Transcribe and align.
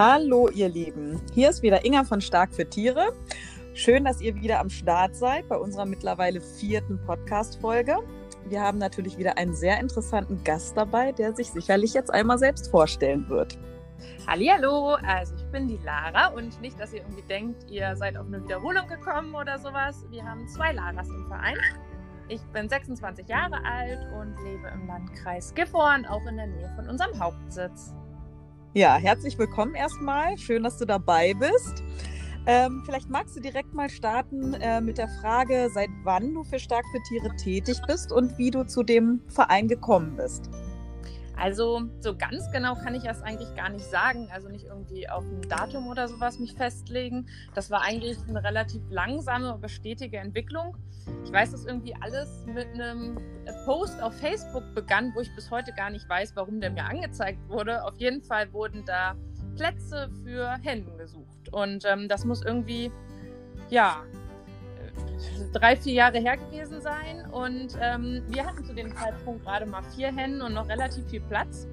Hallo 0.00 0.48
ihr 0.48 0.68
Lieben, 0.68 1.20
hier 1.34 1.50
ist 1.50 1.60
wieder 1.60 1.84
Inga 1.84 2.04
von 2.04 2.20
Stark 2.20 2.54
für 2.54 2.70
Tiere. 2.70 3.12
Schön, 3.74 4.04
dass 4.04 4.20
ihr 4.20 4.36
wieder 4.36 4.60
am 4.60 4.70
Start 4.70 5.16
seid 5.16 5.48
bei 5.48 5.56
unserer 5.56 5.86
mittlerweile 5.86 6.40
vierten 6.40 7.00
Podcast-Folge. 7.04 7.96
Wir 8.46 8.60
haben 8.60 8.78
natürlich 8.78 9.18
wieder 9.18 9.36
einen 9.38 9.56
sehr 9.56 9.80
interessanten 9.80 10.44
Gast 10.44 10.76
dabei, 10.76 11.10
der 11.10 11.34
sich 11.34 11.50
sicherlich 11.50 11.94
jetzt 11.94 12.14
einmal 12.14 12.38
selbst 12.38 12.70
vorstellen 12.70 13.28
wird. 13.28 13.58
Hallo, 14.28 14.98
also 15.04 15.34
ich 15.34 15.44
bin 15.46 15.66
die 15.66 15.80
Lara 15.84 16.28
und 16.28 16.60
nicht, 16.60 16.78
dass 16.78 16.92
ihr 16.92 17.00
irgendwie 17.00 17.22
denkt, 17.22 17.68
ihr 17.68 17.96
seid 17.96 18.16
auf 18.16 18.28
eine 18.28 18.40
Wiederholung 18.44 18.86
gekommen 18.86 19.34
oder 19.34 19.58
sowas. 19.58 20.04
Wir 20.10 20.24
haben 20.24 20.46
zwei 20.46 20.74
Laras 20.74 21.08
im 21.08 21.26
Verein. 21.26 21.58
Ich 22.28 22.42
bin 22.52 22.68
26 22.68 23.26
Jahre 23.26 23.56
alt 23.64 23.98
und 24.12 24.36
lebe 24.44 24.68
im 24.68 24.86
Landkreis 24.86 25.52
Gifhorn, 25.56 26.06
auch 26.06 26.24
in 26.28 26.36
der 26.36 26.46
Nähe 26.46 26.72
von 26.76 26.88
unserem 26.88 27.18
Hauptsitz. 27.18 27.94
Ja, 28.78 28.94
herzlich 28.94 29.36
willkommen 29.36 29.74
erstmal. 29.74 30.38
Schön, 30.38 30.62
dass 30.62 30.78
du 30.78 30.84
dabei 30.84 31.34
bist. 31.34 31.82
Ähm, 32.46 32.80
vielleicht 32.84 33.10
magst 33.10 33.34
du 33.34 33.40
direkt 33.40 33.74
mal 33.74 33.90
starten 33.90 34.54
äh, 34.54 34.80
mit 34.80 34.98
der 34.98 35.08
Frage, 35.20 35.68
seit 35.74 35.90
wann 36.04 36.32
du 36.32 36.44
für 36.44 36.60
Stark 36.60 36.84
für 36.92 37.02
Tiere 37.02 37.34
tätig 37.34 37.76
bist 37.88 38.12
und 38.12 38.38
wie 38.38 38.52
du 38.52 38.64
zu 38.64 38.84
dem 38.84 39.20
Verein 39.26 39.66
gekommen 39.66 40.14
bist. 40.14 40.48
Also 41.38 41.82
so 42.00 42.16
ganz 42.16 42.50
genau 42.50 42.74
kann 42.74 42.94
ich 42.94 43.04
das 43.04 43.22
eigentlich 43.22 43.54
gar 43.54 43.68
nicht 43.68 43.84
sagen. 43.84 44.28
Also 44.32 44.48
nicht 44.48 44.66
irgendwie 44.66 45.08
auf 45.08 45.24
ein 45.24 45.42
Datum 45.48 45.86
oder 45.86 46.08
sowas 46.08 46.38
mich 46.38 46.54
festlegen. 46.54 47.26
Das 47.54 47.70
war 47.70 47.82
eigentlich 47.82 48.18
eine 48.28 48.42
relativ 48.42 48.82
langsame, 48.90 49.52
aber 49.52 49.68
stetige 49.68 50.18
Entwicklung. 50.18 50.76
Ich 51.24 51.32
weiß, 51.32 51.52
dass 51.52 51.64
irgendwie 51.64 51.94
alles 52.00 52.44
mit 52.46 52.66
einem 52.74 53.18
Post 53.64 54.02
auf 54.02 54.14
Facebook 54.18 54.64
begann, 54.74 55.12
wo 55.14 55.20
ich 55.20 55.34
bis 55.34 55.50
heute 55.50 55.72
gar 55.72 55.90
nicht 55.90 56.08
weiß, 56.08 56.34
warum 56.36 56.60
der 56.60 56.70
mir 56.70 56.84
angezeigt 56.84 57.38
wurde. 57.48 57.84
Auf 57.84 57.96
jeden 57.98 58.22
Fall 58.22 58.52
wurden 58.52 58.84
da 58.84 59.14
Plätze 59.56 60.10
für 60.24 60.56
Hennen 60.62 60.96
gesucht. 60.98 61.52
Und 61.52 61.84
ähm, 61.84 62.08
das 62.08 62.24
muss 62.24 62.42
irgendwie, 62.42 62.90
ja, 63.70 64.02
drei, 65.52 65.76
vier 65.76 65.94
Jahre 65.94 66.18
her 66.18 66.36
gewesen 66.36 66.80
sein. 66.80 67.28
Und 67.30 67.76
ähm, 67.80 68.22
wir 68.28 68.44
hatten 68.44 68.64
zu 68.64 68.74
dem 68.74 68.94
Zeitpunkt 68.96 69.44
gerade 69.44 69.66
mal 69.66 69.82
vier 69.94 70.14
Hennen 70.14 70.42
und 70.42 70.54
noch 70.54 70.68
relativ 70.68 71.06
viel 71.08 71.20
Platz. 71.20 71.66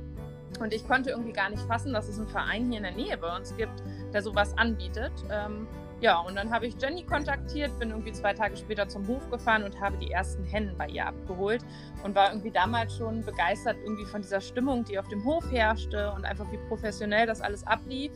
Und 0.60 0.74
ich 0.74 0.88
konnte 0.88 1.10
irgendwie 1.10 1.34
gar 1.34 1.50
nicht 1.50 1.64
fassen, 1.64 1.94
dass 1.94 2.08
es 2.08 2.18
einen 2.18 2.28
Verein 2.28 2.70
hier 2.70 2.78
in 2.78 2.84
der 2.84 2.94
Nähe 2.94 3.18
bei 3.18 3.36
uns 3.36 3.56
gibt, 3.58 3.84
der 4.14 4.22
sowas 4.22 4.58
anbietet. 4.58 5.12
Ähm, 5.30 5.68
ja, 6.02 6.20
und 6.20 6.36
dann 6.36 6.52
habe 6.52 6.68
ich 6.68 6.76
Jenny 6.80 7.04
kontaktiert, 7.04 7.78
bin 7.80 7.90
irgendwie 7.90 8.12
zwei 8.12 8.34
Tage 8.34 8.58
später 8.58 8.88
zum 8.88 9.08
Hof 9.08 9.30
gefahren 9.30 9.64
und 9.64 9.80
habe 9.80 9.98
die 9.98 10.12
ersten 10.12 10.44
Hennen 10.44 10.76
bei 10.78 10.88
ihr 10.88 11.08
abgeholt 11.08 11.64
und 12.04 12.14
war 12.16 12.32
irgendwie 12.32 12.52
damals 12.52 12.96
schon 12.98 13.24
begeistert 13.24 13.78
irgendwie 13.84 14.06
von 14.06 14.22
dieser 14.22 14.42
Stimmung, 14.42 14.84
die 14.84 15.00
auf 15.00 15.08
dem 15.08 15.24
Hof 15.24 15.50
herrschte 15.52 16.12
und 16.12 16.26
einfach 16.26 16.52
wie 16.52 16.58
professionell 16.68 17.26
das 17.26 17.40
alles 17.42 17.66
ablief. 17.66 18.12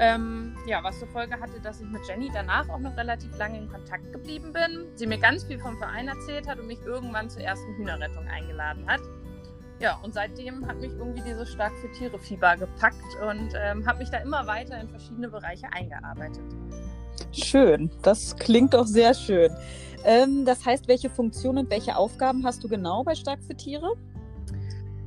Ähm, 0.00 0.56
ja, 0.64 0.82
was 0.84 0.96
zur 1.00 1.08
Folge 1.08 1.40
hatte, 1.40 1.60
dass 1.60 1.80
ich 1.80 1.88
mit 1.88 2.06
Jenny 2.06 2.30
danach 2.32 2.68
auch 2.68 2.78
noch 2.78 2.96
relativ 2.96 3.36
lange 3.36 3.58
in 3.58 3.68
Kontakt 3.68 4.12
geblieben 4.12 4.52
bin. 4.52 4.86
Sie 4.94 5.06
mir 5.08 5.18
ganz 5.18 5.42
viel 5.42 5.58
vom 5.58 5.76
Verein 5.76 6.06
erzählt 6.06 6.46
hat 6.46 6.60
und 6.60 6.68
mich 6.68 6.80
irgendwann 6.86 7.28
zur 7.28 7.42
ersten 7.42 7.74
Hühnerrettung 7.74 8.26
eingeladen 8.28 8.86
hat. 8.86 9.00
Ja, 9.80 9.98
und 10.04 10.14
seitdem 10.14 10.66
hat 10.68 10.80
mich 10.80 10.92
irgendwie 10.92 11.22
dieses 11.22 11.50
stark 11.50 11.72
für 11.80 11.90
Tiere 11.90 12.18
Fieber 12.18 12.56
gepackt 12.56 13.16
und 13.28 13.50
ähm, 13.56 13.84
habe 13.86 13.98
mich 13.98 14.10
da 14.10 14.18
immer 14.18 14.46
weiter 14.46 14.80
in 14.80 14.88
verschiedene 14.88 15.28
Bereiche 15.28 15.66
eingearbeitet. 15.72 16.44
Schön, 17.32 17.90
das 18.02 18.36
klingt 18.36 18.74
doch 18.74 18.86
sehr 18.86 19.14
schön. 19.14 19.50
Ähm, 20.04 20.44
das 20.44 20.64
heißt, 20.64 20.86
welche 20.86 21.10
Funktionen 21.10 21.58
und 21.58 21.70
welche 21.70 21.96
Aufgaben 21.96 22.44
hast 22.44 22.62
du 22.62 22.68
genau 22.68 23.02
bei 23.02 23.16
Stark 23.16 23.42
für 23.42 23.56
Tiere? 23.56 23.94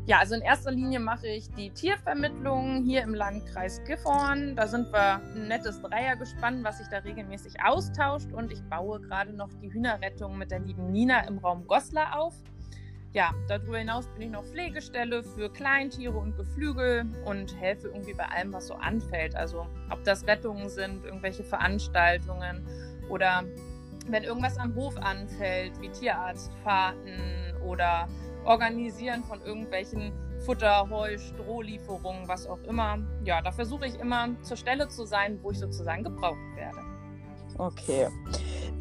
Ja, 0.05 0.19
also 0.19 0.35
in 0.35 0.41
erster 0.41 0.71
Linie 0.71 0.99
mache 0.99 1.27
ich 1.27 1.49
die 1.51 1.69
Tiervermittlung 1.69 2.83
hier 2.83 3.03
im 3.03 3.13
Landkreis 3.13 3.83
Gifhorn. 3.85 4.55
Da 4.55 4.67
sind 4.67 4.91
wir 4.91 5.21
ein 5.35 5.47
nettes 5.47 5.81
Dreiergespann, 5.81 6.63
was 6.63 6.79
sich 6.79 6.87
da 6.87 6.97
regelmäßig 6.97 7.63
austauscht. 7.63 8.31
Und 8.33 8.51
ich 8.51 8.61
baue 8.63 8.99
gerade 8.99 9.31
noch 9.31 9.49
die 9.61 9.71
Hühnerrettung 9.71 10.37
mit 10.37 10.51
der 10.51 10.59
lieben 10.59 10.91
Nina 10.91 11.27
im 11.27 11.37
Raum 11.37 11.67
Goslar 11.67 12.19
auf 12.19 12.33
ja, 13.13 13.33
darüber 13.47 13.77
hinaus 13.77 14.07
bin 14.07 14.21
ich 14.21 14.29
noch 14.29 14.45
Pflegestelle 14.45 15.21
für 15.21 15.51
Kleintiere 15.51 16.17
und 16.17 16.37
Geflügel 16.37 17.05
und 17.25 17.59
helfe 17.59 17.89
irgendwie 17.89 18.13
bei 18.13 18.25
allem, 18.25 18.53
was 18.53 18.67
so 18.67 18.75
anfällt. 18.75 19.35
Also 19.35 19.67
ob 19.89 20.03
das 20.05 20.25
Rettungen 20.27 20.69
sind, 20.69 21.03
irgendwelche 21.03 21.43
Veranstaltungen 21.43 22.65
oder 23.09 23.43
wenn 24.07 24.23
irgendwas 24.23 24.57
am 24.57 24.73
Hof 24.75 24.95
anfällt, 24.97 25.79
wie 25.81 25.89
Tierarztfahrten 25.89 27.19
oder 27.65 28.07
Organisieren 28.45 29.23
von 29.23 29.41
irgendwelchen 29.41 30.11
Futter, 30.45 30.89
Heu, 30.89 31.17
Strohlieferungen, 31.17 32.27
was 32.27 32.47
auch 32.47 32.61
immer. 32.63 32.97
Ja, 33.23 33.41
da 33.41 33.51
versuche 33.51 33.85
ich 33.85 33.99
immer 33.99 34.29
zur 34.41 34.57
Stelle 34.57 34.87
zu 34.87 35.05
sein, 35.05 35.39
wo 35.43 35.51
ich 35.51 35.59
sozusagen 35.59 36.03
gebraucht 36.03 36.37
werde. 36.55 36.79
Okay. 37.57 38.07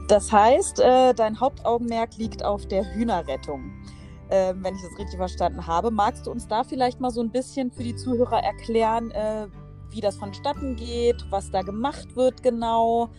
Das 0.08 0.32
heißt, 0.32 0.80
äh, 0.80 1.12
dein 1.14 1.38
Hauptaugenmerk 1.38 2.16
liegt 2.16 2.44
auf 2.44 2.66
der 2.66 2.84
Hühnerrettung 2.94 3.70
äh, 4.30 4.54
wenn 4.56 4.74
ich 4.74 4.82
das 4.82 4.98
richtig 4.98 5.16
verstanden 5.16 5.66
habe. 5.66 5.90
Magst 5.90 6.26
du 6.26 6.30
uns 6.30 6.48
da 6.48 6.64
vielleicht 6.64 7.00
mal 7.00 7.10
so 7.10 7.20
ein 7.20 7.30
bisschen 7.30 7.70
für 7.70 7.82
die 7.82 7.96
Zuhörer 7.96 8.42
erklären, 8.42 9.10
äh, 9.10 9.48
wie 9.90 10.00
das 10.00 10.16
vonstatten 10.16 10.76
geht, 10.76 11.24
was 11.30 11.50
da 11.50 11.62
gemacht 11.62 12.16
wird 12.16 12.42
genau? 12.42 13.10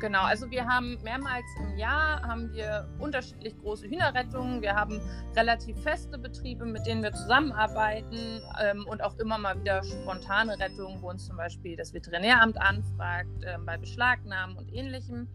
Genau, 0.00 0.22
also 0.22 0.50
wir 0.50 0.64
haben 0.64 0.96
mehrmals 1.02 1.44
im 1.60 1.76
Jahr 1.76 2.22
haben 2.22 2.52
wir 2.52 2.88
unterschiedlich 2.98 3.58
große 3.58 3.88
Hühnerrettungen. 3.88 4.62
Wir 4.62 4.74
haben 4.74 5.00
relativ 5.36 5.80
feste 5.82 6.18
Betriebe, 6.18 6.64
mit 6.64 6.86
denen 6.86 7.02
wir 7.02 7.12
zusammenarbeiten 7.12 8.40
ähm, 8.62 8.86
und 8.88 9.02
auch 9.02 9.18
immer 9.18 9.38
mal 9.38 9.58
wieder 9.60 9.82
spontane 9.82 10.58
Rettungen, 10.58 11.02
wo 11.02 11.10
uns 11.10 11.26
zum 11.26 11.36
Beispiel 11.36 11.76
das 11.76 11.92
Veterinäramt 11.92 12.60
anfragt 12.60 13.44
ähm, 13.44 13.66
bei 13.66 13.76
Beschlagnahmen 13.76 14.56
und 14.56 14.72
ähnlichem. 14.72 15.28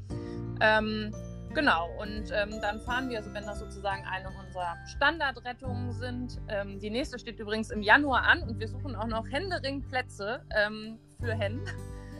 Ähm, 0.62 1.14
Genau, 1.54 1.88
und 2.02 2.32
ähm, 2.32 2.60
dann 2.62 2.82
fahren 2.82 3.12
wir, 3.12 3.20
also 3.20 3.32
wenn 3.34 3.46
das 3.46 3.60
sozusagen 3.60 4.04
eine 4.06 4.30
unserer 4.44 4.76
Standardrettungen 4.88 5.94
sind. 5.94 6.42
Ähm, 6.48 6.80
die 6.80 6.90
nächste 6.90 7.20
steht 7.20 7.40
übrigens 7.40 7.70
im 7.70 7.84
Januar 7.84 8.24
an 8.24 8.42
und 8.42 8.60
wir 8.60 8.68
suchen 8.68 8.96
auch 8.96 9.06
noch 9.06 9.30
Händeringplätze 9.30 10.42
ähm, 10.56 10.98
für 11.22 11.34
Hennen. 11.34 11.62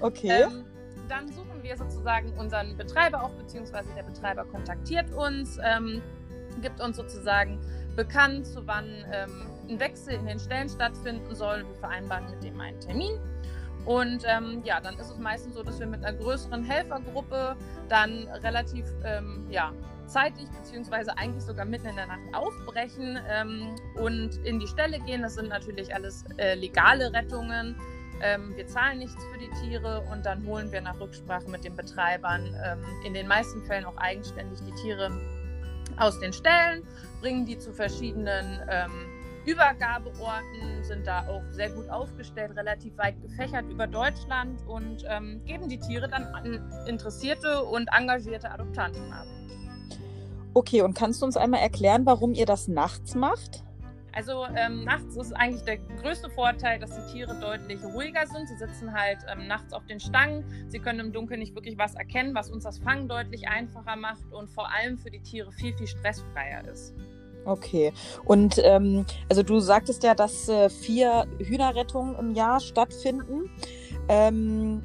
Okay. 0.02 0.46
Dann 1.08 1.28
suchen 1.28 1.62
wir 1.62 1.78
sozusagen 1.78 2.32
unseren 2.38 2.78
Betreiber 2.78 3.24
auf, 3.24 3.32
beziehungsweise 3.34 3.90
der 3.96 4.04
Betreiber 4.04 4.46
kontaktiert 4.46 5.12
uns, 5.14 5.58
ähm, 5.64 6.02
gibt 6.62 6.80
uns 6.80 6.98
sozusagen 6.98 7.60
bekannt, 7.96 8.48
zu 8.48 8.66
wann 8.66 8.86
ähm, 9.12 9.48
ein 9.70 9.80
Wechsel 9.80 10.14
in 10.16 10.26
den 10.26 10.40
Stellen 10.40 10.70
stattfinden 10.70 11.36
soll. 11.36 11.66
Wir 11.68 11.76
vereinbaren 11.76 12.30
mit 12.30 12.44
dem 12.44 12.60
einen 12.60 12.80
Termin. 12.80 13.20
Und 13.86 14.24
ähm, 14.26 14.62
ja, 14.64 14.80
dann 14.80 14.98
ist 14.98 15.12
es 15.12 15.18
meistens 15.18 15.56
so, 15.56 15.64
dass 15.64 15.80
wir 15.80 15.88
mit 15.88 16.06
einer 16.06 16.18
größeren 16.18 16.64
Helfergruppe 16.64 17.58
dann 17.90 18.28
relativ 18.42 18.86
ähm, 19.04 19.46
ja, 19.50 19.74
zeitig 20.08 20.48
beziehungsweise 20.52 21.18
eigentlich 21.18 21.44
sogar 21.44 21.66
mitten 21.66 21.88
in 21.88 21.96
der 21.96 22.08
Nacht 22.08 22.22
aufbrechen 22.32 23.20
ähm, 23.30 23.76
und 23.96 24.38
in 24.46 24.60
die 24.60 24.68
Stelle 24.68 25.00
gehen. 25.02 25.22
Das 25.22 25.36
sind 25.36 25.50
natürlich 25.50 25.94
alles 25.94 26.24
äh, 26.38 26.56
legale 26.56 27.12
Rettungen. 27.12 27.76
Ähm, 28.24 28.54
wir 28.56 28.66
zahlen 28.68 29.00
nichts 29.00 29.22
für 29.32 29.38
die 29.38 29.50
Tiere 29.62 30.02
und 30.12 30.26
dann 30.26 30.46
holen 30.48 30.72
wir 30.72 30.82
nach 30.82 31.00
Rücksprache 31.00 31.50
mit 31.50 31.64
den 31.64 31.76
Betreibern 31.76 32.56
ähm, 32.66 32.80
in 33.06 33.14
den 33.14 33.28
meisten 33.28 33.64
Fällen 33.66 33.86
auch 33.86 33.98
eigenständig 33.98 34.60
die 34.66 34.82
Tiere 34.82 35.12
aus 35.98 36.20
den 36.20 36.34
Ställen, 36.34 36.88
bringen 37.22 37.46
die 37.46 37.60
zu 37.60 37.74
verschiedenen 37.74 38.62
ähm, 38.70 38.92
Übergabeorten 39.46 40.84
sind 40.84 41.06
da 41.06 41.28
auch 41.28 41.44
sehr 41.52 41.70
gut 41.70 41.90
aufgestellt, 41.90 42.56
relativ 42.56 42.98
weit 42.98 43.22
gefächert 43.22 43.66
über 43.70 43.88
Deutschland 43.88 44.66
und 44.68 45.04
ähm, 45.08 45.42
geben 45.46 45.68
die 45.68 45.80
Tiere 45.80 46.08
dann 46.08 46.24
an 46.24 46.72
interessierte 46.88 47.64
und 47.64 47.90
engagierte 47.92 48.50
Adoptanten 48.50 49.12
ab. 49.12 49.26
Okay, 50.54 50.82
und 50.82 50.94
kannst 50.94 51.22
du 51.22 51.26
uns 51.26 51.36
einmal 51.36 51.60
erklären, 51.60 52.06
warum 52.06 52.34
ihr 52.34 52.46
das 52.46 52.68
nachts 52.68 53.16
macht? 53.16 53.64
Also 54.16 54.46
ähm, 54.56 54.84
nachts 54.84 55.16
ist 55.16 55.34
eigentlich 55.34 55.64
der 55.64 55.78
größte 56.02 56.30
Vorteil, 56.30 56.80
dass 56.80 56.92
die 56.92 57.14
Tiere 57.14 57.36
deutlich 57.40 57.84
ruhiger 57.84 58.26
sind. 58.28 58.48
Sie 58.48 58.58
sitzen 58.58 58.94
halt 58.94 59.20
ähm, 59.32 59.48
nachts 59.48 59.74
auf 59.74 59.86
den 59.88 60.00
Stangen. 60.00 60.46
Sie 60.68 60.80
können 60.80 61.00
im 61.00 61.12
Dunkeln 61.12 61.40
nicht 61.40 61.56
wirklich 61.56 61.78
was 61.78 61.96
erkennen, 61.96 62.36
was 62.36 62.52
uns 62.52 62.64
das 62.64 62.78
Fangen 62.78 63.08
deutlich 63.08 63.48
einfacher 63.48 63.96
macht 63.96 64.32
und 64.32 64.50
vor 64.50 64.70
allem 64.72 64.98
für 64.98 65.10
die 65.10 65.22
Tiere 65.22 65.52
viel, 65.52 65.76
viel 65.76 65.88
stressfreier 65.88 66.68
ist. 66.68 66.94
Okay. 67.46 67.92
Und 68.26 68.60
ähm, 68.64 69.06
also 69.30 69.44
du 69.44 69.60
sagtest 69.60 70.04
ja, 70.04 70.14
dass 70.14 70.48
äh, 70.48 70.70
vier 70.70 71.26
Hühnerrettungen 71.40 72.16
im 72.16 72.34
Jahr 72.34 72.60
stattfinden. 72.60 73.50
Ähm, 74.08 74.84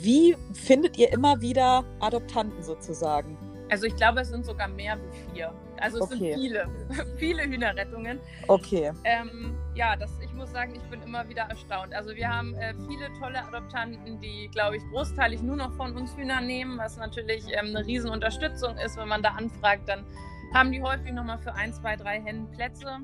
wie 0.00 0.36
findet 0.52 0.96
ihr 0.98 1.12
immer 1.12 1.40
wieder 1.40 1.84
Adoptanten 2.00 2.62
sozusagen? 2.62 3.36
Also 3.70 3.86
ich 3.86 3.96
glaube, 3.96 4.20
es 4.20 4.28
sind 4.28 4.44
sogar 4.44 4.68
mehr 4.68 4.98
wie 4.98 5.32
vier. 5.34 5.52
Also 5.80 5.98
es 5.98 6.02
okay. 6.04 6.16
sind 6.16 6.34
viele, 6.34 6.68
viele 7.16 7.42
Hühnerrettungen. 7.44 8.20
Okay. 8.46 8.92
Ähm, 9.04 9.56
ja, 9.74 9.96
das, 9.96 10.10
ich 10.22 10.32
muss 10.34 10.52
sagen, 10.52 10.74
ich 10.74 10.82
bin 10.82 11.02
immer 11.02 11.28
wieder 11.28 11.42
erstaunt. 11.42 11.94
Also 11.94 12.14
wir 12.14 12.28
haben 12.28 12.54
äh, 12.54 12.74
viele 12.88 13.12
tolle 13.18 13.42
Adoptanten, 13.44 14.20
die, 14.20 14.48
glaube 14.52 14.76
ich, 14.76 14.82
großteilig 14.90 15.42
nur 15.42 15.56
noch 15.56 15.72
von 15.74 15.96
uns 15.96 16.16
Hühner 16.16 16.40
nehmen, 16.40 16.78
was 16.78 16.96
natürlich 16.96 17.44
ähm, 17.48 17.74
eine 17.74 17.84
Riesenunterstützung 17.84 18.76
ist, 18.78 18.96
wenn 18.96 19.08
man 19.08 19.22
da 19.22 19.30
anfragt, 19.30 19.88
dann 19.88 20.04
haben 20.54 20.70
die 20.70 20.82
häufig 20.82 21.12
nochmal 21.12 21.38
für 21.38 21.54
ein, 21.54 21.72
zwei, 21.72 21.96
drei 21.96 22.20
Hennen 22.20 22.50
Plätze. 22.52 23.00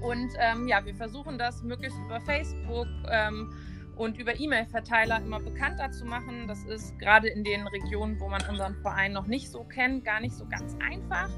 Und 0.00 0.30
ähm, 0.38 0.66
ja, 0.68 0.84
wir 0.84 0.94
versuchen 0.94 1.38
das 1.38 1.62
möglichst 1.62 1.96
über 2.04 2.20
Facebook 2.20 2.88
ähm, 3.10 3.52
und 3.96 4.18
über 4.18 4.38
E-Mail-Verteiler 4.38 5.18
immer 5.18 5.40
bekannter 5.40 5.90
zu 5.90 6.04
machen. 6.04 6.46
Das 6.48 6.64
ist 6.64 6.98
gerade 6.98 7.28
in 7.28 7.44
den 7.44 7.66
Regionen, 7.66 8.18
wo 8.20 8.28
man 8.28 8.42
unseren 8.48 8.74
Verein 8.76 9.12
noch 9.12 9.26
nicht 9.26 9.50
so 9.50 9.64
kennt, 9.64 10.04
gar 10.04 10.20
nicht 10.20 10.34
so 10.34 10.46
ganz 10.46 10.76
einfach. 10.80 11.28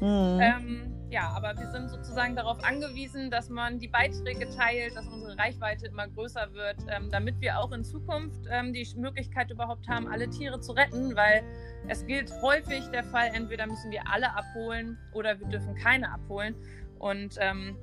Mhm. 0.00 0.40
Ähm, 0.40 0.94
ja, 1.10 1.28
aber 1.28 1.56
wir 1.56 1.70
sind 1.70 1.90
sozusagen 1.90 2.34
darauf 2.34 2.62
angewiesen, 2.64 3.30
dass 3.30 3.48
man 3.48 3.78
die 3.78 3.86
Beiträge 3.86 4.48
teilt, 4.48 4.96
dass 4.96 5.06
unsere 5.06 5.38
Reichweite 5.38 5.86
immer 5.86 6.08
größer 6.08 6.52
wird, 6.54 6.76
ähm, 6.88 7.08
damit 7.10 7.40
wir 7.40 7.60
auch 7.60 7.70
in 7.70 7.84
Zukunft 7.84 8.40
ähm, 8.50 8.72
die 8.72 8.84
Möglichkeit 8.96 9.50
überhaupt 9.50 9.86
haben, 9.86 10.08
alle 10.08 10.28
Tiere 10.28 10.60
zu 10.60 10.72
retten, 10.72 11.14
weil 11.14 11.44
es 11.86 12.04
gilt 12.06 12.32
häufig 12.42 12.88
der 12.88 13.04
Fall, 13.04 13.30
entweder 13.32 13.66
müssen 13.66 13.92
wir 13.92 14.02
alle 14.10 14.34
abholen 14.34 14.98
oder 15.12 15.38
wir 15.38 15.46
dürfen 15.46 15.76
keine 15.76 16.10
abholen. 16.10 16.56
Und 16.98 17.36
ähm, 17.38 17.76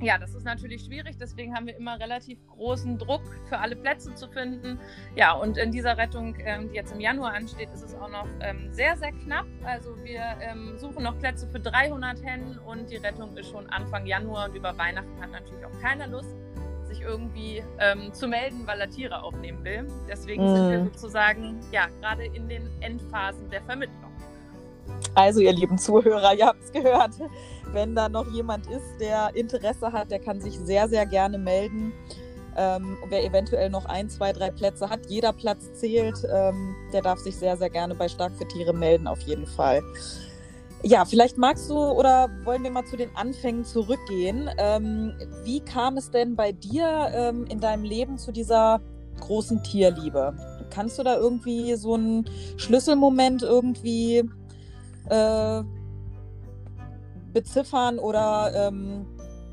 ja, 0.00 0.18
das 0.18 0.34
ist 0.34 0.44
natürlich 0.44 0.84
schwierig, 0.84 1.16
deswegen 1.18 1.54
haben 1.54 1.66
wir 1.66 1.76
immer 1.76 1.98
relativ 1.98 2.38
großen 2.48 2.98
Druck, 2.98 3.22
für 3.48 3.58
alle 3.58 3.76
Plätze 3.76 4.14
zu 4.14 4.28
finden. 4.28 4.78
Ja, 5.14 5.32
und 5.32 5.56
in 5.56 5.70
dieser 5.70 5.96
Rettung, 5.96 6.36
ähm, 6.44 6.68
die 6.68 6.76
jetzt 6.76 6.92
im 6.92 7.00
Januar 7.00 7.34
ansteht, 7.34 7.70
ist 7.72 7.82
es 7.82 7.94
auch 7.94 8.08
noch 8.08 8.26
ähm, 8.40 8.72
sehr, 8.72 8.96
sehr 8.96 9.12
knapp. 9.12 9.46
Also 9.64 9.96
wir 10.02 10.22
ähm, 10.40 10.76
suchen 10.78 11.04
noch 11.04 11.18
Plätze 11.18 11.46
für 11.48 11.60
300 11.60 12.22
Hennen 12.24 12.58
und 12.58 12.90
die 12.90 12.96
Rettung 12.96 13.36
ist 13.36 13.50
schon 13.50 13.68
Anfang 13.70 14.06
Januar 14.06 14.48
und 14.48 14.56
über 14.56 14.76
Weihnachten 14.76 15.20
hat 15.20 15.30
natürlich 15.30 15.64
auch 15.64 15.80
keiner 15.80 16.06
Lust, 16.06 16.34
sich 16.86 17.00
irgendwie 17.00 17.62
ähm, 17.78 18.12
zu 18.12 18.28
melden, 18.28 18.66
weil 18.66 18.80
er 18.80 18.90
Tiere 18.90 19.22
aufnehmen 19.22 19.64
will. 19.64 19.86
Deswegen 20.08 20.42
mhm. 20.42 20.56
sind 20.56 20.70
wir 20.70 20.78
mhm. 20.80 20.84
sozusagen 20.86 21.60
ja 21.70 21.86
gerade 22.00 22.24
in 22.26 22.48
den 22.48 22.68
Endphasen 22.80 23.48
der 23.50 23.62
Vermittlung. 23.62 24.11
Also, 25.14 25.40
ihr 25.40 25.52
lieben 25.52 25.78
Zuhörer, 25.78 26.34
ihr 26.34 26.46
habt 26.46 26.62
es 26.62 26.72
gehört. 26.72 27.12
Wenn 27.72 27.94
da 27.94 28.08
noch 28.08 28.30
jemand 28.32 28.66
ist, 28.66 29.00
der 29.00 29.34
Interesse 29.34 29.92
hat, 29.92 30.10
der 30.10 30.18
kann 30.18 30.40
sich 30.40 30.58
sehr, 30.58 30.88
sehr 30.88 31.06
gerne 31.06 31.38
melden. 31.38 31.92
Ähm, 32.56 32.98
wer 33.08 33.24
eventuell 33.24 33.70
noch 33.70 33.86
ein, 33.86 34.10
zwei, 34.10 34.32
drei 34.32 34.50
Plätze 34.50 34.90
hat, 34.90 35.00
jeder 35.08 35.32
Platz 35.32 35.72
zählt, 35.72 36.18
ähm, 36.30 36.74
der 36.92 37.00
darf 37.00 37.18
sich 37.18 37.34
sehr, 37.36 37.56
sehr 37.56 37.70
gerne 37.70 37.94
bei 37.94 38.08
Stark 38.08 38.32
für 38.36 38.46
Tiere 38.46 38.74
melden, 38.74 39.06
auf 39.06 39.20
jeden 39.22 39.46
Fall. 39.46 39.82
Ja, 40.82 41.04
vielleicht 41.04 41.38
magst 41.38 41.70
du 41.70 41.76
oder 41.76 42.28
wollen 42.44 42.62
wir 42.64 42.70
mal 42.70 42.84
zu 42.84 42.96
den 42.96 43.14
Anfängen 43.14 43.64
zurückgehen. 43.64 44.50
Ähm, 44.58 45.14
wie 45.44 45.60
kam 45.60 45.96
es 45.96 46.10
denn 46.10 46.34
bei 46.34 46.52
dir 46.52 47.08
ähm, 47.14 47.46
in 47.48 47.60
deinem 47.60 47.84
Leben 47.84 48.18
zu 48.18 48.32
dieser 48.32 48.80
großen 49.20 49.62
Tierliebe? 49.62 50.34
Kannst 50.70 50.98
du 50.98 51.04
da 51.04 51.16
irgendwie 51.16 51.74
so 51.76 51.94
einen 51.94 52.28
Schlüsselmoment 52.56 53.42
irgendwie 53.42 54.28
äh, 55.08 55.62
beziffern 57.32 57.98
oder 57.98 58.68
ähm, 58.68 59.06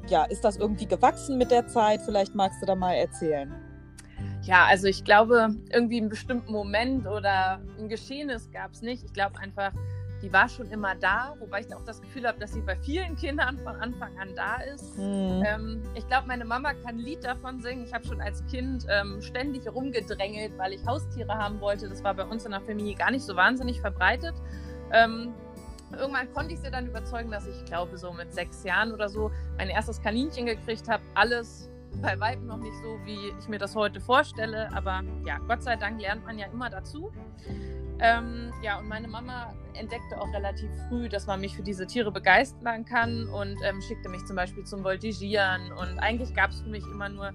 ja, 0.08 0.24
ist 0.26 0.44
das 0.44 0.58
irgendwie 0.58 0.86
gewachsen 0.88 1.38
mit 1.38 1.52
der 1.52 1.68
Zeit? 1.68 2.02
Vielleicht 2.02 2.36
magst 2.36 2.62
du 2.62 2.66
da 2.66 2.76
mal 2.76 2.94
erzählen. 2.94 3.54
Ja, 4.44 4.66
also 4.66 4.88
ich 4.88 5.04
glaube, 5.04 5.56
irgendwie 5.72 5.98
einen 5.98 6.10
bestimmten 6.10 6.52
Moment 6.52 7.06
oder 7.08 7.62
ein 7.78 7.90
Geschehnis 7.90 8.50
gab 8.52 8.72
es 8.74 8.82
nicht. 8.82 9.04
Ich 9.04 9.14
glaube 9.14 9.38
einfach, 9.40 9.72
die 10.22 10.34
war 10.34 10.50
schon 10.50 10.70
immer 10.72 10.96
da, 10.96 11.36
wobei 11.40 11.62
ich 11.62 11.74
auch 11.74 11.84
das 11.86 12.02
Gefühl 12.02 12.28
habe, 12.28 12.40
dass 12.40 12.54
sie 12.54 12.62
bei 12.62 12.76
vielen 12.76 13.16
Kindern 13.16 13.58
von 13.60 13.76
Anfang 13.76 14.18
an 14.18 14.36
da 14.36 14.58
ist. 14.74 14.98
Mhm. 14.98 15.44
Ähm, 15.46 15.84
ich 15.96 16.08
glaube, 16.08 16.28
meine 16.28 16.46
Mama 16.46 16.74
kann 16.74 16.96
ein 16.96 17.00
Lied 17.00 17.24
davon 17.24 17.62
singen. 17.62 17.86
Ich 17.86 17.94
habe 17.94 18.06
schon 18.06 18.22
als 18.22 18.46
Kind 18.48 18.86
ähm, 18.90 19.22
ständig 19.22 19.68
rumgedrängelt, 19.68 20.58
weil 20.58 20.74
ich 20.74 20.86
Haustiere 20.86 21.34
haben 21.34 21.62
wollte. 21.62 21.88
Das 21.88 22.04
war 22.04 22.14
bei 22.14 22.26
uns 22.26 22.46
in 22.46 22.52
der 22.52 22.62
Familie 22.62 22.96
gar 22.96 23.12
nicht 23.12 23.24
so 23.24 23.36
wahnsinnig 23.36 23.80
verbreitet. 23.80 24.36
Ähm, 24.92 25.34
irgendwann 25.98 26.32
konnte 26.34 26.54
ich 26.54 26.60
sie 26.60 26.72
dann 26.72 26.88
überzeugen, 26.88 27.32
dass 27.32 27.48
ich 27.48 27.66
glaube, 27.66 27.98
so 27.98 28.12
mit 28.14 28.34
sechs 28.34 28.64
Jahren 28.64 28.92
oder 28.92 29.10
so 29.10 29.32
mein 29.58 29.70
erstes 29.70 30.02
Kaninchen 30.02 30.46
gekriegt 30.46 30.88
habe. 30.88 31.04
Alles 31.16 31.70
bei 32.02 32.20
Weitem 32.20 32.48
noch 32.48 32.58
nicht 32.58 32.76
so, 32.84 33.00
wie 33.06 33.34
ich 33.40 33.48
mir 33.48 33.58
das 33.58 33.76
heute 33.76 34.00
vorstelle. 34.00 34.70
Aber 34.74 35.02
ja, 35.26 35.38
Gott 35.48 35.64
sei 35.64 35.76
Dank 35.76 36.00
lernt 36.02 36.26
man 36.26 36.38
ja 36.38 36.48
immer 36.48 36.70
dazu. 36.70 37.12
Ähm, 38.02 38.54
ja, 38.62 38.80
und 38.80 38.88
meine 38.88 39.08
Mama 39.08 39.54
entdeckte 39.74 40.20
auch 40.20 40.32
relativ 40.34 40.70
früh, 40.88 41.10
dass 41.10 41.28
man 41.28 41.42
mich 41.42 41.56
für 41.56 41.64
diese 41.64 41.86
Tiere 41.86 42.12
begeistern 42.12 42.86
kann 42.86 43.28
und 43.28 43.58
ähm, 43.64 43.82
schickte 43.82 44.08
mich 44.08 44.26
zum 44.26 44.38
Beispiel 44.38 44.64
zum 44.64 44.84
Voltigieren. 44.84 45.72
Und 45.74 46.00
eigentlich 46.00 46.34
gab 46.34 46.52
es 46.52 46.62
für 46.62 46.70
mich 46.70 46.84
immer 46.84 47.10
nur 47.10 47.34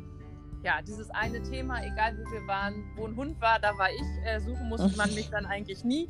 ja, 0.64 0.81
dieses 0.82 1.11
eine 1.11 1.43
Thema, 1.43 1.84
egal 1.84 2.16
wo 2.19 2.32
wir 2.32 2.46
waren, 2.46 2.84
wo 2.96 3.06
ein 3.06 3.14
Hund 3.14 3.40
war, 3.40 3.61
da 3.61 3.76
war 3.78 3.90
ich. 3.90 4.26
Äh, 4.26 4.40
suchen 4.40 4.69
musste 4.69 4.96
man 4.96 5.14
mich 5.14 5.31
dann 5.31 5.46
eigentlich 5.46 5.84
nie. 5.84 6.08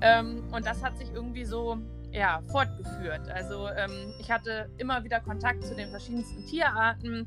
Ähm, 0.00 0.42
und 0.52 0.66
das 0.66 0.82
hat 0.82 0.98
sich 0.98 1.10
irgendwie 1.12 1.44
so 1.44 1.78
ja, 2.12 2.42
fortgeführt. 2.50 3.28
Also 3.30 3.68
ähm, 3.68 4.12
ich 4.18 4.30
hatte 4.30 4.68
immer 4.78 5.02
wieder 5.04 5.20
Kontakt 5.20 5.64
zu 5.64 5.74
den 5.74 5.88
verschiedensten 5.90 6.44
Tierarten. 6.46 7.26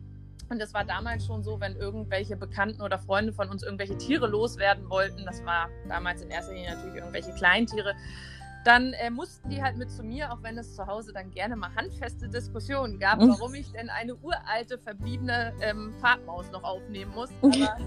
Und 0.50 0.62
es 0.62 0.74
war 0.74 0.86
damals 0.86 1.26
schon 1.26 1.44
so, 1.44 1.60
wenn 1.60 1.76
irgendwelche 1.76 2.38
Bekannten 2.38 2.82
oder 2.82 2.98
Freunde 3.00 3.34
von 3.34 3.50
uns 3.50 3.64
irgendwelche 3.64 3.98
Tiere 3.98 4.28
loswerden 4.28 4.90
wollten, 4.90 5.26
das 5.26 5.44
war 5.44 5.70
damals 5.90 6.22
in 6.22 6.30
erster 6.30 6.54
Linie 6.54 6.74
natürlich 6.74 6.96
irgendwelche 6.96 7.34
Kleintiere, 7.34 7.96
dann 8.66 8.94
äh, 8.94 9.10
mussten 9.10 9.50
die 9.50 9.62
halt 9.62 9.78
mit 9.78 9.92
zu 9.92 10.04
mir, 10.04 10.32
auch 10.32 10.44
wenn 10.44 10.58
es 10.58 10.76
zu 10.76 10.86
Hause 10.86 11.14
dann 11.14 11.32
gerne 11.32 11.56
mal 11.56 11.74
handfeste 11.76 12.28
Diskussionen 12.28 13.00
gab, 13.00 13.20
warum 13.20 13.54
ich 13.54 13.72
denn 13.72 13.90
eine 13.90 14.16
uralte, 14.16 14.78
verbliebene 14.78 15.54
ähm, 15.62 15.94
Farbmaus 16.02 16.52
noch 16.52 16.64
aufnehmen 16.64 17.12
muss. 17.16 17.30
Aber 17.42 17.78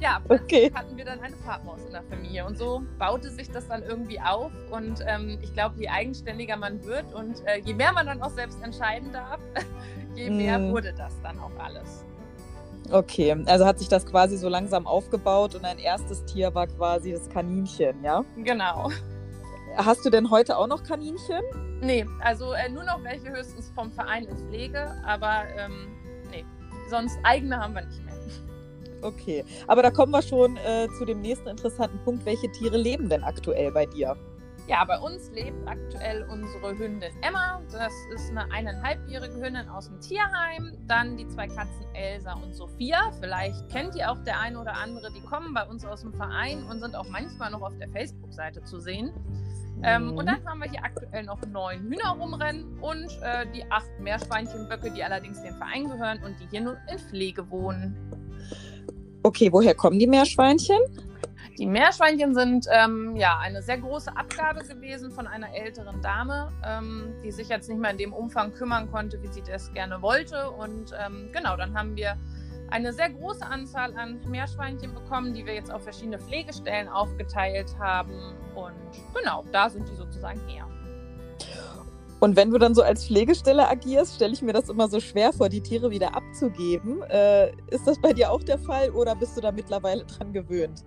ja, 0.00 0.20
okay. 0.28 0.70
hatten 0.72 0.96
wir 0.96 1.04
dann 1.04 1.20
eine 1.20 1.34
Farbmaus 1.36 1.80
in 1.86 1.92
der 1.92 2.02
Familie. 2.04 2.46
Und 2.46 2.56
so 2.56 2.82
baute 2.98 3.30
sich 3.30 3.50
das 3.50 3.66
dann 3.66 3.82
irgendwie 3.82 4.20
auf. 4.20 4.52
Und 4.70 5.00
ähm, 5.06 5.38
ich 5.42 5.52
glaube, 5.52 5.80
je 5.80 5.88
eigenständiger 5.88 6.56
man 6.56 6.84
wird 6.84 7.12
und 7.14 7.44
äh, 7.46 7.58
je 7.64 7.74
mehr 7.74 7.92
man 7.92 8.06
dann 8.06 8.22
auch 8.22 8.30
selbst 8.30 8.62
entscheiden 8.62 9.12
darf, 9.12 9.40
je 10.14 10.30
mehr 10.30 10.58
mm. 10.58 10.70
wurde 10.70 10.92
das 10.92 11.20
dann 11.22 11.38
auch 11.38 11.50
alles. 11.58 12.04
Okay, 12.90 13.32
also 13.46 13.64
hat 13.64 13.78
sich 13.78 13.88
das 13.88 14.04
quasi 14.04 14.36
so 14.36 14.48
langsam 14.48 14.86
aufgebaut 14.86 15.54
und 15.54 15.64
ein 15.64 15.78
erstes 15.78 16.24
Tier 16.24 16.54
war 16.54 16.66
quasi 16.66 17.12
das 17.12 17.28
Kaninchen, 17.28 18.02
ja? 18.02 18.24
Genau. 18.36 18.90
Hast 19.76 20.04
du 20.04 20.10
denn 20.10 20.30
heute 20.30 20.56
auch 20.58 20.66
noch 20.66 20.82
Kaninchen? 20.82 21.42
Nee, 21.80 22.06
also 22.20 22.52
äh, 22.52 22.68
nur 22.68 22.84
noch 22.84 23.02
welche 23.02 23.30
höchstens 23.30 23.72
vom 23.74 23.90
Verein 23.90 24.24
in 24.24 24.36
Pflege, 24.36 24.94
aber 25.04 25.44
ähm, 25.56 25.88
nee, 26.30 26.44
sonst 26.88 27.18
eigene 27.22 27.58
haben 27.58 27.74
wir 27.74 27.84
nicht 27.84 28.04
mehr. 28.04 28.12
Okay, 29.02 29.44
aber 29.66 29.82
da 29.82 29.90
kommen 29.90 30.12
wir 30.12 30.22
schon 30.22 30.56
äh, 30.58 30.86
zu 30.96 31.04
dem 31.04 31.20
nächsten 31.20 31.48
interessanten 31.48 31.98
Punkt. 32.04 32.24
Welche 32.24 32.50
Tiere 32.52 32.76
leben 32.76 33.08
denn 33.08 33.24
aktuell 33.24 33.72
bei 33.72 33.84
dir? 33.86 34.16
Ja, 34.68 34.84
bei 34.84 34.98
uns 34.98 35.30
lebt 35.32 35.66
aktuell 35.66 36.24
unsere 36.30 36.78
Hündin 36.78 37.12
Emma. 37.20 37.60
Das 37.72 37.92
ist 38.14 38.30
eine 38.30 38.50
eineinhalbjährige 38.52 39.34
Hündin 39.34 39.68
aus 39.68 39.88
dem 39.88 40.00
Tierheim. 40.00 40.78
Dann 40.86 41.16
die 41.16 41.26
zwei 41.26 41.48
Katzen 41.48 41.84
Elsa 41.94 42.34
und 42.34 42.54
Sophia. 42.54 43.10
Vielleicht 43.20 43.68
kennt 43.70 43.96
ihr 43.96 44.10
auch 44.10 44.22
der 44.24 44.38
eine 44.38 44.60
oder 44.60 44.74
andere. 44.74 45.12
Die 45.12 45.20
kommen 45.22 45.52
bei 45.52 45.64
uns 45.64 45.84
aus 45.84 46.02
dem 46.02 46.12
Verein 46.14 46.62
und 46.64 46.80
sind 46.80 46.94
auch 46.94 47.08
manchmal 47.08 47.50
noch 47.50 47.62
auf 47.62 47.76
der 47.78 47.88
Facebook-Seite 47.88 48.62
zu 48.62 48.78
sehen. 48.78 49.12
Ähm, 49.82 50.10
und 50.10 50.24
mhm. 50.24 50.26
dann 50.26 50.46
haben 50.46 50.60
wir 50.60 50.70
hier 50.70 50.84
aktuell 50.84 51.24
noch 51.24 51.40
neun 51.42 51.80
Hühner 51.80 52.10
rumrennen 52.10 52.78
und 52.80 53.08
äh, 53.22 53.46
die 53.52 53.68
acht 53.68 53.90
Meerschweinchenböcke, 53.98 54.92
die 54.92 55.02
allerdings 55.02 55.42
dem 55.42 55.56
Verein 55.56 55.88
gehören 55.88 56.22
und 56.24 56.38
die 56.38 56.46
hier 56.50 56.60
nun 56.60 56.76
in 56.90 56.98
Pflege 56.98 57.50
wohnen. 57.50 57.96
Okay, 59.24 59.52
woher 59.52 59.74
kommen 59.74 59.98
die 59.98 60.06
Meerschweinchen? 60.06 60.78
Die 61.58 61.66
Meerschweinchen 61.66 62.34
sind 62.34 62.66
ähm, 62.70 63.14
ja 63.14 63.38
eine 63.38 63.62
sehr 63.62 63.78
große 63.78 64.16
Abgabe 64.16 64.64
gewesen 64.64 65.10
von 65.10 65.26
einer 65.26 65.54
älteren 65.54 66.00
Dame, 66.00 66.50
ähm, 66.64 67.14
die 67.22 67.30
sich 67.30 67.48
jetzt 67.48 67.68
nicht 67.68 67.78
mehr 67.78 67.90
in 67.90 67.98
dem 67.98 68.12
Umfang 68.12 68.52
kümmern 68.54 68.90
konnte, 68.90 69.22
wie 69.22 69.28
sie 69.28 69.42
das 69.42 69.72
gerne 69.74 70.00
wollte. 70.00 70.50
Und 70.50 70.92
ähm, 70.98 71.28
genau, 71.32 71.56
dann 71.56 71.74
haben 71.74 71.94
wir 71.94 72.16
eine 72.70 72.92
sehr 72.92 73.10
große 73.10 73.44
Anzahl 73.44 73.94
an 73.96 74.20
Meerschweinchen 74.26 74.94
bekommen, 74.94 75.34
die 75.34 75.44
wir 75.44 75.54
jetzt 75.54 75.70
auf 75.70 75.82
verschiedene 75.82 76.18
Pflegestellen 76.18 76.88
aufgeteilt 76.88 77.76
haben. 77.78 78.34
Und 78.54 78.72
genau, 79.14 79.44
da 79.52 79.68
sind 79.68 79.86
die 79.88 79.94
sozusagen 79.94 80.40
her. 80.48 80.66
Und 82.18 82.36
wenn 82.36 82.50
du 82.50 82.58
dann 82.58 82.74
so 82.74 82.82
als 82.82 83.06
Pflegestelle 83.06 83.68
agierst, 83.68 84.14
stelle 84.14 84.32
ich 84.32 84.42
mir 84.42 84.52
das 84.52 84.68
immer 84.68 84.88
so 84.88 85.00
schwer 85.00 85.32
vor, 85.32 85.48
die 85.48 85.60
Tiere 85.60 85.90
wieder 85.90 86.14
abzugeben. 86.14 87.02
Äh, 87.10 87.50
ist 87.70 87.86
das 87.86 88.00
bei 88.00 88.12
dir 88.12 88.30
auch 88.30 88.42
der 88.42 88.58
Fall 88.58 88.90
oder 88.90 89.16
bist 89.16 89.36
du 89.36 89.40
da 89.40 89.50
mittlerweile 89.50 90.04
dran 90.04 90.32
gewöhnt? 90.32 90.84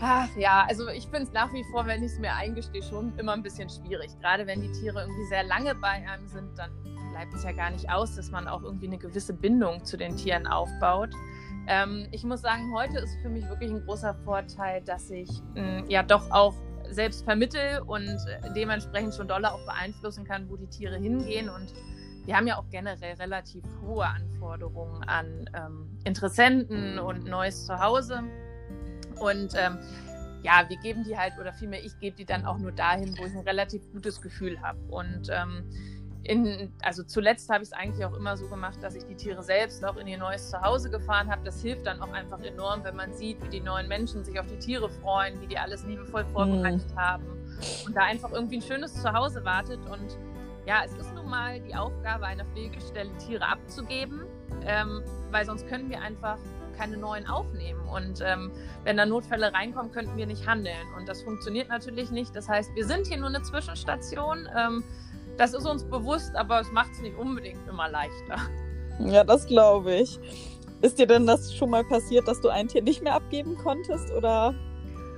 Ach 0.00 0.28
ja, 0.36 0.66
also 0.68 0.88
ich 0.88 1.04
finde 1.04 1.22
es 1.22 1.32
nach 1.32 1.52
wie 1.52 1.64
vor, 1.70 1.86
wenn 1.86 2.02
ich 2.02 2.12
es 2.12 2.18
mir 2.18 2.34
eingestehe, 2.34 2.82
schon 2.82 3.16
immer 3.18 3.32
ein 3.32 3.42
bisschen 3.42 3.68
schwierig. 3.70 4.10
Gerade 4.20 4.46
wenn 4.46 4.60
die 4.60 4.72
Tiere 4.72 5.02
irgendwie 5.02 5.26
sehr 5.26 5.44
lange 5.44 5.74
bei 5.74 5.88
einem 5.88 6.26
sind, 6.28 6.58
dann 6.58 6.70
bleibt 7.12 7.32
es 7.32 7.44
ja 7.44 7.52
gar 7.52 7.70
nicht 7.70 7.88
aus, 7.90 8.16
dass 8.16 8.30
man 8.30 8.48
auch 8.48 8.62
irgendwie 8.62 8.88
eine 8.88 8.98
gewisse 8.98 9.32
Bindung 9.32 9.84
zu 9.84 9.96
den 9.96 10.16
Tieren 10.16 10.46
aufbaut. 10.46 11.10
Ähm, 11.66 12.08
ich 12.10 12.24
muss 12.24 12.42
sagen, 12.42 12.72
heute 12.74 12.98
ist 12.98 13.16
für 13.22 13.28
mich 13.28 13.48
wirklich 13.48 13.70
ein 13.70 13.84
großer 13.86 14.14
Vorteil, 14.24 14.82
dass 14.82 15.10
ich 15.10 15.30
mh, 15.54 15.62
mm, 15.62 15.90
ja 15.90 16.02
doch 16.02 16.30
auch 16.30 16.54
selbst 16.90 17.24
vermittel 17.24 17.80
und 17.86 18.18
dementsprechend 18.54 19.14
schon 19.14 19.28
doller 19.28 19.54
auch 19.54 19.64
beeinflussen 19.64 20.24
kann, 20.24 20.50
wo 20.50 20.56
die 20.56 20.66
Tiere 20.66 20.96
hingehen. 20.96 21.48
Und 21.48 21.72
wir 22.26 22.36
haben 22.36 22.46
ja 22.46 22.58
auch 22.58 22.68
generell 22.70 23.14
relativ 23.14 23.64
hohe 23.86 24.06
Anforderungen 24.06 25.02
an 25.04 25.48
ähm, 25.54 25.98
Interessenten 26.04 26.98
und 26.98 27.24
neues 27.24 27.64
Zuhause. 27.64 28.22
Und 29.20 29.54
ähm, 29.56 29.78
ja, 30.42 30.64
wir 30.68 30.76
geben 30.78 31.04
die 31.04 31.16
halt, 31.16 31.34
oder 31.40 31.52
vielmehr 31.52 31.82
ich 31.82 31.98
gebe 31.98 32.16
die 32.16 32.24
dann 32.24 32.44
auch 32.44 32.58
nur 32.58 32.72
dahin, 32.72 33.16
wo 33.18 33.24
ich 33.24 33.32
ein 33.32 33.40
relativ 33.40 33.82
gutes 33.92 34.20
Gefühl 34.20 34.60
habe. 34.60 34.78
Und 34.88 35.28
ähm, 35.30 35.64
in, 36.24 36.72
also 36.82 37.02
zuletzt 37.02 37.50
habe 37.50 37.62
ich 37.62 37.70
es 37.70 37.72
eigentlich 37.72 38.04
auch 38.04 38.14
immer 38.14 38.36
so 38.36 38.48
gemacht, 38.48 38.78
dass 38.82 38.94
ich 38.94 39.04
die 39.04 39.14
Tiere 39.14 39.42
selbst 39.42 39.84
auch 39.84 39.96
in 39.96 40.06
ihr 40.06 40.18
neues 40.18 40.50
Zuhause 40.50 40.90
gefahren 40.90 41.30
habe. 41.30 41.44
Das 41.44 41.60
hilft 41.60 41.86
dann 41.86 42.00
auch 42.00 42.12
einfach 42.12 42.40
enorm, 42.40 42.82
wenn 42.84 42.96
man 42.96 43.12
sieht, 43.12 43.42
wie 43.42 43.48
die 43.48 43.60
neuen 43.60 43.88
Menschen 43.88 44.24
sich 44.24 44.38
auf 44.40 44.46
die 44.46 44.58
Tiere 44.58 44.88
freuen, 44.88 45.40
wie 45.40 45.46
die 45.46 45.58
alles 45.58 45.84
liebevoll 45.84 46.24
vorbereitet 46.32 46.90
mhm. 46.90 46.96
haben 46.96 47.24
und 47.86 47.96
da 47.96 48.02
einfach 48.02 48.32
irgendwie 48.32 48.56
ein 48.56 48.62
schönes 48.62 49.00
Zuhause 49.00 49.44
wartet. 49.44 49.80
Und 49.86 50.18
ja, 50.66 50.82
es 50.84 50.92
ist 50.94 51.14
nun 51.14 51.28
mal 51.28 51.60
die 51.60 51.74
Aufgabe 51.74 52.26
einer 52.26 52.44
Pflegestelle, 52.46 53.10
Tiere 53.18 53.46
abzugeben, 53.46 54.22
ähm, 54.64 55.02
weil 55.30 55.44
sonst 55.44 55.68
können 55.68 55.90
wir 55.90 56.00
einfach 56.00 56.38
keine 56.76 56.96
neuen 56.96 57.26
aufnehmen. 57.26 57.80
Und 57.88 58.20
ähm, 58.20 58.50
wenn 58.84 58.96
da 58.96 59.06
Notfälle 59.06 59.52
reinkommen, 59.52 59.92
könnten 59.92 60.16
wir 60.16 60.26
nicht 60.26 60.46
handeln. 60.46 60.86
Und 60.96 61.08
das 61.08 61.22
funktioniert 61.22 61.68
natürlich 61.68 62.10
nicht. 62.10 62.34
Das 62.34 62.48
heißt, 62.48 62.74
wir 62.74 62.86
sind 62.86 63.06
hier 63.06 63.18
nur 63.18 63.28
eine 63.28 63.42
Zwischenstation. 63.42 64.48
Ähm, 64.56 64.84
das 65.36 65.54
ist 65.54 65.66
uns 65.66 65.84
bewusst, 65.84 66.34
aber 66.36 66.60
es 66.60 66.70
macht 66.72 66.92
es 66.92 67.00
nicht 67.00 67.16
unbedingt 67.16 67.66
immer 67.68 67.88
leichter. 67.88 68.36
Ja, 69.00 69.24
das 69.24 69.46
glaube 69.46 69.94
ich. 69.94 70.20
Ist 70.82 70.98
dir 70.98 71.06
denn 71.06 71.26
das 71.26 71.54
schon 71.54 71.70
mal 71.70 71.82
passiert, 71.82 72.28
dass 72.28 72.40
du 72.40 72.48
ein 72.48 72.68
Tier 72.68 72.82
nicht 72.82 73.02
mehr 73.02 73.14
abgeben 73.14 73.56
konntest 73.56 74.12
oder? 74.12 74.54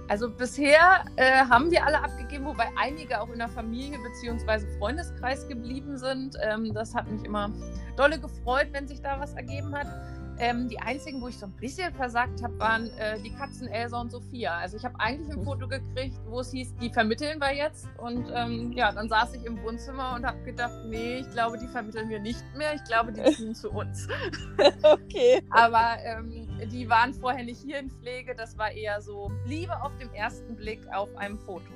Also 0.08 0.30
bisher 0.30 1.04
äh, 1.16 1.44
haben 1.46 1.70
wir 1.70 1.84
alle 1.84 2.00
abgegeben, 2.00 2.44
wobei 2.44 2.68
einige 2.76 3.20
auch 3.20 3.28
in 3.30 3.38
der 3.38 3.48
Familie 3.48 3.98
bzw. 3.98 4.64
Freundeskreis 4.78 5.48
geblieben 5.48 5.98
sind. 5.98 6.36
Ähm, 6.42 6.72
das 6.72 6.94
hat 6.94 7.10
mich 7.10 7.24
immer 7.24 7.50
dolle 7.96 8.20
gefreut, 8.20 8.68
wenn 8.70 8.86
sich 8.86 9.02
da 9.02 9.18
was 9.18 9.34
ergeben 9.34 9.74
hat. 9.74 9.88
Ähm, 10.38 10.68
die 10.68 10.78
einzigen, 10.78 11.20
wo 11.20 11.28
ich 11.28 11.38
so 11.38 11.46
ein 11.46 11.52
bisschen 11.52 11.94
versagt 11.94 12.42
habe, 12.42 12.58
waren 12.58 12.90
äh, 12.98 13.18
die 13.20 13.30
Katzen 13.30 13.68
Elsa 13.68 14.00
und 14.00 14.10
Sophia. 14.10 14.56
Also 14.58 14.76
ich 14.76 14.84
habe 14.84 14.98
eigentlich 14.98 15.36
ein 15.36 15.44
Foto 15.44 15.66
gekriegt, 15.66 16.16
wo 16.28 16.40
es 16.40 16.50
hieß, 16.52 16.74
die 16.80 16.90
vermitteln 16.90 17.40
wir 17.40 17.54
jetzt. 17.54 17.88
Und 17.98 18.30
ähm, 18.34 18.72
ja, 18.72 18.92
dann 18.92 19.08
saß 19.08 19.34
ich 19.34 19.44
im 19.44 19.62
Wohnzimmer 19.62 20.14
und 20.14 20.26
habe 20.26 20.42
gedacht, 20.42 20.74
nee, 20.86 21.18
ich 21.18 21.30
glaube, 21.30 21.58
die 21.58 21.68
vermitteln 21.68 22.08
wir 22.08 22.20
nicht 22.20 22.44
mehr. 22.56 22.74
Ich 22.74 22.84
glaube, 22.84 23.12
die 23.12 23.22
ziehen 23.32 23.54
zu 23.54 23.70
uns. 23.70 24.08
okay. 24.82 25.42
Aber 25.50 25.96
ähm, 26.04 26.46
die 26.70 26.88
waren 26.88 27.14
vorher 27.14 27.44
nicht 27.44 27.60
hier 27.60 27.78
in 27.78 27.90
Pflege. 27.90 28.34
Das 28.34 28.58
war 28.58 28.70
eher 28.70 29.00
so 29.00 29.30
Liebe 29.46 29.82
auf 29.82 29.92
den 29.98 30.12
ersten 30.12 30.54
Blick 30.56 30.80
auf 30.92 31.14
einem 31.16 31.38
Foto. 31.38 31.72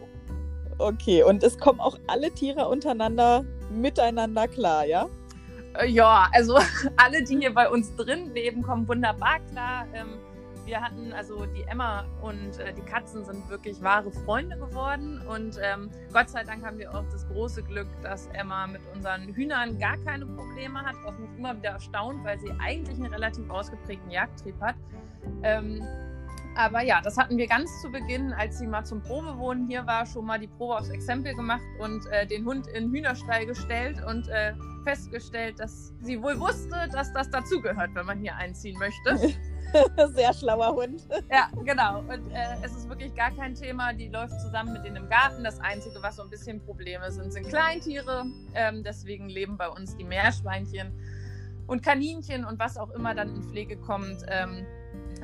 Okay, 0.78 1.22
und 1.22 1.42
es 1.42 1.58
kommen 1.58 1.78
auch 1.80 1.98
alle 2.06 2.30
Tiere 2.30 2.68
untereinander 2.68 3.44
miteinander 3.70 4.48
klar, 4.48 4.86
ja? 4.86 5.08
Äh, 5.74 5.88
ja, 5.88 6.28
also 6.32 6.58
alle, 6.96 7.22
die 7.22 7.38
hier 7.38 7.54
bei 7.54 7.68
uns 7.68 7.94
drin 7.96 8.32
leben, 8.34 8.62
kommen 8.62 8.88
wunderbar 8.88 9.40
klar. 9.50 9.86
Ähm, 9.94 10.18
wir 10.64 10.80
hatten, 10.80 11.12
also 11.12 11.46
die 11.46 11.62
Emma 11.62 12.04
und 12.22 12.58
äh, 12.60 12.72
die 12.72 12.82
Katzen 12.82 13.24
sind 13.24 13.48
wirklich 13.48 13.82
wahre 13.82 14.12
Freunde 14.12 14.56
geworden. 14.56 15.20
Und 15.26 15.58
ähm, 15.60 15.90
Gott 16.12 16.30
sei 16.30 16.44
Dank 16.44 16.64
haben 16.64 16.78
wir 16.78 16.94
auch 16.94 17.04
das 17.10 17.26
große 17.28 17.62
Glück, 17.64 17.88
dass 18.02 18.28
Emma 18.28 18.66
mit 18.68 18.80
unseren 18.94 19.34
Hühnern 19.34 19.78
gar 19.78 19.96
keine 19.98 20.26
Probleme 20.26 20.80
hat, 20.80 20.94
was 21.04 21.18
mich 21.18 21.30
immer 21.36 21.56
wieder 21.56 21.70
erstaunt, 21.70 22.24
weil 22.24 22.38
sie 22.38 22.52
eigentlich 22.60 22.98
einen 22.98 23.12
relativ 23.12 23.50
ausgeprägten 23.50 24.10
Jagdtrieb 24.10 24.60
hat. 24.60 24.76
Aber 26.56 26.82
ja, 26.82 27.00
das 27.00 27.16
hatten 27.16 27.36
wir 27.36 27.46
ganz 27.46 27.80
zu 27.80 27.90
Beginn, 27.90 28.32
als 28.32 28.58
sie 28.58 28.66
mal 28.66 28.84
zum 28.84 29.02
Probewohnen 29.02 29.66
hier 29.66 29.86
war, 29.86 30.04
schon 30.04 30.26
mal 30.26 30.38
die 30.38 30.48
Probe 30.48 30.76
aufs 30.78 30.90
Exempel 30.90 31.34
gemacht 31.34 31.62
und 31.78 32.04
äh, 32.06 32.26
den 32.26 32.44
Hund 32.44 32.66
in 32.68 32.90
Hühnerstall 32.90 33.46
gestellt 33.46 33.96
und 34.06 34.28
äh, 34.28 34.52
festgestellt, 34.84 35.60
dass 35.60 35.92
sie 36.02 36.20
wohl 36.20 36.38
wusste, 36.38 36.88
dass 36.92 37.12
das 37.12 37.30
dazugehört, 37.30 37.90
wenn 37.94 38.06
man 38.06 38.18
hier 38.18 38.34
einziehen 38.36 38.78
möchte. 38.78 39.16
Sehr 40.14 40.34
schlauer 40.34 40.74
Hund. 40.74 41.06
Ja, 41.30 41.48
genau. 41.64 42.00
Und 42.00 42.30
äh, 42.32 42.56
es 42.62 42.72
ist 42.72 42.88
wirklich 42.88 43.14
gar 43.14 43.30
kein 43.30 43.54
Thema. 43.54 43.92
Die 43.92 44.08
läuft 44.08 44.40
zusammen 44.40 44.72
mit 44.72 44.84
denen 44.84 44.96
im 44.96 45.08
Garten. 45.08 45.44
Das 45.44 45.60
Einzige, 45.60 46.02
was 46.02 46.16
so 46.16 46.24
ein 46.24 46.30
bisschen 46.30 46.60
Probleme 46.60 47.10
sind, 47.12 47.32
sind 47.32 47.46
Kleintiere. 47.46 48.24
Ähm, 48.54 48.82
deswegen 48.82 49.28
leben 49.28 49.56
bei 49.56 49.68
uns 49.68 49.96
die 49.96 50.04
Meerschweinchen 50.04 50.92
und 51.68 51.84
Kaninchen 51.84 52.44
und 52.44 52.58
was 52.58 52.76
auch 52.76 52.90
immer 52.90 53.14
dann 53.14 53.34
in 53.36 53.42
Pflege 53.44 53.76
kommt. 53.76 54.24
Ähm, 54.28 54.66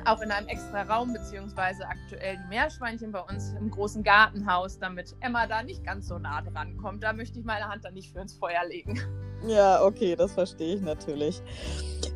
auch 0.05 0.21
in 0.21 0.31
einem 0.31 0.47
extra 0.47 0.83
Raum, 0.83 1.13
beziehungsweise 1.13 1.85
aktuell 1.87 2.37
die 2.37 2.49
Meerschweinchen 2.49 3.11
bei 3.11 3.21
uns 3.21 3.53
im 3.59 3.69
großen 3.69 4.03
Gartenhaus, 4.03 4.79
damit 4.79 5.15
Emma 5.21 5.47
da 5.47 5.63
nicht 5.63 5.83
ganz 5.83 6.07
so 6.07 6.17
nah 6.17 6.41
dran 6.41 6.77
kommt. 6.77 7.03
Da 7.03 7.13
möchte 7.13 7.39
ich 7.39 7.45
meine 7.45 7.67
Hand 7.67 7.85
dann 7.85 7.93
nicht 7.93 8.11
für 8.11 8.19
ins 8.19 8.33
Feuer 8.33 8.65
legen. 8.67 8.99
Ja, 9.45 9.83
okay, 9.83 10.15
das 10.15 10.33
verstehe 10.33 10.75
ich 10.75 10.81
natürlich. 10.81 11.41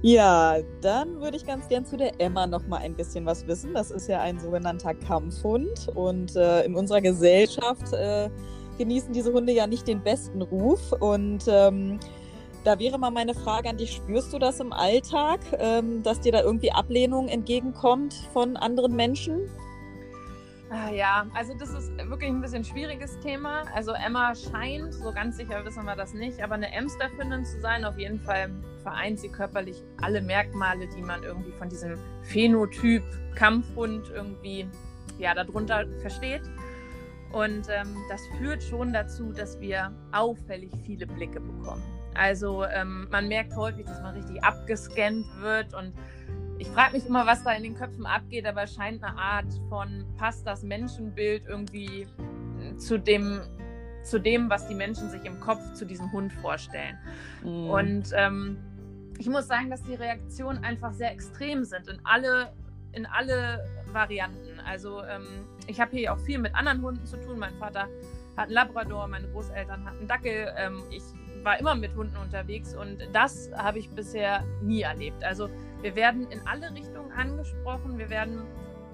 Ja, 0.02 0.58
dann 0.82 1.22
würde 1.22 1.38
ich 1.38 1.46
ganz 1.46 1.68
gern 1.68 1.86
zu 1.86 1.96
der 1.96 2.20
Emma 2.20 2.48
noch 2.48 2.66
mal 2.66 2.78
ein 2.78 2.96
bisschen 2.96 3.26
was 3.28 3.46
wissen. 3.46 3.76
Das 3.76 3.92
ist 3.92 4.08
ja 4.08 4.22
ein 4.22 4.40
sogenannter 4.40 4.96
Kampfhund 4.96 5.88
und 5.94 6.36
äh, 6.36 6.64
in 6.64 6.74
unserer 6.74 7.02
Gesellschaft 7.02 7.94
äh, 7.94 8.30
genießen 8.80 9.14
diese 9.14 9.32
Hunde 9.32 9.54
ja 9.54 9.68
nicht 9.68 9.88
den 9.88 10.02
besten 10.02 10.42
Ruf 10.42 10.92
und 10.94 11.44
ähm, 11.48 12.00
da 12.64 12.80
wäre 12.80 12.98
mal 12.98 13.12
meine 13.12 13.34
Frage 13.34 13.70
an 13.70 13.78
dich, 13.78 13.94
spürst 13.94 14.34
du 14.34 14.40
das 14.40 14.60
im 14.60 14.74
Alltag, 14.74 15.40
ähm, 15.58 16.04
dass 16.04 16.20
dir 16.22 16.32
da 16.32 16.42
irgendwie 16.42 16.72
Ablehnung 16.72 17.28
entgegenkommt 17.28 18.14
von 18.34 18.58
anderen 18.58 18.96
Menschen? 18.96 19.50
Ah, 20.70 20.90
ja, 20.90 21.26
also 21.34 21.54
das 21.54 21.72
ist 21.72 21.92
wirklich 21.98 22.30
ein 22.30 22.40
bisschen 22.40 22.64
schwieriges 22.64 23.20
Thema. 23.20 23.64
Also 23.76 23.92
Emma 23.92 24.34
scheint, 24.34 24.94
so 24.94 25.12
ganz 25.12 25.36
sicher 25.36 25.66
wissen 25.66 25.84
wir 25.84 25.98
das 25.98 26.14
nicht, 26.14 26.42
aber 26.42 26.56
eine 26.56 26.72
Emsterfindin 26.74 27.44
zu 27.44 27.60
sein, 27.60 27.84
auf 27.84 27.98
jeden 27.98 28.22
Fall 28.22 28.50
vereint 28.82 29.20
sie 29.20 29.28
körperlich 29.28 29.84
alle 30.02 30.22
Merkmale, 30.22 30.88
die 30.96 31.02
man 31.02 31.24
irgendwie 31.24 31.52
von 31.52 31.68
diesem 31.68 31.98
Phänotyp 32.24 33.04
Kampfhund 33.36 34.10
irgendwie 34.16 34.66
ja, 35.18 35.34
darunter 35.34 35.86
versteht. 36.00 36.44
Und 37.34 37.68
ähm, 37.70 37.98
das 38.10 38.22
führt 38.38 38.64
schon 38.64 38.94
dazu, 38.94 39.34
dass 39.34 39.60
wir 39.60 39.94
auffällig 40.14 40.72
viele 40.86 41.06
Blicke 41.06 41.42
bekommen. 41.42 41.84
Also 42.16 42.66
ähm, 42.66 43.08
man 43.12 43.28
merkt 43.28 43.56
häufig, 43.56 43.86
dass 43.86 44.02
man 44.02 44.16
richtig 44.16 44.44
abgescannt 44.44 45.26
wird 45.40 45.74
und 45.74 45.94
ich 46.62 46.68
frage 46.68 46.94
mich 46.94 47.08
immer, 47.08 47.26
was 47.26 47.44
da 47.44 47.54
in 47.54 47.64
den 47.64 47.76
Köpfen 47.76 48.06
abgeht, 48.06 48.46
aber 48.46 48.64
es 48.64 48.76
scheint 48.76 49.04
eine 49.04 49.18
Art 49.18 49.48
von, 49.68 50.06
passt 50.18 50.46
das 50.46 50.62
Menschenbild 50.62 51.48
irgendwie 51.48 52.08
hm, 52.60 52.78
zu 52.78 53.00
dem, 53.00 53.42
zu 54.04 54.20
dem, 54.20 54.48
was 54.48 54.68
die 54.68 54.76
Menschen 54.76 55.10
sich 55.10 55.26
im 55.26 55.40
Kopf 55.40 55.74
zu 55.74 55.86
diesem 55.86 56.12
Hund 56.12 56.32
vorstellen. 56.34 57.00
Mhm. 57.44 57.70
Und 57.70 58.10
ähm, 58.14 58.58
ich 59.18 59.28
muss 59.28 59.48
sagen, 59.48 59.72
dass 59.72 59.82
die 59.84 59.96
Reaktionen 59.96 60.64
einfach 60.64 60.94
sehr 60.94 61.12
extrem 61.12 61.64
sind 61.64 61.88
in 61.88 62.00
alle, 62.04 62.54
in 62.92 63.08
alle 63.08 63.66
Varianten. 63.92 64.60
Also 64.64 65.04
ähm, 65.04 65.26
ich 65.66 65.82
habe 65.82 65.98
hier 65.98 66.14
auch 66.14 66.20
viel 66.20 66.38
mit 66.38 66.54
anderen 66.54 66.84
Hunden 66.84 67.06
zu 67.08 67.18
tun. 67.18 67.40
Mein 67.40 67.56
Vater 67.56 67.88
hat 68.38 68.46
einen 68.46 68.52
Labrador, 68.52 69.08
meine 69.08 69.28
Großeltern 69.30 69.86
hatten 69.86 69.98
einen 69.98 70.08
Dackel. 70.08 70.54
Ähm, 70.58 70.84
ich 70.92 71.04
war 71.44 71.60
immer 71.60 71.76
mit 71.76 71.96
Hunden 71.96 72.18
unterwegs 72.18 72.76
und 72.76 73.00
das 73.14 73.50
habe 73.56 73.80
ich 73.80 73.90
bisher 73.90 74.44
nie 74.62 74.82
erlebt. 74.82 75.24
Also 75.24 75.50
wir 75.82 75.96
werden 75.96 76.30
in 76.32 76.40
alle 76.48 76.72
Richtungen 76.74 77.12
angesprochen. 77.12 77.98
Wir 77.98 78.10
werden 78.10 78.44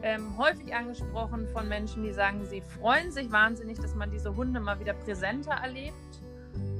ähm, 0.03 0.37
häufig 0.37 0.73
angesprochen 0.73 1.47
von 1.47 1.67
Menschen, 1.67 2.03
die 2.03 2.11
sagen, 2.11 2.45
sie 2.45 2.61
freuen 2.61 3.11
sich 3.11 3.31
wahnsinnig, 3.31 3.79
dass 3.79 3.95
man 3.95 4.11
diese 4.11 4.35
Hunde 4.35 4.59
mal 4.59 4.79
wieder 4.79 4.93
präsenter 4.93 5.53
erlebt. 5.53 6.21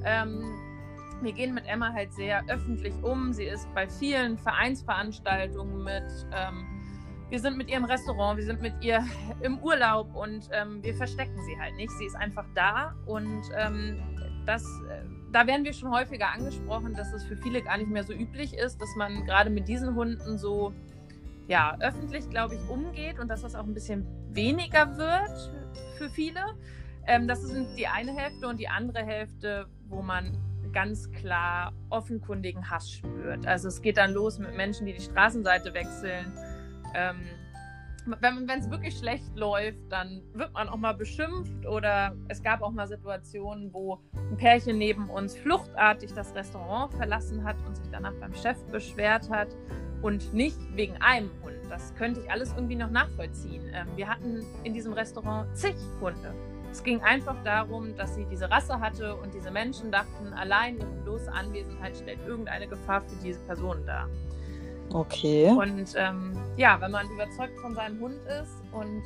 Ähm, 0.05 0.43
wir 1.21 1.33
gehen 1.33 1.53
mit 1.53 1.65
Emma 1.67 1.91
halt 1.93 2.13
sehr 2.13 2.43
öffentlich 2.47 2.93
um. 3.01 3.33
Sie 3.33 3.45
ist 3.45 3.67
bei 3.73 3.87
vielen 3.87 4.37
Vereinsveranstaltungen 4.37 5.83
mit. 5.83 6.03
Ähm, 6.31 6.65
wir 7.29 7.39
sind 7.39 7.57
mit 7.57 7.69
ihr 7.69 7.77
im 7.77 7.85
Restaurant, 7.85 8.37
wir 8.37 8.45
sind 8.45 8.61
mit 8.61 8.73
ihr 8.81 9.03
im 9.41 9.59
Urlaub 9.59 10.15
und 10.15 10.47
ähm, 10.51 10.81
wir 10.83 10.95
verstecken 10.95 11.37
sie 11.45 11.59
halt 11.59 11.75
nicht. 11.75 11.91
Sie 11.97 12.05
ist 12.05 12.15
einfach 12.15 12.45
da 12.55 12.95
und 13.05 13.41
ähm, 13.57 13.99
das, 14.45 14.63
äh, 14.89 15.03
da 15.31 15.45
werden 15.47 15.65
wir 15.65 15.73
schon 15.73 15.91
häufiger 15.91 16.31
angesprochen, 16.31 16.93
dass 16.93 17.13
es 17.13 17.23
für 17.23 17.35
viele 17.37 17.61
gar 17.61 17.77
nicht 17.77 17.89
mehr 17.89 18.03
so 18.03 18.13
üblich 18.13 18.53
ist, 18.53 18.81
dass 18.81 18.95
man 18.95 19.25
gerade 19.25 19.49
mit 19.49 19.67
diesen 19.67 19.95
Hunden 19.95 20.37
so 20.37 20.73
ja, 21.47 21.77
öffentlich, 21.79 22.29
glaube 22.29 22.55
ich, 22.55 22.69
umgeht 22.69 23.19
und 23.19 23.29
dass 23.29 23.41
das 23.41 23.55
auch 23.55 23.63
ein 23.63 23.73
bisschen 23.73 24.05
weniger 24.33 24.97
wird 24.97 25.51
für 25.97 26.09
viele. 26.09 26.41
Ähm, 27.05 27.27
das 27.27 27.43
ist 27.43 27.75
die 27.77 27.87
eine 27.87 28.13
Hälfte 28.13 28.47
und 28.47 28.59
die 28.59 28.67
andere 28.67 29.05
Hälfte, 29.05 29.67
wo 29.87 30.01
man 30.01 30.37
ganz 30.73 31.09
klar 31.11 31.73
offenkundigen 31.89 32.69
Hass 32.69 32.91
spürt. 32.91 33.47
Also 33.47 33.69
es 33.69 33.81
geht 33.81 33.97
dann 33.97 34.11
los 34.11 34.39
mit 34.39 34.55
Menschen, 34.55 34.85
die 34.85 34.93
die 34.93 35.01
Straßenseite 35.01 35.73
wechseln. 35.73 36.33
Ähm, 36.93 37.21
wenn 38.19 38.49
es 38.49 38.69
wirklich 38.69 38.97
schlecht 38.97 39.35
läuft, 39.35 39.79
dann 39.89 40.21
wird 40.33 40.53
man 40.53 40.69
auch 40.69 40.77
mal 40.77 40.93
beschimpft 40.93 41.65
oder 41.65 42.15
es 42.27 42.41
gab 42.41 42.61
auch 42.61 42.71
mal 42.71 42.87
Situationen, 42.87 43.73
wo 43.73 43.99
ein 44.13 44.37
Pärchen 44.37 44.77
neben 44.77 45.09
uns 45.09 45.35
fluchtartig 45.35 46.13
das 46.13 46.33
Restaurant 46.35 46.93
verlassen 46.93 47.43
hat 47.43 47.55
und 47.65 47.75
sich 47.75 47.87
danach 47.91 48.13
beim 48.19 48.33
Chef 48.33 48.57
beschwert 48.71 49.29
hat 49.29 49.49
und 50.01 50.33
nicht 50.33 50.57
wegen 50.75 50.95
einem 50.97 51.31
Hund. 51.43 51.55
Das 51.69 51.93
könnte 51.95 52.21
ich 52.21 52.31
alles 52.31 52.53
irgendwie 52.53 52.75
noch 52.75 52.89
nachvollziehen. 52.89 53.63
Ähm, 53.73 53.87
wir 53.95 54.07
hatten 54.07 54.45
in 54.63 54.73
diesem 54.73 54.93
Restaurant 54.93 55.55
zig 55.57 55.75
Hunde. 55.99 56.33
Es 56.71 56.83
ging 56.83 57.01
einfach 57.01 57.35
darum, 57.43 57.95
dass 57.95 58.15
sie 58.15 58.25
diese 58.25 58.49
Rasse 58.51 58.79
hatte 58.79 59.15
und 59.15 59.33
diese 59.33 59.51
Menschen 59.51 59.91
dachten, 59.91 60.33
allein 60.33 60.77
ihre 60.77 60.91
bloße 61.03 61.31
Anwesenheit 61.31 61.97
stellt 61.97 62.19
irgendeine 62.27 62.67
Gefahr 62.67 63.01
für 63.01 63.15
diese 63.23 63.39
Person 63.41 63.85
dar. 63.85 64.07
Okay. 64.93 65.49
Und 65.49 65.93
ähm, 65.95 66.37
ja, 66.55 66.79
wenn 66.79 66.91
man 66.91 67.09
überzeugt 67.09 67.59
von 67.59 67.75
seinem 67.75 67.99
Hund 67.99 68.15
ist 68.41 68.63
und 68.71 69.03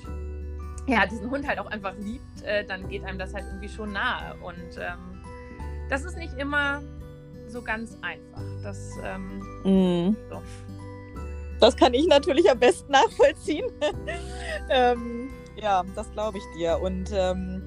ja, 0.88 1.06
diesen 1.06 1.30
Hund 1.30 1.48
halt 1.48 1.60
auch 1.60 1.68
einfach 1.68 1.94
liebt, 2.00 2.44
äh, 2.44 2.66
dann 2.66 2.88
geht 2.88 3.04
einem 3.04 3.20
das 3.20 3.34
halt 3.34 3.46
irgendwie 3.48 3.70
schon 3.70 3.94
nahe. 3.94 4.36
Und 4.44 4.78
ähm, 4.78 5.22
das 5.90 6.04
ist 6.04 6.18
nicht 6.18 6.34
immer 6.38 6.82
so 7.48 7.62
ganz 7.62 7.98
einfach. 8.02 8.42
Das, 8.64 8.92
ähm, 9.04 9.40
mm. 9.64 10.18
so. 10.30 10.42
das 11.60 11.76
kann 11.76 11.94
ich 11.94 12.08
natürlich 12.08 12.50
am 12.50 12.60
besten 12.60 12.92
nachvollziehen. 12.92 13.66
ähm, 14.70 15.30
ja, 15.62 15.84
das 15.96 16.12
glaube 16.12 16.38
ich 16.38 16.44
dir. 16.58 16.80
Und 16.82 17.12
ähm, 17.14 17.64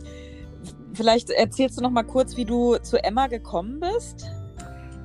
vielleicht 0.95 1.31
erzählst 1.31 1.79
du 1.79 1.83
noch 1.83 1.91
mal 1.91 2.05
kurz, 2.05 2.37
wie 2.37 2.45
du 2.45 2.77
zu 2.79 3.03
Emma 3.03 3.27
gekommen 3.27 3.81
bist. 3.81 4.27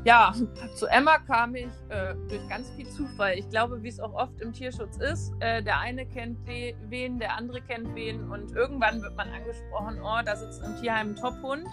Ja, 0.05 0.33
zu 0.75 0.87
Emma 0.87 1.17
kam 1.19 1.55
ich 1.55 1.67
äh, 1.89 2.15
durch 2.29 2.47
ganz 2.47 2.69
viel 2.71 2.87
Zufall. 2.89 3.37
Ich 3.37 3.49
glaube, 3.49 3.83
wie 3.83 3.89
es 3.89 3.99
auch 3.99 4.13
oft 4.13 4.39
im 4.39 4.53
Tierschutz 4.53 4.97
ist, 4.97 5.33
äh, 5.41 5.61
der 5.61 5.79
eine 5.79 6.05
kennt 6.05 6.37
wen, 6.45 7.19
der 7.19 7.35
andere 7.35 7.61
kennt 7.61 7.93
wen 7.95 8.31
und 8.31 8.55
irgendwann 8.55 9.01
wird 9.01 9.15
man 9.17 9.29
angesprochen, 9.29 9.99
oh, 10.01 10.19
da 10.23 10.35
sitzt 10.35 10.63
im 10.63 10.75
Tierheim 10.77 11.09
ein 11.09 11.15
Tophund. 11.15 11.67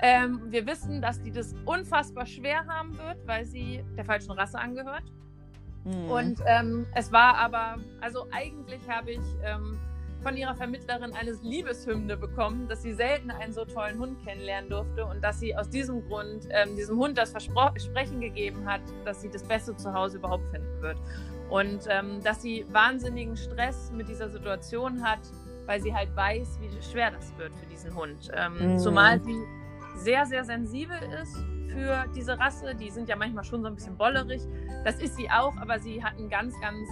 Ähm, 0.00 0.40
wir 0.50 0.66
wissen, 0.66 1.02
dass 1.02 1.20
die 1.20 1.32
das 1.32 1.54
unfassbar 1.64 2.26
schwer 2.26 2.66
haben 2.66 2.96
wird, 2.98 3.26
weil 3.26 3.44
sie 3.44 3.84
der 3.96 4.04
falschen 4.04 4.32
Rasse 4.32 4.58
angehört. 4.58 5.04
Mhm. 5.84 6.10
Und 6.10 6.40
ähm, 6.46 6.86
es 6.94 7.10
war 7.10 7.36
aber, 7.36 7.78
also 8.00 8.26
eigentlich 8.30 8.88
habe 8.88 9.12
ich 9.12 9.22
ähm, 9.44 9.78
von 10.22 10.36
ihrer 10.36 10.54
Vermittlerin 10.54 11.12
eine 11.12 11.32
Liebeshymne 11.42 12.16
bekommen, 12.16 12.68
dass 12.68 12.82
sie 12.82 12.92
selten 12.92 13.30
einen 13.30 13.52
so 13.52 13.64
tollen 13.64 13.98
Hund 13.98 14.24
kennenlernen 14.24 14.70
durfte 14.70 15.04
und 15.04 15.22
dass 15.22 15.40
sie 15.40 15.56
aus 15.56 15.68
diesem 15.68 16.06
Grund 16.08 16.48
ähm, 16.50 16.76
diesem 16.76 16.98
Hund 16.98 17.18
das 17.18 17.30
Versprechen 17.30 18.20
gegeben 18.20 18.64
hat, 18.66 18.82
dass 19.04 19.20
sie 19.22 19.30
das 19.30 19.42
beste 19.42 19.76
Zuhause 19.76 20.18
überhaupt 20.18 20.44
finden 20.50 20.80
wird. 20.80 20.98
Und 21.50 21.86
ähm, 21.88 22.22
dass 22.22 22.40
sie 22.40 22.64
wahnsinnigen 22.70 23.36
Stress 23.36 23.92
mit 23.92 24.08
dieser 24.08 24.30
Situation 24.30 25.02
hat, 25.02 25.20
weil 25.66 25.80
sie 25.80 25.94
halt 25.94 26.14
weiß, 26.16 26.58
wie 26.60 26.82
schwer 26.82 27.10
das 27.10 27.36
wird 27.36 27.52
für 27.54 27.66
diesen 27.66 27.94
Hund. 27.94 28.30
Ähm, 28.34 28.74
mhm. 28.74 28.78
Zumal 28.78 29.20
sie 29.22 29.36
sehr, 29.96 30.24
sehr 30.26 30.44
sensibel 30.44 30.96
ist 31.22 31.36
für 31.68 32.06
diese 32.14 32.38
Rasse. 32.38 32.74
Die 32.74 32.90
sind 32.90 33.08
ja 33.08 33.16
manchmal 33.16 33.44
schon 33.44 33.62
so 33.62 33.68
ein 33.68 33.74
bisschen 33.74 33.96
bollerig. 33.96 34.42
Das 34.84 34.98
ist 35.00 35.16
sie 35.16 35.28
auch, 35.30 35.56
aber 35.58 35.78
sie 35.78 36.02
hat 36.02 36.16
einen 36.18 36.30
ganz, 36.30 36.58
ganz 36.60 36.88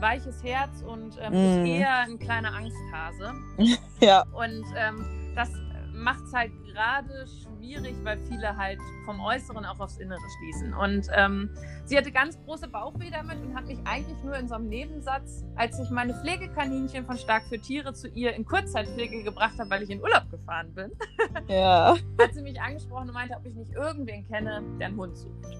weiches 0.00 0.42
Herz 0.42 0.82
und 0.82 1.16
ähm, 1.20 1.32
mm. 1.32 1.64
ist 1.64 1.70
eher 1.70 1.98
ein 2.00 2.18
kleiner 2.18 2.54
Angsthase. 2.54 3.32
ja. 4.00 4.24
Und 4.32 4.64
ähm, 4.76 5.32
das 5.34 5.50
macht 5.92 6.24
es 6.24 6.32
halt 6.32 6.52
gerade 6.66 7.26
schwierig, 7.26 7.94
weil 8.02 8.18
viele 8.28 8.56
halt 8.56 8.78
vom 9.04 9.20
Äußeren 9.20 9.64
auch 9.64 9.80
aufs 9.80 9.96
Innere 9.96 10.20
schließen. 10.38 10.74
Und 10.74 11.08
ähm, 11.14 11.50
sie 11.84 11.96
hatte 11.96 12.12
ganz 12.12 12.38
große 12.44 12.68
Bauchweh 12.68 13.10
damit 13.10 13.40
und 13.42 13.54
hat 13.54 13.66
mich 13.66 13.78
eigentlich 13.84 14.22
nur 14.22 14.36
in 14.36 14.46
so 14.46 14.54
einem 14.54 14.68
Nebensatz, 14.68 15.44
als 15.56 15.78
ich 15.78 15.90
meine 15.90 16.14
Pflegekaninchen 16.14 17.06
von 17.06 17.16
Stark 17.16 17.44
für 17.48 17.58
Tiere 17.58 17.94
zu 17.94 18.08
ihr 18.08 18.34
in 18.34 18.44
Kurzzeitpflege 18.44 19.22
gebracht 19.22 19.58
habe, 19.58 19.70
weil 19.70 19.82
ich 19.82 19.90
in 19.90 20.00
Urlaub 20.02 20.30
gefahren 20.30 20.72
bin, 20.74 20.92
ja. 21.48 21.96
hat 22.20 22.34
sie 22.34 22.42
mich 22.42 22.60
angesprochen 22.60 23.08
und 23.08 23.14
meinte, 23.14 23.34
ob 23.34 23.46
ich 23.46 23.54
nicht 23.54 23.72
irgendwen 23.72 24.26
kenne, 24.28 24.62
der 24.78 24.88
einen 24.88 24.98
Hund 24.98 25.16
sucht. 25.16 25.56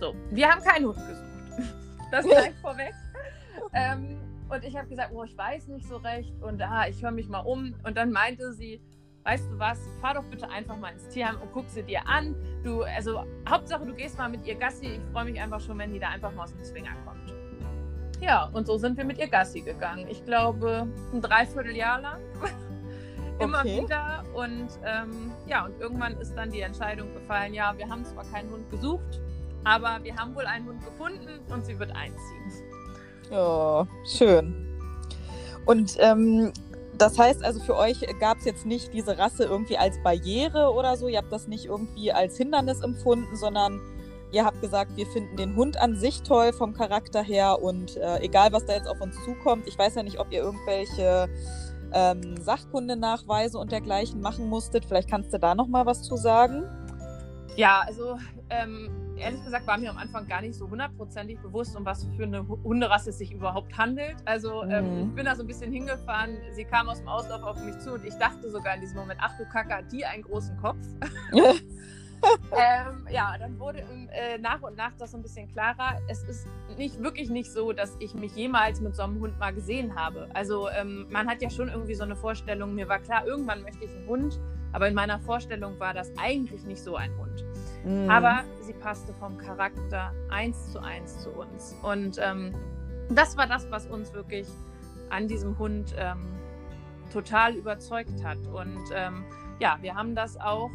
So, 0.00 0.14
wir 0.30 0.48
haben 0.48 0.62
keinen 0.62 0.86
Hund 0.86 0.96
gesucht. 0.96 1.70
Das 2.10 2.24
gleich 2.26 2.54
vorweg. 2.60 2.94
Ähm, 3.74 4.20
und 4.48 4.64
ich 4.64 4.76
habe 4.76 4.88
gesagt, 4.88 5.10
oh, 5.12 5.24
ich 5.24 5.36
weiß 5.36 5.68
nicht 5.68 5.86
so 5.86 5.96
recht 5.96 6.32
und 6.42 6.60
ah, 6.62 6.86
ich 6.88 7.02
höre 7.02 7.10
mich 7.10 7.28
mal 7.28 7.40
um. 7.40 7.74
Und 7.84 7.96
dann 7.96 8.12
meinte 8.12 8.52
sie, 8.52 8.80
weißt 9.24 9.50
du 9.50 9.58
was, 9.58 9.78
fahr 10.00 10.14
doch 10.14 10.24
bitte 10.24 10.48
einfach 10.48 10.76
mal 10.76 10.92
ins 10.92 11.08
Tierheim 11.08 11.40
und 11.40 11.50
guck 11.52 11.68
sie 11.68 11.82
dir 11.82 12.06
an. 12.06 12.36
Du, 12.62 12.82
also 12.82 13.24
Hauptsache, 13.48 13.84
du 13.84 13.94
gehst 13.94 14.18
mal 14.18 14.28
mit 14.28 14.46
ihr 14.46 14.54
Gassi. 14.54 14.86
Ich 14.86 15.12
freue 15.12 15.24
mich 15.24 15.40
einfach 15.40 15.60
schon, 15.60 15.78
wenn 15.78 15.92
die 15.92 15.98
da 15.98 16.08
einfach 16.08 16.32
mal 16.32 16.44
aus 16.44 16.52
dem 16.52 16.62
Zwinger 16.62 16.94
kommt. 17.04 17.32
Ja, 18.20 18.48
und 18.52 18.66
so 18.66 18.78
sind 18.78 18.96
wir 18.96 19.04
mit 19.04 19.18
ihr 19.18 19.28
Gassi 19.28 19.60
gegangen. 19.60 20.06
Ich 20.08 20.24
glaube, 20.24 20.86
ein 21.12 21.20
Dreivierteljahr 21.20 22.00
lang. 22.00 22.20
Immer 23.40 23.60
okay. 23.60 23.82
wieder. 23.82 24.24
Und 24.34 24.68
ähm, 24.84 25.32
ja, 25.46 25.64
und 25.64 25.80
irgendwann 25.80 26.16
ist 26.20 26.34
dann 26.34 26.50
die 26.50 26.60
Entscheidung 26.60 27.12
gefallen, 27.14 27.52
ja, 27.52 27.76
wir 27.76 27.88
haben 27.88 28.04
zwar 28.04 28.24
keinen 28.24 28.50
Hund 28.50 28.70
gesucht, 28.70 29.20
aber 29.64 29.98
wir 30.04 30.14
haben 30.16 30.34
wohl 30.36 30.46
einen 30.46 30.66
Hund 30.66 30.84
gefunden 30.84 31.40
und 31.50 31.66
sie 31.66 31.78
wird 31.78 31.90
einziehen. 31.90 32.73
Oh, 33.34 33.84
schön. 34.04 34.54
Und 35.66 35.96
ähm, 35.98 36.52
das 36.98 37.18
heißt 37.18 37.44
also, 37.44 37.60
für 37.60 37.76
euch 37.76 38.00
gab 38.20 38.38
es 38.38 38.44
jetzt 38.44 38.66
nicht 38.66 38.92
diese 38.92 39.18
Rasse 39.18 39.44
irgendwie 39.44 39.76
als 39.76 40.00
Barriere 40.02 40.72
oder 40.72 40.96
so. 40.96 41.08
Ihr 41.08 41.18
habt 41.18 41.32
das 41.32 41.48
nicht 41.48 41.64
irgendwie 41.64 42.12
als 42.12 42.36
Hindernis 42.36 42.80
empfunden, 42.80 43.34
sondern 43.36 43.80
ihr 44.30 44.44
habt 44.44 44.60
gesagt, 44.60 44.96
wir 44.96 45.06
finden 45.06 45.36
den 45.36 45.56
Hund 45.56 45.76
an 45.80 45.96
sich 45.96 46.22
toll 46.22 46.52
vom 46.52 46.74
Charakter 46.74 47.22
her 47.22 47.60
und 47.60 47.96
äh, 47.96 48.20
egal, 48.20 48.52
was 48.52 48.66
da 48.66 48.74
jetzt 48.74 48.88
auf 48.88 49.00
uns 49.00 49.16
zukommt. 49.24 49.66
Ich 49.66 49.78
weiß 49.78 49.96
ja 49.96 50.02
nicht, 50.02 50.20
ob 50.20 50.30
ihr 50.30 50.42
irgendwelche 50.42 51.28
ähm, 51.92 52.36
Sachkundenachweise 52.36 53.58
und 53.58 53.72
dergleichen 53.72 54.20
machen 54.20 54.48
musstet. 54.48 54.84
Vielleicht 54.84 55.10
kannst 55.10 55.32
du 55.32 55.38
da 55.38 55.54
noch 55.54 55.66
mal 55.66 55.86
was 55.86 56.02
zu 56.02 56.16
sagen. 56.16 56.64
Ja, 57.56 57.82
also 57.86 58.16
ähm, 58.50 59.03
ehrlich 59.16 59.44
gesagt 59.44 59.66
war 59.66 59.78
mir 59.78 59.90
am 59.90 59.98
Anfang 59.98 60.26
gar 60.26 60.40
nicht 60.40 60.54
so 60.54 60.68
hundertprozentig 60.68 61.38
bewusst, 61.40 61.76
um 61.76 61.84
was 61.84 62.06
für 62.16 62.24
eine 62.24 62.46
Hunderasse 62.46 63.10
es 63.10 63.18
sich 63.18 63.32
überhaupt 63.32 63.76
handelt. 63.76 64.16
Also 64.24 64.62
ähm, 64.64 65.02
mhm. 65.02 65.08
ich 65.08 65.14
bin 65.14 65.24
da 65.24 65.36
so 65.36 65.42
ein 65.42 65.46
bisschen 65.46 65.72
hingefahren. 65.72 66.36
Sie 66.52 66.64
kam 66.64 66.88
aus 66.88 66.98
dem 66.98 67.08
Auslauf 67.08 67.42
auf 67.42 67.62
mich 67.64 67.78
zu 67.78 67.94
und 67.94 68.04
ich 68.04 68.14
dachte 68.14 68.50
sogar 68.50 68.74
in 68.74 68.80
diesem 68.80 68.98
Moment, 68.98 69.20
ach 69.22 69.36
du 69.36 69.44
Kacke, 69.46 69.74
hat 69.74 69.92
die 69.92 70.04
einen 70.04 70.22
großen 70.22 70.56
Kopf. 70.58 70.78
ähm, 72.52 73.06
ja, 73.10 73.36
dann 73.38 73.58
wurde 73.58 73.84
äh, 74.12 74.38
nach 74.38 74.62
und 74.62 74.76
nach 74.76 74.92
das 74.98 75.12
so 75.12 75.18
ein 75.18 75.22
bisschen 75.22 75.48
klarer. 75.48 75.98
Es 76.08 76.22
ist 76.24 76.46
nicht 76.76 77.02
wirklich 77.02 77.30
nicht 77.30 77.50
so, 77.50 77.72
dass 77.72 77.96
ich 78.00 78.14
mich 78.14 78.34
jemals 78.34 78.80
mit 78.80 78.94
so 78.94 79.02
einem 79.02 79.20
Hund 79.20 79.38
mal 79.38 79.52
gesehen 79.52 79.94
habe. 79.94 80.28
Also 80.34 80.68
ähm, 80.70 81.06
man 81.10 81.28
hat 81.28 81.42
ja 81.42 81.50
schon 81.50 81.68
irgendwie 81.68 81.94
so 81.94 82.04
eine 82.04 82.16
Vorstellung. 82.16 82.74
Mir 82.74 82.88
war 82.88 82.98
klar, 82.98 83.26
irgendwann 83.26 83.62
möchte 83.62 83.84
ich 83.84 83.90
einen 83.90 84.06
Hund, 84.06 84.40
aber 84.72 84.88
in 84.88 84.94
meiner 84.94 85.20
Vorstellung 85.20 85.78
war 85.78 85.94
das 85.94 86.12
eigentlich 86.18 86.64
nicht 86.64 86.82
so 86.82 86.96
ein 86.96 87.16
Hund. 87.18 87.44
Mhm. 87.84 88.10
Aber 88.10 88.44
sie 88.62 88.72
passte 88.72 89.12
vom 89.14 89.36
Charakter 89.38 90.12
eins 90.30 90.72
zu 90.72 90.80
eins 90.80 91.20
zu 91.20 91.30
uns. 91.30 91.76
Und 91.82 92.18
ähm, 92.20 92.52
das 93.10 93.36
war 93.36 93.46
das, 93.46 93.70
was 93.70 93.86
uns 93.86 94.12
wirklich 94.12 94.48
an 95.10 95.28
diesem 95.28 95.58
Hund 95.58 95.94
ähm, 95.98 96.34
total 97.12 97.54
überzeugt 97.54 98.24
hat. 98.24 98.38
Und 98.46 98.84
ähm, 98.92 99.24
ja, 99.58 99.78
wir 99.80 99.94
haben 99.94 100.14
das 100.14 100.38
auch 100.40 100.70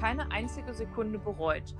keine 0.00 0.30
einzige 0.32 0.72
Sekunde 0.72 1.18
bereut. 1.18 1.74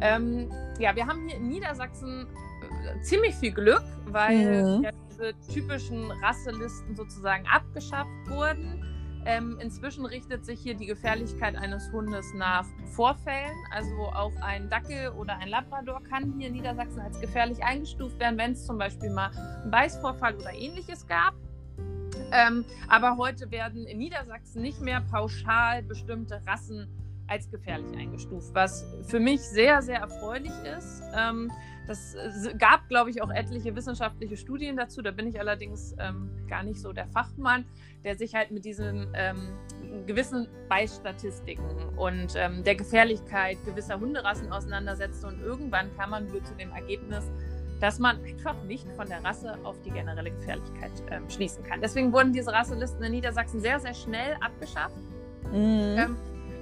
Ähm, 0.00 0.50
ja, 0.78 0.96
wir 0.96 1.06
haben 1.06 1.26
hier 1.28 1.36
in 1.36 1.48
Niedersachsen 1.48 2.26
äh, 2.26 3.00
ziemlich 3.02 3.34
viel 3.34 3.52
Glück, 3.52 3.84
weil 4.06 4.78
mhm. 4.78 4.82
ja, 4.82 4.90
diese 5.10 5.34
typischen 5.52 6.10
Rasselisten 6.22 6.96
sozusagen 6.96 7.44
abgeschafft 7.46 8.10
wurden. 8.28 8.82
Ähm, 9.26 9.58
inzwischen 9.60 10.06
richtet 10.06 10.46
sich 10.46 10.60
hier 10.60 10.74
die 10.74 10.86
Gefährlichkeit 10.86 11.56
eines 11.56 11.90
Hundes 11.90 12.32
nach 12.34 12.64
Vorfällen. 12.94 13.56
Also 13.72 13.90
auch 14.06 14.32
ein 14.40 14.70
Dackel 14.70 15.10
oder 15.10 15.36
ein 15.38 15.48
Labrador 15.48 16.00
kann 16.04 16.34
hier 16.38 16.46
in 16.46 16.52
Niedersachsen 16.52 17.00
als 17.00 17.20
gefährlich 17.20 17.62
eingestuft 17.64 18.20
werden, 18.20 18.38
wenn 18.38 18.52
es 18.52 18.64
zum 18.64 18.78
Beispiel 18.78 19.10
mal 19.10 19.30
einen 19.62 19.70
Beißvorfall 19.72 20.36
oder 20.36 20.52
ähnliches 20.52 21.06
gab. 21.08 21.34
Ähm, 22.32 22.64
aber 22.88 23.16
heute 23.16 23.50
werden 23.50 23.84
in 23.86 23.98
Niedersachsen 23.98 24.62
nicht 24.62 24.80
mehr 24.80 25.00
pauschal 25.00 25.82
bestimmte 25.82 26.40
Rassen 26.46 26.88
als 27.28 27.50
gefährlich 27.50 27.96
eingestuft, 27.96 28.54
was 28.54 28.86
für 29.02 29.20
mich 29.20 29.40
sehr, 29.40 29.82
sehr 29.82 29.98
erfreulich 29.98 30.52
ist. 30.78 31.02
Ähm, 31.14 31.50
das 31.86 32.14
äh, 32.14 32.54
gab, 32.56 32.88
glaube 32.88 33.10
ich, 33.10 33.22
auch 33.22 33.30
etliche 33.30 33.74
wissenschaftliche 33.74 34.36
Studien 34.36 34.76
dazu. 34.76 35.02
Da 35.02 35.10
bin 35.10 35.26
ich 35.26 35.38
allerdings 35.38 35.94
ähm, 35.98 36.30
gar 36.48 36.62
nicht 36.62 36.80
so 36.80 36.92
der 36.92 37.06
Fachmann, 37.06 37.64
der 38.04 38.16
sich 38.16 38.34
halt 38.34 38.50
mit 38.50 38.64
diesen 38.64 39.08
ähm, 39.14 39.48
gewissen 40.06 40.48
Beistatistiken 40.68 41.88
und 41.96 42.34
der 42.34 42.74
Gefährlichkeit 42.74 43.56
gewisser 43.64 43.98
Hunderassen 43.98 44.52
auseinandersetzt. 44.52 45.24
Und 45.24 45.40
irgendwann 45.40 45.94
kam 45.96 46.10
man 46.10 46.32
wohl 46.32 46.42
zu 46.42 46.54
dem 46.54 46.70
Ergebnis, 46.72 47.24
dass 47.80 47.98
man 47.98 48.22
einfach 48.24 48.62
nicht 48.64 48.86
von 48.92 49.08
der 49.08 49.22
Rasse 49.24 49.58
auf 49.64 49.80
die 49.82 49.90
generelle 49.90 50.30
Gefährlichkeit 50.30 50.92
ähm, 51.10 51.28
schließen 51.28 51.62
kann. 51.64 51.80
Deswegen 51.80 52.12
wurden 52.12 52.32
diese 52.32 52.52
Rasselisten 52.52 53.02
in 53.02 53.12
Niedersachsen 53.12 53.60
sehr, 53.60 53.78
sehr 53.80 53.94
schnell 53.94 54.34
abgeschafft. 54.40 54.96
Mhm. 55.52 55.96
Ähm, 55.98 56.16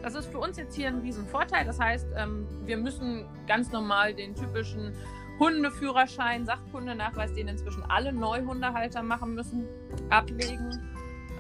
das 0.05 0.15
ist 0.15 0.31
für 0.31 0.39
uns 0.39 0.59
jetzt 0.59 0.75
hier 0.75 0.89
ein 0.89 0.99
Riesenvorteil. 0.99 1.65
Das 1.65 1.81
heißt, 1.81 2.09
ähm, 2.15 2.47
wir 2.67 2.77
müssen 2.77 3.25
ganz 3.47 3.73
normal 3.73 4.13
den 4.13 4.35
typischen 4.35 4.93
Hundeführerschein, 5.39 6.45
Sachkundenachweis, 6.45 7.33
den 7.33 7.49
inzwischen 7.49 7.83
alle 7.85 8.13
Neuhundehalter 8.13 9.03
machen 9.03 9.35
müssen, 9.35 9.67
ablegen. 10.11 10.79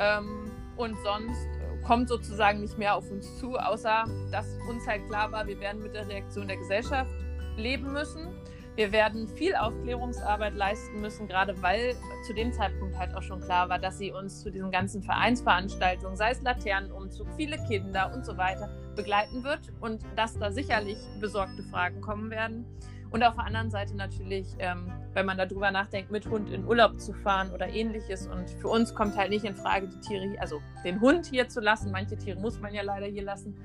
Ähm, 0.01 0.51
und 0.77 0.97
sonst 1.05 1.47
kommt 1.87 2.09
sozusagen 2.09 2.63
nicht 2.63 2.79
mehr 2.79 2.95
auf 2.95 3.11
uns 3.11 3.39
zu, 3.39 3.59
außer 3.59 4.05
dass 4.33 4.47
uns 4.67 4.87
halt 4.87 5.07
klar 5.09 5.31
war, 5.31 5.47
wir 5.47 5.61
werden 5.61 5.83
mit 5.83 5.95
der 5.95 6.09
Reaktion 6.09 6.49
der 6.49 6.57
Gesellschaft 6.57 7.11
leben 7.59 7.93
müssen. 7.93 8.29
Wir 8.77 8.91
werden 8.91 9.29
viel 9.29 9.55
Aufklärungsarbeit 9.55 10.55
leisten 10.55 11.01
müssen, 11.01 11.29
gerade 11.29 11.63
weil 11.63 11.95
zu 12.27 12.35
dem 12.35 12.53
Zeitpunkt 12.53 12.99
halt 12.99 13.15
auch 13.15 13.23
schon 13.23 13.41
klar 13.41 13.69
war, 13.69 13.79
dass 13.79 13.99
sie 13.99 14.11
uns 14.11 14.43
zu 14.43 14.51
diesen 14.51 14.73
ganzen 14.73 15.01
Vereinsveranstaltungen, 15.01 16.17
sei 16.17 16.31
es 16.31 16.43
Laternenumzug, 16.43 17.29
viele 17.37 17.57
Kinder 17.69 18.13
und 18.13 18.27
so 18.27 18.37
weiter, 18.37 18.69
begleiten 18.97 19.45
wird 19.45 19.61
und 19.81 20.03
dass 20.17 20.37
da 20.39 20.51
sicherlich 20.51 20.99
besorgte 21.21 21.63
Fragen 21.63 22.01
kommen 22.01 22.31
werden. 22.31 22.67
Und 23.11 23.23
auf 23.23 23.37
der 23.37 23.45
anderen 23.45 23.71
Seite 23.71 23.95
natürlich, 23.95 24.57
ähm, 24.59 24.91
wenn 25.13 25.25
man 25.25 25.39
darüber 25.39 25.71
nachdenkt, 25.71 26.11
mit 26.11 26.27
Hund 26.27 26.51
in 26.51 26.65
Urlaub 26.67 26.99
zu 26.99 27.13
fahren 27.13 27.53
oder 27.53 27.69
ähnliches. 27.69 28.27
Und 28.27 28.51
für 28.51 28.67
uns 28.67 28.93
kommt 28.93 29.17
halt 29.17 29.31
nicht 29.31 29.45
in 29.45 29.55
Frage, 29.55 29.87
die 29.87 30.01
Tiere, 30.01 30.35
also 30.41 30.61
den 30.85 31.01
Hund 31.01 31.27
hier 31.27 31.49
zu 31.49 31.61
lassen. 31.61 31.93
Manche 31.93 32.17
Tiere 32.17 32.41
muss 32.41 32.59
man 32.59 32.75
ja 32.75 32.83
leider 32.83 33.07
hier 33.07 33.23
lassen. 33.23 33.57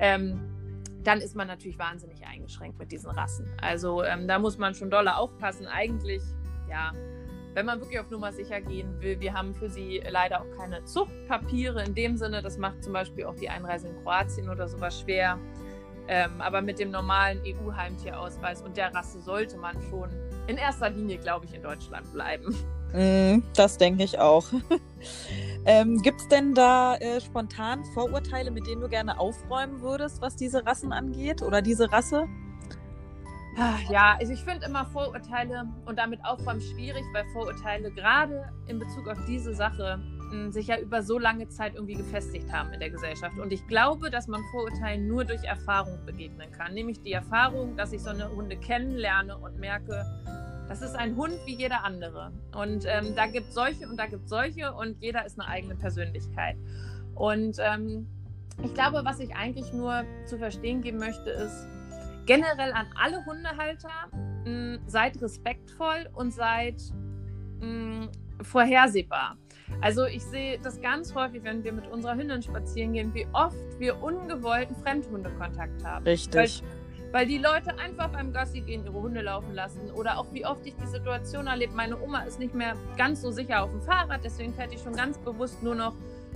Ähm, 0.00 0.40
dann 1.04 1.20
ist 1.20 1.36
man 1.36 1.46
natürlich 1.46 1.78
wahnsinnig 1.78 2.26
eingeschränkt 2.26 2.78
mit 2.78 2.92
diesen 2.92 3.10
Rassen. 3.10 3.50
Also 3.60 4.02
ähm, 4.02 4.28
da 4.28 4.38
muss 4.38 4.58
man 4.58 4.74
schon 4.74 4.90
doller 4.90 5.18
aufpassen. 5.18 5.66
Eigentlich, 5.66 6.22
ja, 6.68 6.92
wenn 7.54 7.66
man 7.66 7.80
wirklich 7.80 7.98
auf 7.98 8.10
Nummer 8.10 8.32
sicher 8.32 8.60
gehen 8.60 9.00
will, 9.00 9.18
wir 9.20 9.32
haben 9.32 9.54
für 9.54 9.68
sie 9.68 10.02
leider 10.08 10.40
auch 10.40 10.56
keine 10.56 10.84
Zuchtpapiere 10.84 11.82
in 11.84 11.94
dem 11.94 12.16
Sinne. 12.16 12.42
Das 12.42 12.58
macht 12.58 12.82
zum 12.84 12.92
Beispiel 12.92 13.24
auch 13.24 13.34
die 13.34 13.48
Einreise 13.48 13.88
in 13.88 14.02
Kroatien 14.02 14.48
oder 14.48 14.68
sowas 14.68 15.00
schwer. 15.00 15.38
Ähm, 16.08 16.40
aber 16.40 16.62
mit 16.62 16.78
dem 16.78 16.90
normalen 16.90 17.40
EU-Heimtierausweis 17.44 18.62
und 18.62 18.76
der 18.76 18.94
Rasse 18.94 19.20
sollte 19.20 19.58
man 19.58 19.76
schon 19.90 20.08
in 20.46 20.56
erster 20.56 20.88
Linie, 20.88 21.18
glaube 21.18 21.44
ich, 21.44 21.54
in 21.54 21.62
Deutschland 21.62 22.10
bleiben. 22.12 22.56
Mm, 22.92 23.42
das 23.54 23.76
denke 23.76 24.04
ich 24.04 24.18
auch. 24.18 24.46
ähm, 25.68 26.00
Gibt 26.00 26.22
es 26.22 26.28
denn 26.28 26.54
da 26.54 26.96
äh, 26.96 27.20
spontan 27.20 27.84
Vorurteile, 27.92 28.50
mit 28.50 28.66
denen 28.66 28.80
du 28.80 28.88
gerne 28.88 29.20
aufräumen 29.20 29.82
würdest, 29.82 30.22
was 30.22 30.34
diese 30.34 30.64
Rassen 30.66 30.92
angeht 30.92 31.42
oder 31.42 31.60
diese 31.60 31.92
Rasse? 31.92 32.26
Ja, 33.90 34.16
also 34.20 34.32
ich 34.32 34.44
finde 34.44 34.66
immer 34.66 34.86
Vorurteile 34.86 35.68
und 35.84 35.98
damit 35.98 36.24
aufräumen 36.24 36.60
schwierig, 36.60 37.02
weil 37.12 37.24
Vorurteile 37.32 37.90
gerade 37.90 38.52
in 38.66 38.78
Bezug 38.78 39.08
auf 39.08 39.18
diese 39.26 39.52
Sache 39.52 40.00
sich 40.50 40.68
ja 40.68 40.78
über 40.78 41.02
so 41.02 41.18
lange 41.18 41.48
Zeit 41.48 41.74
irgendwie 41.74 41.94
gefestigt 41.94 42.52
haben 42.52 42.72
in 42.72 42.80
der 42.80 42.90
Gesellschaft. 42.90 43.38
Und 43.38 43.52
ich 43.52 43.66
glaube, 43.66 44.10
dass 44.10 44.28
man 44.28 44.42
Vorurteilen 44.50 45.08
nur 45.08 45.24
durch 45.24 45.42
Erfahrung 45.44 45.98
begegnen 46.06 46.50
kann. 46.52 46.74
Nämlich 46.74 47.02
die 47.02 47.12
Erfahrung, 47.12 47.76
dass 47.76 47.92
ich 47.92 48.02
so 48.02 48.10
eine 48.10 48.30
Hunde 48.30 48.56
kennenlerne 48.56 49.36
und 49.36 49.58
merke, 49.58 50.04
das 50.68 50.82
ist 50.82 50.94
ein 50.94 51.16
Hund 51.16 51.34
wie 51.46 51.54
jeder 51.54 51.84
andere. 51.84 52.32
Und 52.54 52.84
ähm, 52.86 53.14
da 53.16 53.26
gibt 53.26 53.48
es 53.48 53.54
solche 53.54 53.88
und 53.88 53.96
da 53.96 54.06
gibt 54.06 54.24
es 54.24 54.30
solche 54.30 54.72
und 54.72 55.00
jeder 55.02 55.24
ist 55.24 55.40
eine 55.40 55.48
eigene 55.48 55.74
Persönlichkeit. 55.74 56.56
Und 57.14 57.56
ähm, 57.58 58.06
ich 58.62 58.74
glaube, 58.74 59.00
was 59.04 59.20
ich 59.20 59.34
eigentlich 59.34 59.72
nur 59.72 60.04
zu 60.26 60.38
verstehen 60.38 60.82
geben 60.82 60.98
möchte, 60.98 61.30
ist 61.30 61.66
generell 62.26 62.72
an 62.72 62.86
alle 63.02 63.24
Hundehalter, 63.24 63.88
mh, 64.44 64.80
seid 64.86 65.20
respektvoll 65.22 66.08
und 66.14 66.32
seid 66.32 66.82
mh, 67.60 68.08
vorhersehbar. 68.42 69.36
Also 69.80 70.06
ich 70.06 70.22
sehe 70.22 70.58
das 70.58 70.80
ganz 70.80 71.14
häufig, 71.14 71.44
wenn 71.44 71.62
wir 71.62 71.72
mit 71.72 71.86
unserer 71.88 72.16
Hündin 72.16 72.42
spazieren 72.42 72.92
gehen, 72.92 73.14
wie 73.14 73.26
oft 73.32 73.56
wir 73.78 74.02
ungewollten 74.02 74.74
Fremdhundekontakt 74.76 75.84
haben. 75.84 76.04
Richtig. 76.04 76.62
Weil, 76.62 76.68
weil, 77.12 77.26
die 77.26 77.38
Leute 77.38 77.78
einfach 77.78 78.08
beim 78.08 78.32
Gassi 78.32 78.60
gehen 78.60 78.84
ihre 78.84 79.00
Hunde 79.00 79.22
laufen 79.22 79.54
lassen. 79.54 79.90
Oder 79.92 80.18
auch 80.18 80.26
wie 80.32 80.44
oft 80.44 80.66
ich 80.66 80.74
die 80.76 80.86
Situation 80.86 81.46
erlebe, 81.46 81.74
meine 81.74 82.00
Oma 82.00 82.22
ist 82.22 82.38
nicht 82.38 82.54
mehr 82.54 82.74
ganz 82.96 83.22
so 83.22 83.30
sicher 83.30 83.62
auf 83.62 83.70
dem 83.70 83.82
Fahrrad, 83.82 84.20
deswegen 84.24 84.54
fährt 84.54 84.72
die 84.72 84.78
schon 84.78 84.94
ganz 84.94 85.18
bewusst 85.18 85.62
nur 85.62 85.74
noch 85.74 85.94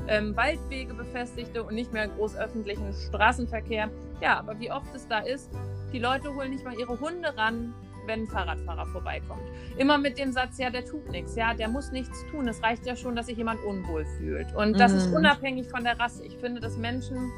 ähm, 0.09 0.37
Waldwege 0.37 0.95
befestigte 0.95 1.63
und 1.63 1.75
nicht 1.75 1.93
mehr 1.93 2.09
groß 2.09 2.37
öffentlichen 2.37 2.93
Straßenverkehr. 2.93 3.91
Ja, 4.21 4.39
aber 4.39 4.59
wie 4.61 4.71
oft 4.71 4.95
es 4.95 5.07
da 5.09 5.19
ist, 5.19 5.51
die 5.93 5.99
Leute 5.99 6.35
holen 6.35 6.51
nicht 6.51 6.65
mal 6.65 6.75
ihre 6.79 6.99
Hunde 6.99 7.37
ran, 7.37 7.75
wenn 8.07 8.23
ein 8.23 8.27
Fahrradfahrer 8.27 8.87
vorbeikommt. 8.87 9.43
Immer 9.77 9.99
mit 9.99 10.19
dem 10.19 10.33
Satz, 10.33 10.59
ja, 10.59 10.71
der 10.71 10.85
tut 10.85 11.09
nichts, 11.11 11.37
ja, 11.37 11.55
der 11.55 11.69
muss 11.69 11.93
nichts 11.93 12.25
tun. 12.31 12.49
Es 12.49 12.63
reicht 12.63 12.87
ja 12.87 12.97
schon, 12.97 13.15
dass 13.15 13.27
sich 13.27 13.37
jemand 13.37 13.63
unwohl 13.65 14.05
fühlt. 14.19 14.55
Und 14.55 14.79
das 14.79 14.93
mm. 14.93 14.97
ist 14.97 15.09
mhm. 15.09 15.17
unabhängig 15.17 15.69
von 15.69 15.85
der 15.85 15.99
Rasse. 15.99 16.25
Ich 16.25 16.37
finde, 16.37 16.61
dass 16.61 16.77
Menschen, 16.77 17.31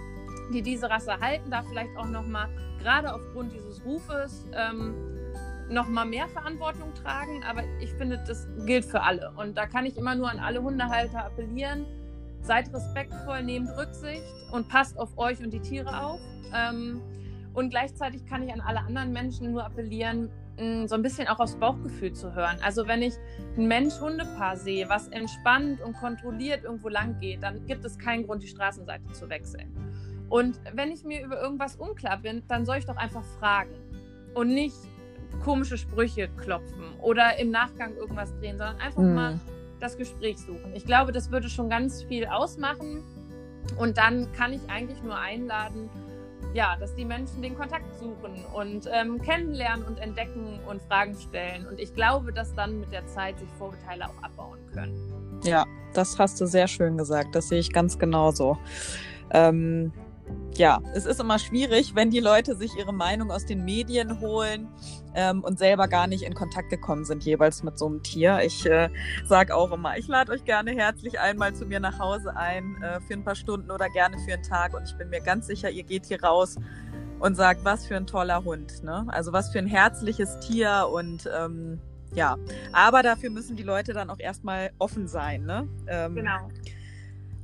die 0.52 0.62
diese 0.62 0.90
Rasse 0.90 1.18
halten, 1.20 1.50
da 1.50 1.62
vielleicht 1.62 1.96
auch 1.96 2.06
nochmal, 2.06 2.48
gerade 2.80 3.14
aufgrund 3.14 3.52
dieses 3.52 3.84
Rufes, 3.84 4.46
ähm, 4.52 4.94
nochmal 5.70 6.06
mehr 6.06 6.28
Verantwortung 6.28 6.92
tragen. 6.94 7.42
Aber 7.44 7.62
ich 7.80 7.90
finde, 7.94 8.22
das 8.26 8.46
gilt 8.66 8.84
für 8.84 9.02
alle. 9.02 9.32
Und 9.36 9.56
da 9.56 9.66
kann 9.66 9.86
ich 9.86 9.96
immer 9.96 10.14
nur 10.14 10.30
an 10.30 10.38
alle 10.38 10.62
Hundehalter 10.62 11.24
appellieren. 11.24 11.86
Seid 12.42 12.72
respektvoll, 12.74 13.42
nehmt 13.42 13.70
Rücksicht 13.76 14.22
und 14.52 14.68
passt 14.68 14.98
auf 14.98 15.16
euch 15.16 15.40
und 15.40 15.50
die 15.50 15.60
Tiere 15.60 16.04
auf. 16.04 16.20
Ähm, 16.54 17.00
und 17.54 17.70
gleichzeitig 17.70 18.26
kann 18.26 18.42
ich 18.42 18.52
an 18.52 18.60
alle 18.60 18.80
anderen 18.80 19.12
Menschen 19.12 19.52
nur 19.52 19.64
appellieren, 19.64 20.30
so 20.86 20.94
ein 20.94 21.02
bisschen 21.02 21.26
auch 21.26 21.40
aufs 21.40 21.56
Bauchgefühl 21.56 22.12
zu 22.12 22.32
hören. 22.32 22.58
Also 22.62 22.86
wenn 22.86 23.02
ich 23.02 23.14
ein 23.56 23.66
Mensch-Hundepaar 23.66 24.56
sehe, 24.56 24.88
was 24.88 25.08
entspannt 25.08 25.80
und 25.80 25.94
kontrolliert 25.94 26.62
irgendwo 26.62 26.88
lang 26.88 27.18
geht, 27.18 27.42
dann 27.42 27.66
gibt 27.66 27.84
es 27.84 27.98
keinen 27.98 28.24
Grund, 28.24 28.42
die 28.44 28.46
Straßenseite 28.46 29.10
zu 29.12 29.28
wechseln. 29.28 29.72
Und 30.28 30.58
wenn 30.72 30.90
ich 30.90 31.04
mir 31.04 31.24
über 31.24 31.40
irgendwas 31.40 31.76
unklar 31.76 32.18
bin, 32.18 32.42
dann 32.48 32.64
soll 32.64 32.78
ich 32.78 32.86
doch 32.86 32.96
einfach 32.96 33.24
fragen 33.38 33.74
und 34.34 34.48
nicht 34.48 34.76
komische 35.44 35.76
Sprüche 35.76 36.28
klopfen 36.36 36.84
oder 37.00 37.38
im 37.38 37.50
Nachgang 37.50 37.94
irgendwas 37.96 38.34
drehen, 38.38 38.58
sondern 38.58 38.78
einfach 38.78 39.02
mhm. 39.02 39.14
mal 39.14 39.40
das 39.80 39.96
Gespräch 39.96 40.38
suchen. 40.38 40.72
Ich 40.74 40.86
glaube, 40.86 41.12
das 41.12 41.30
würde 41.30 41.48
schon 41.48 41.68
ganz 41.68 42.02
viel 42.04 42.26
ausmachen. 42.26 43.02
Und 43.78 43.98
dann 43.98 44.30
kann 44.32 44.52
ich 44.52 44.60
eigentlich 44.68 45.02
nur 45.02 45.16
einladen, 45.18 45.88
ja, 46.52 46.76
dass 46.76 46.94
die 46.94 47.04
Menschen 47.04 47.42
den 47.42 47.56
Kontakt 47.56 47.92
suchen 47.98 48.44
und 48.54 48.88
ähm, 48.92 49.20
kennenlernen 49.20 49.84
und 49.84 49.98
entdecken 49.98 50.60
und 50.68 50.80
Fragen 50.82 51.14
stellen. 51.16 51.66
Und 51.66 51.80
ich 51.80 51.94
glaube, 51.94 52.32
dass 52.32 52.54
dann 52.54 52.80
mit 52.80 52.92
der 52.92 53.06
Zeit 53.06 53.38
sich 53.38 53.48
Vorurteile 53.58 54.06
auch 54.06 54.22
abbauen 54.22 54.58
können. 54.72 55.40
Ja, 55.42 55.66
das 55.94 56.18
hast 56.18 56.40
du 56.40 56.46
sehr 56.46 56.68
schön 56.68 56.96
gesagt. 56.96 57.34
Das 57.34 57.48
sehe 57.48 57.58
ich 57.58 57.72
ganz 57.72 57.98
genauso. 57.98 58.56
Ähm, 59.30 59.92
ja, 60.56 60.80
es 60.94 61.04
ist 61.04 61.20
immer 61.20 61.38
schwierig, 61.38 61.94
wenn 61.94 62.10
die 62.10 62.20
Leute 62.20 62.54
sich 62.56 62.76
ihre 62.76 62.92
Meinung 62.92 63.30
aus 63.30 63.44
den 63.44 63.64
Medien 63.64 64.20
holen 64.20 64.68
ähm, 65.14 65.42
und 65.42 65.58
selber 65.58 65.88
gar 65.88 66.06
nicht 66.06 66.22
in 66.22 66.34
Kontakt 66.34 66.70
gekommen 66.70 67.04
sind, 67.04 67.24
jeweils 67.24 67.62
mit 67.62 67.78
so 67.78 67.86
einem 67.86 68.02
Tier. 68.02 68.40
Ich 68.44 68.64
äh, 68.66 68.88
sage 69.24 69.54
auch 69.54 69.72
immer, 69.72 69.96
ich 69.98 70.06
lade 70.06 70.32
euch 70.32 70.44
gerne 70.44 70.70
herzlich 70.72 71.18
einmal 71.18 71.54
zu 71.54 71.66
mir 71.66 71.80
nach 71.80 71.98
Hause 71.98 72.36
ein 72.36 72.80
äh, 72.82 73.00
für 73.00 73.14
ein 73.14 73.24
paar 73.24 73.34
Stunden 73.34 73.70
oder 73.70 73.88
gerne 73.90 74.16
für 74.18 74.34
einen 74.34 74.42
Tag 74.42 74.74
und 74.74 74.84
ich 74.84 74.96
bin 74.96 75.10
mir 75.10 75.20
ganz 75.20 75.46
sicher, 75.46 75.70
ihr 75.70 75.84
geht 75.84 76.06
hier 76.06 76.22
raus 76.22 76.56
und 77.18 77.34
sagt, 77.36 77.64
was 77.64 77.86
für 77.86 77.96
ein 77.96 78.06
toller 78.06 78.44
Hund, 78.44 78.82
ne? 78.84 79.06
Also 79.08 79.32
was 79.32 79.50
für 79.50 79.58
ein 79.58 79.66
herzliches 79.66 80.38
Tier 80.40 80.88
und 80.92 81.28
ähm, 81.36 81.80
ja, 82.14 82.36
aber 82.72 83.02
dafür 83.02 83.30
müssen 83.30 83.56
die 83.56 83.64
Leute 83.64 83.92
dann 83.92 84.08
auch 84.08 84.20
erstmal 84.20 84.70
offen 84.78 85.08
sein, 85.08 85.44
ne? 85.44 85.68
Ähm, 85.88 86.14
genau. 86.14 86.48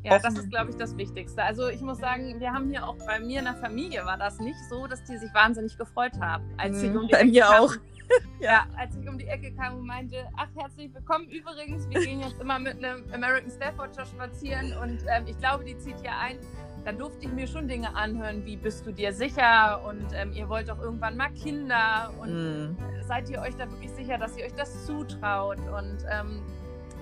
Ja, 0.03 0.19
das 0.19 0.35
ist, 0.35 0.51
glaube 0.51 0.71
ich, 0.71 0.77
das 0.77 0.97
Wichtigste. 0.97 1.43
Also 1.43 1.69
ich 1.69 1.81
muss 1.83 1.99
sagen, 1.99 2.41
wir 2.41 2.53
haben 2.53 2.71
hier 2.71 2.87
auch 2.87 2.97
bei 3.07 3.21
mir 3.21 3.41
in 3.41 3.45
der 3.45 3.57
Familie 3.57 4.05
war 4.07 4.17
das 4.17 4.39
nicht 4.39 4.59
so, 4.71 4.87
dass 4.87 5.05
die 5.05 5.19
sich 5.19 5.33
wahnsinnig 5.35 5.77
gefreut 5.77 6.19
haben, 6.21 6.45
als 6.57 6.83
mhm, 6.83 6.97
um 6.97 7.07
die 7.07 7.13
bei 7.13 7.19
Ecke 7.19 7.31
mir 7.31 7.43
kam. 7.43 7.65
auch. 7.65 7.75
ja, 8.41 8.67
als 8.77 8.97
ich 8.97 9.09
um 9.09 9.19
die 9.19 9.27
Ecke 9.27 9.53
kam 9.53 9.79
und 9.79 9.87
meinte, 9.87 10.17
ach, 10.37 10.49
herzlich 10.57 10.93
willkommen 10.95 11.29
übrigens, 11.29 11.89
wir 11.91 12.01
gehen 12.01 12.21
jetzt 12.21 12.41
immer 12.41 12.59
mit 12.59 12.83
einem 12.83 13.05
American 13.13 13.51
Staffordshire 13.51 14.07
spazieren 14.07 14.73
und 14.79 15.01
ähm, 15.15 15.25
ich 15.27 15.39
glaube, 15.39 15.65
die 15.65 15.77
zieht 15.79 16.01
hier 16.01 16.17
ein. 16.19 16.39
Da 16.85 16.93
durfte 16.93 17.27
ich 17.27 17.33
mir 17.33 17.47
schon 17.47 17.69
Dinge 17.69 17.95
anhören, 17.95 18.45
wie 18.47 18.57
bist 18.57 18.87
du 18.87 18.93
dir 18.93 19.13
sicher 19.13 19.85
und 19.87 20.07
ähm, 20.15 20.33
ihr 20.33 20.49
wollt 20.49 20.71
doch 20.71 20.81
irgendwann 20.81 21.19
mal 21.19 21.31
Kinder 21.33 22.11
und 22.19 22.71
mm. 22.71 22.77
seid 23.07 23.29
ihr 23.29 23.39
euch 23.43 23.55
da 23.57 23.71
wirklich 23.71 23.91
sicher, 23.91 24.17
dass 24.17 24.35
ihr 24.39 24.47
euch 24.47 24.55
das 24.55 24.87
zutraut 24.87 25.59
und 25.59 25.99
ähm, 26.11 26.43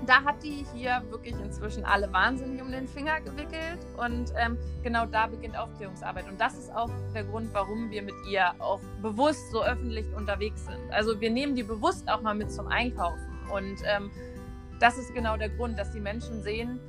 da 0.07 0.23
hat 0.25 0.43
die 0.43 0.65
hier 0.75 1.03
wirklich 1.11 1.35
inzwischen 1.35 1.85
alle 1.85 2.13
wahnsinnig 2.13 2.63
um 2.63 2.71
den 2.71 2.87
Finger 2.87 3.21
gewickelt 3.21 3.79
und 3.97 4.33
ähm, 4.37 4.57
genau 4.83 5.07
da 5.07 5.27
beginnt 5.27 5.57
Aufklärungsarbeit. 5.57 6.29
Und 6.29 6.41
das 6.41 6.57
ist 6.57 6.75
auch 6.75 6.91
der 7.15 7.25
Grund, 7.25 7.51
warum 7.53 7.91
wir 7.91 8.03
mit 8.03 8.15
ihr 8.31 8.53
auch 8.59 8.81
bewusst 9.03 9.51
so 9.51 9.63
öffentlich 9.63 10.07
unterwegs 10.17 10.65
sind. 10.65 10.93
Also 10.93 11.21
wir 11.21 11.31
nehmen 11.31 11.57
die 11.57 11.63
bewusst 11.63 12.09
auch 12.09 12.23
mal 12.23 12.35
mit 12.35 12.53
zum 12.53 12.69
Einkaufen 12.69 13.39
und 13.53 13.79
ähm, 13.85 14.11
das 14.81 14.97
ist 14.97 15.13
genau 15.15 15.37
der 15.37 15.49
Grund, 15.49 15.79
dass 15.79 15.91
die 15.93 16.01
Menschen 16.01 16.43
sehen, 16.43 16.81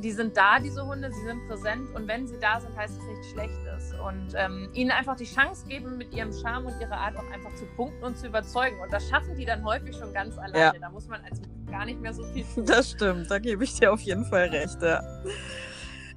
die 0.00 0.12
sind 0.12 0.36
da, 0.36 0.58
diese 0.58 0.86
Hunde, 0.86 1.12
sie 1.12 1.24
sind 1.24 1.46
präsent 1.46 1.94
und 1.94 2.08
wenn 2.08 2.26
sie 2.26 2.38
da 2.40 2.60
sind, 2.60 2.76
heißt 2.76 2.98
es 2.98 3.06
nichts 3.06 3.30
Schlechtes. 3.30 3.94
Und 4.06 4.34
ähm, 4.34 4.68
ihnen 4.72 4.90
einfach 4.90 5.16
die 5.16 5.24
Chance 5.24 5.66
geben, 5.66 5.98
mit 5.98 6.12
ihrem 6.14 6.32
Charme 6.32 6.66
und 6.66 6.80
ihrer 6.80 6.96
Art 6.96 7.16
auch 7.16 7.30
einfach 7.32 7.54
zu 7.54 7.66
punkten 7.76 8.02
und 8.04 8.16
zu 8.16 8.26
überzeugen. 8.26 8.80
Und 8.80 8.92
das 8.92 9.08
schaffen 9.08 9.36
die 9.36 9.44
dann 9.44 9.64
häufig 9.64 9.96
schon 9.96 10.12
ganz 10.12 10.38
alleine. 10.38 10.58
Ja. 10.58 10.80
Da 10.80 10.90
muss 10.90 11.06
man 11.08 11.20
als 11.24 11.40
gar 11.70 11.84
nicht 11.84 12.00
mehr 12.00 12.14
so 12.14 12.24
viel 12.32 12.44
tun. 12.54 12.64
Das 12.66 12.90
stimmt, 12.90 13.30
da 13.30 13.38
gebe 13.38 13.64
ich 13.64 13.74
dir 13.74 13.92
auf 13.92 14.00
jeden 14.00 14.24
Fall 14.24 14.48
recht. 14.48 14.82
Ja. 14.82 15.02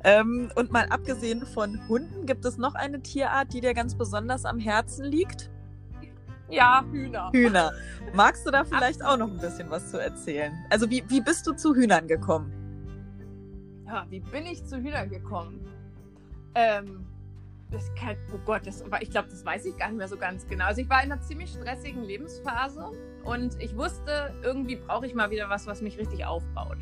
Ähm, 0.03 0.51
und 0.55 0.71
mal 0.71 0.85
abgesehen 0.89 1.45
von 1.45 1.79
Hunden, 1.87 2.25
gibt 2.25 2.45
es 2.45 2.57
noch 2.57 2.75
eine 2.75 3.01
Tierart, 3.01 3.53
die 3.53 3.61
dir 3.61 3.73
ganz 3.73 3.95
besonders 3.95 4.45
am 4.45 4.59
Herzen 4.59 5.05
liegt? 5.05 5.49
Ja, 6.49 6.85
Hühner. 6.91 7.31
Hühner. 7.33 7.71
Magst 8.13 8.45
du 8.45 8.51
da 8.51 8.63
vielleicht 8.63 9.03
auch 9.03 9.17
noch 9.17 9.29
ein 9.29 9.39
bisschen 9.39 9.69
was 9.71 9.89
zu 9.89 9.97
erzählen? 9.97 10.53
Also 10.69 10.89
wie, 10.89 11.03
wie 11.07 11.21
bist 11.21 11.47
du 11.47 11.53
zu 11.53 11.73
Hühnern 11.73 12.07
gekommen? 12.07 12.62
Ja, 13.93 14.08
wie 14.10 14.21
bin 14.21 14.47
ich 14.47 14.65
zu 14.65 14.77
Hühnern 14.77 15.08
gekommen? 15.08 15.67
Ähm, 16.56 17.06
das 17.69 17.93
kann, 17.93 18.17
oh 18.34 18.39
Gott, 18.43 18.65
das, 18.65 18.84
ich 19.01 19.12
glaube, 19.12 19.29
das 19.29 19.45
weiß 19.45 19.67
ich 19.67 19.77
gar 19.77 19.89
nicht 19.89 19.99
mehr 19.99 20.08
so 20.08 20.17
ganz 20.17 20.47
genau. 20.47 20.65
Also 20.65 20.82
ich 20.82 20.89
war 20.89 21.03
in 21.03 21.12
einer 21.12 21.21
ziemlich 21.21 21.51
stressigen 21.51 22.01
Lebensphase 22.03 22.89
und 23.23 23.56
ich 23.62 23.77
wusste, 23.77 24.34
irgendwie 24.41 24.77
brauche 24.77 25.06
ich 25.06 25.13
mal 25.13 25.29
wieder 25.29 25.47
was, 25.47 25.67
was 25.67 25.84
mich 25.84 25.99
richtig 25.99 26.25
aufbaut. 26.25 26.79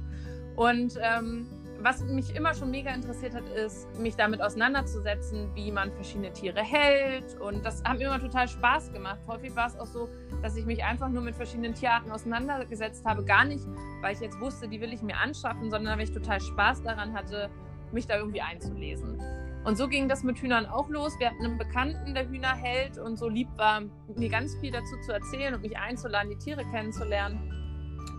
Und 0.55 0.97
ähm, 1.01 1.47
was 1.83 2.03
mich 2.03 2.35
immer 2.35 2.53
schon 2.53 2.71
mega 2.71 2.93
interessiert 2.93 3.33
hat, 3.33 3.47
ist, 3.49 3.87
mich 3.97 4.15
damit 4.15 4.41
auseinanderzusetzen, 4.41 5.53
wie 5.55 5.71
man 5.71 5.91
verschiedene 5.91 6.31
Tiere 6.33 6.61
hält. 6.61 7.39
Und 7.39 7.65
das 7.65 7.83
hat 7.83 7.97
mir 7.97 8.07
immer 8.07 8.19
total 8.19 8.47
Spaß 8.47 8.91
gemacht. 8.91 9.19
Häufig 9.27 9.55
war 9.55 9.67
es 9.67 9.77
auch 9.77 9.85
so, 9.85 10.09
dass 10.41 10.55
ich 10.55 10.65
mich 10.65 10.83
einfach 10.83 11.09
nur 11.09 11.21
mit 11.21 11.35
verschiedenen 11.35 11.73
Tierarten 11.73 12.11
auseinandergesetzt 12.11 13.05
habe. 13.05 13.23
Gar 13.23 13.45
nicht, 13.45 13.65
weil 14.01 14.13
ich 14.13 14.21
jetzt 14.21 14.39
wusste, 14.39 14.67
die 14.67 14.81
will 14.81 14.93
ich 14.93 15.01
mir 15.01 15.17
anschaffen, 15.17 15.69
sondern 15.69 15.97
weil 15.97 16.05
ich 16.05 16.13
total 16.13 16.39
Spaß 16.39 16.83
daran 16.83 17.13
hatte, 17.13 17.49
mich 17.91 18.07
da 18.07 18.17
irgendwie 18.17 18.41
einzulesen. 18.41 19.21
Und 19.63 19.77
so 19.77 19.87
ging 19.87 20.09
das 20.09 20.23
mit 20.23 20.39
Hühnern 20.39 20.65
auch 20.65 20.89
los. 20.89 21.19
Wir 21.19 21.29
hatten 21.29 21.45
einen 21.45 21.57
Bekannten, 21.57 22.15
der 22.15 22.27
Hühner 22.27 22.55
hält 22.55 22.97
und 22.97 23.17
so 23.17 23.29
lieb 23.29 23.49
war, 23.57 23.81
mir 24.15 24.29
ganz 24.29 24.55
viel 24.55 24.71
dazu 24.71 24.97
zu 25.05 25.11
erzählen 25.11 25.53
und 25.53 25.61
mich 25.61 25.77
einzuladen, 25.77 26.31
die 26.31 26.37
Tiere 26.37 26.63
kennenzulernen. 26.71 27.39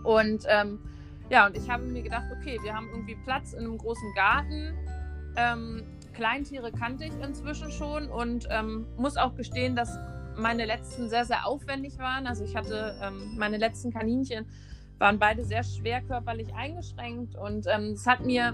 Und 0.03 0.45
ähm, 0.47 0.79
ja, 1.33 1.47
und 1.47 1.57
ich 1.57 1.67
habe 1.67 1.83
mir 1.83 2.03
gedacht, 2.03 2.25
okay, 2.31 2.59
wir 2.61 2.75
haben 2.75 2.89
irgendwie 2.91 3.15
Platz 3.15 3.53
in 3.53 3.61
einem 3.61 3.79
großen 3.79 4.13
Garten. 4.13 4.71
Ähm, 5.35 5.83
Kleintiere 6.13 6.71
kannte 6.71 7.05
ich 7.05 7.13
inzwischen 7.23 7.71
schon 7.71 8.07
und 8.07 8.45
ähm, 8.51 8.85
muss 8.97 9.17
auch 9.17 9.33
gestehen, 9.33 9.75
dass 9.75 9.97
meine 10.37 10.65
letzten 10.65 11.09
sehr, 11.09 11.25
sehr 11.25 11.47
aufwendig 11.47 11.97
waren. 11.97 12.27
Also 12.27 12.43
ich 12.43 12.55
hatte 12.55 12.95
ähm, 13.01 13.35
meine 13.35 13.57
letzten 13.57 13.91
Kaninchen 13.91 14.45
waren 14.99 15.17
beide 15.17 15.43
sehr 15.43 15.63
schwer 15.63 16.03
körperlich 16.03 16.53
eingeschränkt 16.53 17.35
und 17.35 17.65
ähm, 17.65 17.93
es 17.93 18.05
hat 18.05 18.23
mir 18.23 18.53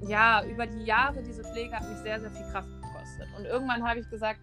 ja 0.00 0.42
über 0.46 0.66
die 0.66 0.84
Jahre 0.84 1.22
diese 1.22 1.44
Pflege 1.44 1.72
hat 1.72 1.86
mich 1.86 1.98
sehr, 1.98 2.18
sehr 2.18 2.30
viel 2.30 2.46
Kraft 2.50 2.70
gekostet. 2.80 3.28
Und 3.36 3.44
irgendwann 3.44 3.86
habe 3.86 4.00
ich 4.00 4.08
gesagt, 4.08 4.40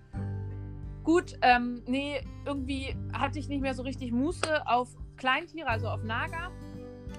gut, 1.04 1.40
ähm, 1.42 1.82
nee, 1.88 2.22
irgendwie 2.46 2.96
hatte 3.14 3.40
ich 3.40 3.48
nicht 3.48 3.62
mehr 3.62 3.74
so 3.74 3.82
richtig 3.82 4.12
Muße 4.12 4.68
auf 4.68 4.90
Kleintiere, 5.18 5.70
also 5.70 5.88
auf 5.88 6.04
Nager 6.04 6.52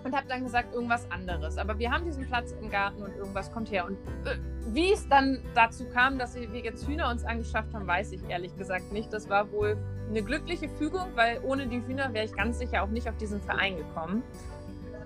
und 0.05 0.15
habe 0.15 0.27
dann 0.29 0.45
gesagt, 0.45 0.75
irgendwas 0.75 1.11
anderes. 1.11 1.59
Aber 1.59 1.79
wir 1.79 1.91
haben 1.91 2.05
diesen 2.05 2.27
Platz 2.27 2.55
im 2.61 2.71
Garten 2.71 3.03
und 3.03 3.17
irgendwas 3.17 3.51
kommt 3.51 3.71
her. 3.71 3.87
Und 3.87 3.95
äh, 4.27 4.37
wie 4.73 4.93
es 4.93 5.09
dann 5.09 5.41
dazu 5.55 5.87
kam, 5.87 6.19
dass 6.19 6.35
wir 6.35 6.47
jetzt 6.61 6.87
Hühner 6.87 7.11
uns 7.11 7.25
angeschafft 7.25 7.73
haben, 7.73 7.87
weiß 7.87 8.13
ich 8.13 8.21
ehrlich 8.29 8.57
gesagt 8.57 8.93
nicht. 8.93 9.13
Das 9.13 9.29
war 9.29 9.51
wohl 9.51 9.77
eine 10.09 10.23
glückliche 10.23 10.69
Fügung, 10.69 11.07
weil 11.15 11.41
ohne 11.43 11.67
die 11.67 11.85
Hühner 11.87 12.13
wäre 12.13 12.27
ich 12.27 12.35
ganz 12.35 12.59
sicher 12.59 12.83
auch 12.83 12.89
nicht 12.89 13.09
auf 13.09 13.17
diesen 13.17 13.41
Verein 13.41 13.77
gekommen. 13.77 14.23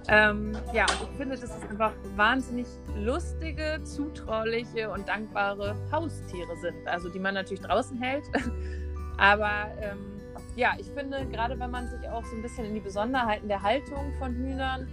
Ähm, 0.09 0.53
ja, 0.73 0.85
und 0.85 1.11
ich 1.11 1.17
finde, 1.17 1.37
dass 1.37 1.57
es 1.57 1.71
einfach 1.71 1.93
wahnsinnig 2.17 2.67
lustige, 2.97 3.81
zutrauliche 3.85 4.91
und 4.91 5.07
dankbare 5.07 5.77
Haustiere 5.93 6.57
sind. 6.61 6.89
Also 6.89 7.09
die 7.09 7.19
man 7.19 7.35
natürlich 7.35 7.61
draußen 7.61 8.01
hält. 8.01 8.25
Aber 9.19 9.71
ähm, 9.81 10.21
ja, 10.59 10.75
ich 10.77 10.91
finde, 10.91 11.25
gerade 11.27 11.59
wenn 11.61 11.71
man 11.71 11.87
sich 11.89 12.09
auch 12.09 12.25
so 12.25 12.35
ein 12.35 12.43
bisschen 12.43 12.65
in 12.65 12.75
die 12.75 12.81
Besonderheiten 12.81 13.47
der 13.47 13.63
Haltung 13.63 14.13
von 14.19 14.35
Hühnern 14.35 14.89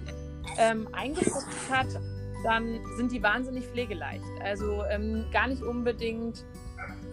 ähm, 0.59 0.87
eingefuchst 0.91 1.71
hat, 1.71 1.87
dann 2.43 2.79
sind 2.97 3.11
die 3.11 3.23
wahnsinnig 3.23 3.65
pflegeleicht. 3.65 4.23
Also 4.43 4.83
ähm, 4.91 5.25
gar 5.31 5.47
nicht 5.47 5.63
unbedingt 5.63 6.45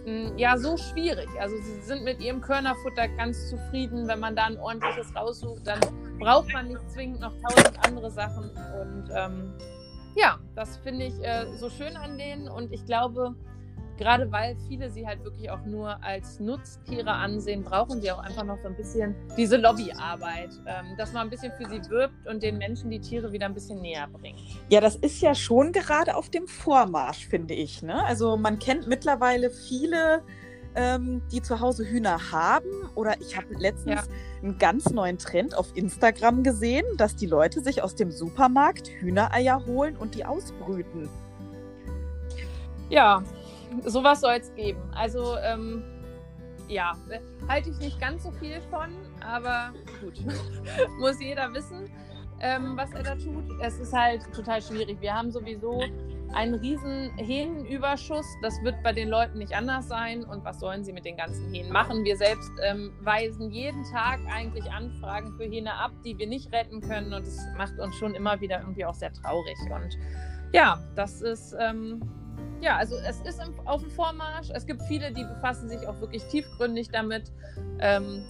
hm, 0.05 0.37
ja 0.37 0.55
so 0.55 0.77
schwierig. 0.77 1.27
Also 1.39 1.55
sie 1.57 1.81
sind 1.81 2.03
mit 2.03 2.19
ihrem 2.19 2.41
Körnerfutter 2.41 3.07
ganz 3.07 3.49
zufrieden. 3.49 4.07
Wenn 4.07 4.19
man 4.19 4.35
da 4.35 4.43
ein 4.43 4.59
ordentliches 4.59 5.15
raussucht, 5.15 5.65
dann 5.65 5.79
braucht 6.19 6.53
man 6.53 6.67
nicht 6.67 6.91
zwingend 6.91 7.21
noch 7.21 7.33
tausend 7.49 7.83
andere 7.83 8.11
Sachen. 8.11 8.51
Und 8.51 9.09
ähm, 9.15 9.53
ja, 10.15 10.37
das 10.53 10.77
finde 10.77 11.05
ich 11.05 11.19
äh, 11.23 11.47
so 11.57 11.71
schön 11.71 11.97
an 11.97 12.19
denen. 12.19 12.47
Und 12.47 12.71
ich 12.71 12.85
glaube, 12.85 13.33
gerade 13.97 14.31
weil 14.31 14.55
viele 14.67 14.89
sie 14.91 15.05
halt 15.05 15.23
wirklich 15.23 15.49
auch 15.49 15.65
nur 15.65 16.03
als 16.03 16.39
Nutztiere 16.39 17.11
ansehen, 17.11 17.63
brauchen 17.63 18.01
sie 18.01 18.11
auch 18.11 18.19
einfach 18.19 18.43
noch 18.43 18.57
so 18.61 18.67
ein 18.67 18.75
bisschen 18.75 19.15
diese 19.37 19.57
Lobbyarbeit, 19.57 20.49
ähm, 20.65 20.97
dass 20.97 21.13
man 21.13 21.27
ein 21.27 21.29
bisschen 21.29 21.51
für 21.53 21.69
sie 21.69 21.89
wirbt 21.89 22.27
und 22.27 22.43
den 22.43 22.57
Menschen 22.57 22.89
die 22.89 22.99
Tiere 22.99 23.31
wieder 23.31 23.45
ein 23.45 23.53
bisschen 23.53 23.81
näher 23.81 24.07
bringt. 24.07 24.39
Ja, 24.69 24.81
das 24.81 24.95
ist 24.95 25.21
ja 25.21 25.35
schon 25.35 25.71
gerade 25.71 26.15
auf 26.15 26.29
dem 26.29 26.47
Vormarsch, 26.47 27.27
finde 27.27 27.53
ich. 27.53 27.81
Ne? 27.81 28.03
Also 28.05 28.37
man 28.37 28.59
kennt 28.59 28.87
mittlerweile 28.87 29.49
viele, 29.49 30.23
ähm, 30.75 31.21
die 31.31 31.41
zu 31.41 31.59
Hause 31.59 31.85
Hühner 31.85 32.31
haben. 32.31 32.69
Oder 32.95 33.19
ich 33.21 33.37
habe 33.37 33.53
letztens 33.55 34.07
ja. 34.07 34.13
einen 34.41 34.57
ganz 34.57 34.89
neuen 34.89 35.17
Trend 35.17 35.57
auf 35.57 35.75
Instagram 35.75 36.43
gesehen, 36.43 36.85
dass 36.97 37.15
die 37.15 37.27
Leute 37.27 37.61
sich 37.61 37.83
aus 37.83 37.95
dem 37.95 38.11
Supermarkt 38.11 38.89
Hühnereier 38.89 39.65
holen 39.65 39.95
und 39.97 40.15
die 40.15 40.25
ausbrüten. 40.25 41.09
Ja, 42.93 43.23
sowas 43.85 44.21
soll 44.21 44.35
es 44.39 44.53
geben. 44.53 44.79
Also, 44.93 45.35
ähm, 45.39 45.83
ja, 46.67 46.95
halte 47.47 47.71
ich 47.71 47.79
nicht 47.79 47.99
ganz 47.99 48.23
so 48.23 48.29
viel 48.33 48.61
von, 48.69 48.89
aber 49.19 49.73
gut, 49.99 50.21
muss 50.99 51.19
jeder 51.19 51.51
wissen, 51.55 51.89
ähm, 52.39 52.77
was 52.77 52.91
er 52.91 53.01
da 53.01 53.15
tut. 53.15 53.45
Es 53.61 53.79
ist 53.79 53.93
halt 53.93 54.21
total 54.35 54.61
schwierig. 54.61 55.01
Wir 55.01 55.11
haben 55.15 55.31
sowieso 55.31 55.81
einen 56.35 56.53
riesen 56.53 57.09
Hähnenüberschuss. 57.17 58.27
Das 58.43 58.61
wird 58.61 58.75
bei 58.83 58.93
den 58.93 59.09
Leuten 59.09 59.39
nicht 59.39 59.55
anders 59.55 59.87
sein. 59.87 60.23
Und 60.23 60.45
was 60.45 60.59
sollen 60.59 60.83
sie 60.83 60.93
mit 60.93 61.05
den 61.05 61.17
ganzen 61.17 61.51
Hähnen 61.51 61.71
machen? 61.71 62.03
Wir 62.03 62.15
selbst 62.15 62.51
ähm, 62.63 62.93
weisen 63.01 63.49
jeden 63.49 63.83
Tag 63.85 64.19
eigentlich 64.31 64.71
Anfragen 64.71 65.33
für 65.35 65.45
Hähne 65.45 65.73
ab, 65.73 65.91
die 66.05 66.15
wir 66.19 66.27
nicht 66.27 66.53
retten 66.53 66.79
können. 66.79 67.11
Und 67.11 67.23
es 67.23 67.39
macht 67.57 67.79
uns 67.79 67.95
schon 67.95 68.13
immer 68.13 68.39
wieder 68.39 68.59
irgendwie 68.59 68.85
auch 68.85 68.95
sehr 68.95 69.13
traurig. 69.13 69.57
Und 69.63 69.97
ja, 70.51 70.79
das 70.95 71.21
ist 71.21 71.55
ähm, 71.59 71.99
ja, 72.61 72.77
also 72.77 72.95
es 72.95 73.19
ist 73.21 73.41
im, 73.41 73.53
auf 73.67 73.81
dem 73.81 73.91
Vormarsch. 73.91 74.49
Es 74.53 74.65
gibt 74.65 74.81
viele, 74.83 75.11
die 75.11 75.23
befassen 75.23 75.67
sich 75.67 75.85
auch 75.87 75.99
wirklich 75.99 76.23
tiefgründig 76.25 76.89
damit. 76.89 77.31
Ähm, 77.79 78.23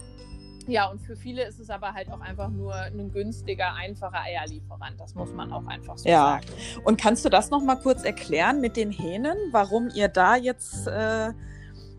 ja, 0.66 0.88
und 0.90 1.00
für 1.00 1.14
viele 1.14 1.46
ist 1.46 1.60
es 1.60 1.70
aber 1.70 1.92
halt 1.92 2.10
auch 2.10 2.20
einfach 2.20 2.48
nur 2.48 2.74
ein 2.74 3.12
günstiger, 3.12 3.74
einfacher 3.74 4.22
Eierlieferant. 4.22 4.98
Das 4.98 5.14
muss 5.14 5.32
man 5.32 5.52
auch 5.52 5.66
einfach 5.66 5.98
so 5.98 6.08
ja. 6.08 6.40
sagen. 6.40 6.46
Und 6.84 7.00
kannst 7.00 7.24
du 7.24 7.28
das 7.28 7.50
noch 7.50 7.62
mal 7.62 7.76
kurz 7.76 8.02
erklären 8.02 8.60
mit 8.60 8.76
den 8.76 8.90
Hähnen, 8.90 9.36
warum 9.52 9.88
ihr 9.94 10.08
da 10.08 10.36
jetzt, 10.36 10.86
äh, 10.86 11.32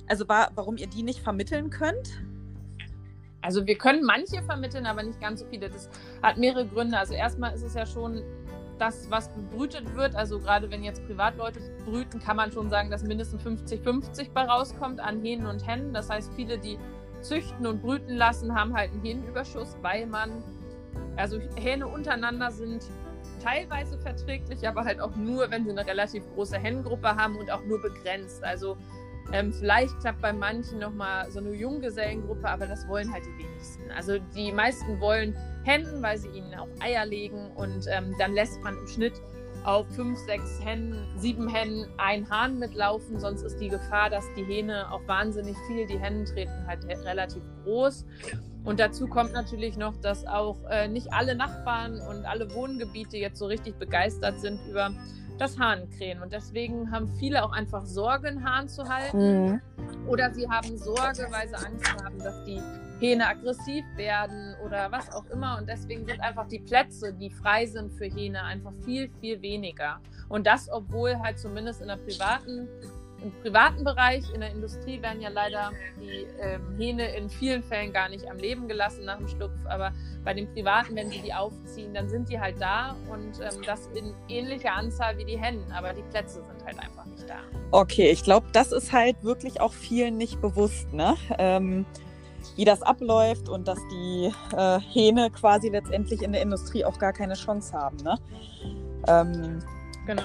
also 0.08 0.28
wa 0.28 0.50
warum 0.56 0.78
ihr 0.78 0.88
die 0.88 1.04
nicht 1.04 1.20
vermitteln 1.20 1.70
könnt? 1.70 2.22
Also 3.41 3.68
wir 3.68 3.78
können 3.78 4.04
manche 4.04 4.41
vermitteln, 4.41 4.88
aber 4.88 5.04
nicht 5.04 5.22
ganz 5.22 5.41
so 5.41 5.46
viele. 5.46 5.70
Das 5.70 5.88
hat 6.24 6.38
mehrere 6.38 6.65
Gründe. 6.65 6.98
Also 6.98 7.13
erstmal 7.13 7.54
ist 7.54 7.62
es 7.62 7.76
ja 7.76 7.86
schon 7.86 8.24
das, 8.78 9.10
was 9.10 9.30
bebrütet 9.30 9.96
wird, 9.96 10.16
also 10.16 10.40
gerade 10.40 10.70
wenn 10.70 10.84
jetzt 10.84 11.06
Privatleute 11.06 11.60
brüten, 11.86 12.20
kann 12.20 12.36
man 12.38 12.52
schon 12.52 12.70
sagen, 12.70 12.90
dass 12.90 13.04
mindestens 13.04 13.42
50-50 13.44 14.32
bei 14.34 14.44
rauskommt 14.44 15.00
an 15.00 15.22
Hähnen 15.22 15.48
und 15.48 15.66
Hennen. 15.66 15.94
Das 15.94 16.10
heißt, 16.10 16.32
viele, 16.36 16.58
die 16.58 16.78
züchten 17.22 17.66
und 17.66 17.82
brüten 17.82 18.16
lassen, 18.16 18.54
haben 18.54 18.76
halt 18.76 18.92
einen 18.92 19.02
Hähnenüberschuss, 19.02 19.78
weil 19.82 20.06
man, 20.06 20.44
also 21.16 21.40
Hähne 21.56 21.88
untereinander 21.88 22.52
sind 22.52 22.86
teilweise 23.44 23.98
verträglich, 23.98 24.68
aber 24.68 24.84
halt 24.84 25.00
auch 25.00 25.16
nur, 25.16 25.50
wenn 25.52 25.66
sie 25.66 25.72
eine 25.72 25.86
relativ 25.86 26.24
große 26.34 26.58
Hennengruppe 26.58 27.16
haben 27.16 27.38
und 27.38 27.52
auch 27.52 27.64
nur 27.64 27.82
begrenzt. 27.82 28.44
Also 28.44 28.78
ähm, 29.32 29.52
vielleicht 29.54 30.00
klappt 30.00 30.22
bei 30.22 30.34
manchen 30.34 30.80
nochmal 30.80 31.30
so 31.32 31.40
eine 31.40 31.52
Junggesellengruppe, 31.52 32.48
aber 32.48 32.68
das 32.68 32.88
wollen 32.88 33.12
halt 33.12 33.24
die 33.26 33.44
wenigsten. 33.44 33.92
Also 33.92 34.20
die 34.36 34.52
meisten 34.52 35.00
wollen 35.00 35.36
Hennen, 35.64 36.02
weil 36.02 36.18
sie 36.18 36.30
ihnen 36.30 36.54
auch 36.56 36.68
Eier 36.80 37.06
legen 37.06 37.52
und 37.56 37.88
ähm, 37.90 38.14
dann 38.20 38.34
lässt 38.34 38.62
man 38.62 38.78
im 38.78 38.88
Schnitt 38.88 39.14
auf 39.64 39.88
fünf, 39.96 40.20
sechs 40.20 40.60
Hennen, 40.64 40.96
sieben 41.18 41.48
Hennen 41.48 41.88
ein 41.98 42.30
Hahn 42.30 42.60
mitlaufen, 42.60 43.20
sonst 43.20 43.42
ist 43.42 43.58
die 43.58 43.70
Gefahr, 43.70 44.12
dass 44.12 44.26
die 44.36 44.44
Hähne 44.44 44.92
auch 44.92 45.02
wahnsinnig 45.08 45.58
viel, 45.68 45.88
die 45.88 45.98
Hennen 45.98 46.26
treten 46.26 46.68
halt 46.68 46.86
relativ 46.86 47.42
groß. 47.64 48.06
Und 48.64 48.80
dazu 48.80 49.08
kommt 49.08 49.34
natürlich 49.34 49.78
noch, 49.78 49.96
dass 50.02 50.26
auch 50.26 50.58
äh, 50.70 50.88
nicht 50.88 51.12
alle 51.14 51.36
Nachbarn 51.36 52.00
und 52.00 52.26
alle 52.26 52.54
Wohngebiete 52.54 53.18
jetzt 53.18 53.40
so 53.40 53.46
richtig 53.46 53.76
begeistert 53.78 54.40
sind 54.40 54.60
über 54.70 54.92
das 55.38 55.58
Hahnkrähen. 55.60 56.21
Und 56.21 56.34
deswegen 56.34 56.91
haben 56.91 57.08
viele 57.19 57.43
auch 57.43 57.52
einfach 57.52 57.86
Sorge, 57.86 58.28
einen 58.28 58.43
Hahn 58.43 58.67
zu 58.67 58.84
halten. 58.88 59.52
Mhm. 59.52 59.62
Oder 60.08 60.34
sie 60.34 60.48
haben 60.48 60.78
Sorge, 60.78 61.28
weil 61.30 61.48
sie 61.48 61.56
Angst 61.56 62.04
haben, 62.04 62.19
dass 62.19 62.43
die 62.45 62.62
Hähne 63.00 63.28
aggressiv 63.28 63.84
werden 63.95 64.56
oder 64.65 64.91
was 64.91 65.12
auch 65.13 65.26
immer. 65.28 65.58
Und 65.58 65.67
deswegen 65.67 66.06
sind 66.06 66.21
einfach 66.21 66.48
die 66.48 66.60
Plätze, 66.60 67.13
die 67.13 67.30
frei 67.30 67.65
sind 67.65 67.91
für 67.93 68.06
Hähne, 68.06 68.43
einfach 68.43 68.74
viel, 68.84 69.10
viel 69.19 69.41
weniger. 69.41 70.00
Und 70.30 70.48
das, 70.48 70.69
obwohl 70.71 71.17
halt 71.19 71.38
zumindest 71.39 71.82
in 71.82 71.88
der 71.88 71.98
privaten 71.98 72.67
im 73.26 73.32
privaten 73.42 73.84
Bereich, 73.84 74.24
in 74.34 74.42
der 74.42 74.52
Industrie 74.52 75.02
werden 75.02 75.20
ja 75.20 75.30
leider 75.30 75.72
die 76.00 76.28
ähm, 76.40 76.62
Hähne 76.78 77.16
in 77.16 77.30
vielen 77.30 77.64
Fällen 77.64 77.92
gar 77.92 78.08
nicht 78.08 78.30
am 78.30 78.38
Leben 78.38 78.68
gelassen 78.68 79.06
nach 79.06 79.18
dem 79.18 79.28
Schlupf. 79.28 79.58
Aber 79.66 79.92
bei 80.24 80.34
den 80.34 80.52
Privaten, 80.54 80.96
wenn 80.96 81.10
sie 81.10 81.22
die 81.22 81.34
aufziehen, 81.34 81.94
dann 81.94 82.08
sind 82.08 82.30
die 82.30 82.40
halt 82.40 82.62
da 82.62 82.96
und 83.10 83.40
ähm, 83.40 83.64
das 83.66 83.88
in 83.96 84.14
ähnlicher 84.30 84.74
Anzahl 84.74 85.18
wie 85.18 85.26
die 85.26 85.38
Hennen. 85.38 85.64
Aber 85.72 85.94
die 85.94 86.04
Plätze 86.04 86.44
sind 86.44 86.64
halt 86.64 86.78
einfach 86.80 87.06
nicht 87.06 87.28
da. 87.28 87.38
Okay, 87.72 88.12
ich 88.12 88.24
glaube, 88.24 88.46
das 88.54 88.72
ist 88.72 88.94
halt 88.94 89.24
wirklich 89.24 89.60
auch 89.60 89.74
vielen 89.74 90.18
nicht 90.18 90.40
bewusst, 90.40 90.94
ne? 90.94 91.16
Ähm, 91.40 91.86
wie 92.56 92.64
das 92.64 92.84
abläuft 92.84 93.50
und 93.50 93.68
dass 93.68 93.80
die 93.92 94.32
äh, 94.56 94.80
Hähne 94.80 95.32
quasi 95.32 95.70
letztendlich 95.70 96.22
in 96.22 96.32
der 96.32 96.44
Industrie 96.44 96.86
auch 96.86 97.00
gar 97.00 97.12
keine 97.12 97.34
Chance 97.34 97.74
haben, 97.74 97.98
ne? 97.98 98.20
Ähm, 99.08 99.64
genau. 100.06 100.24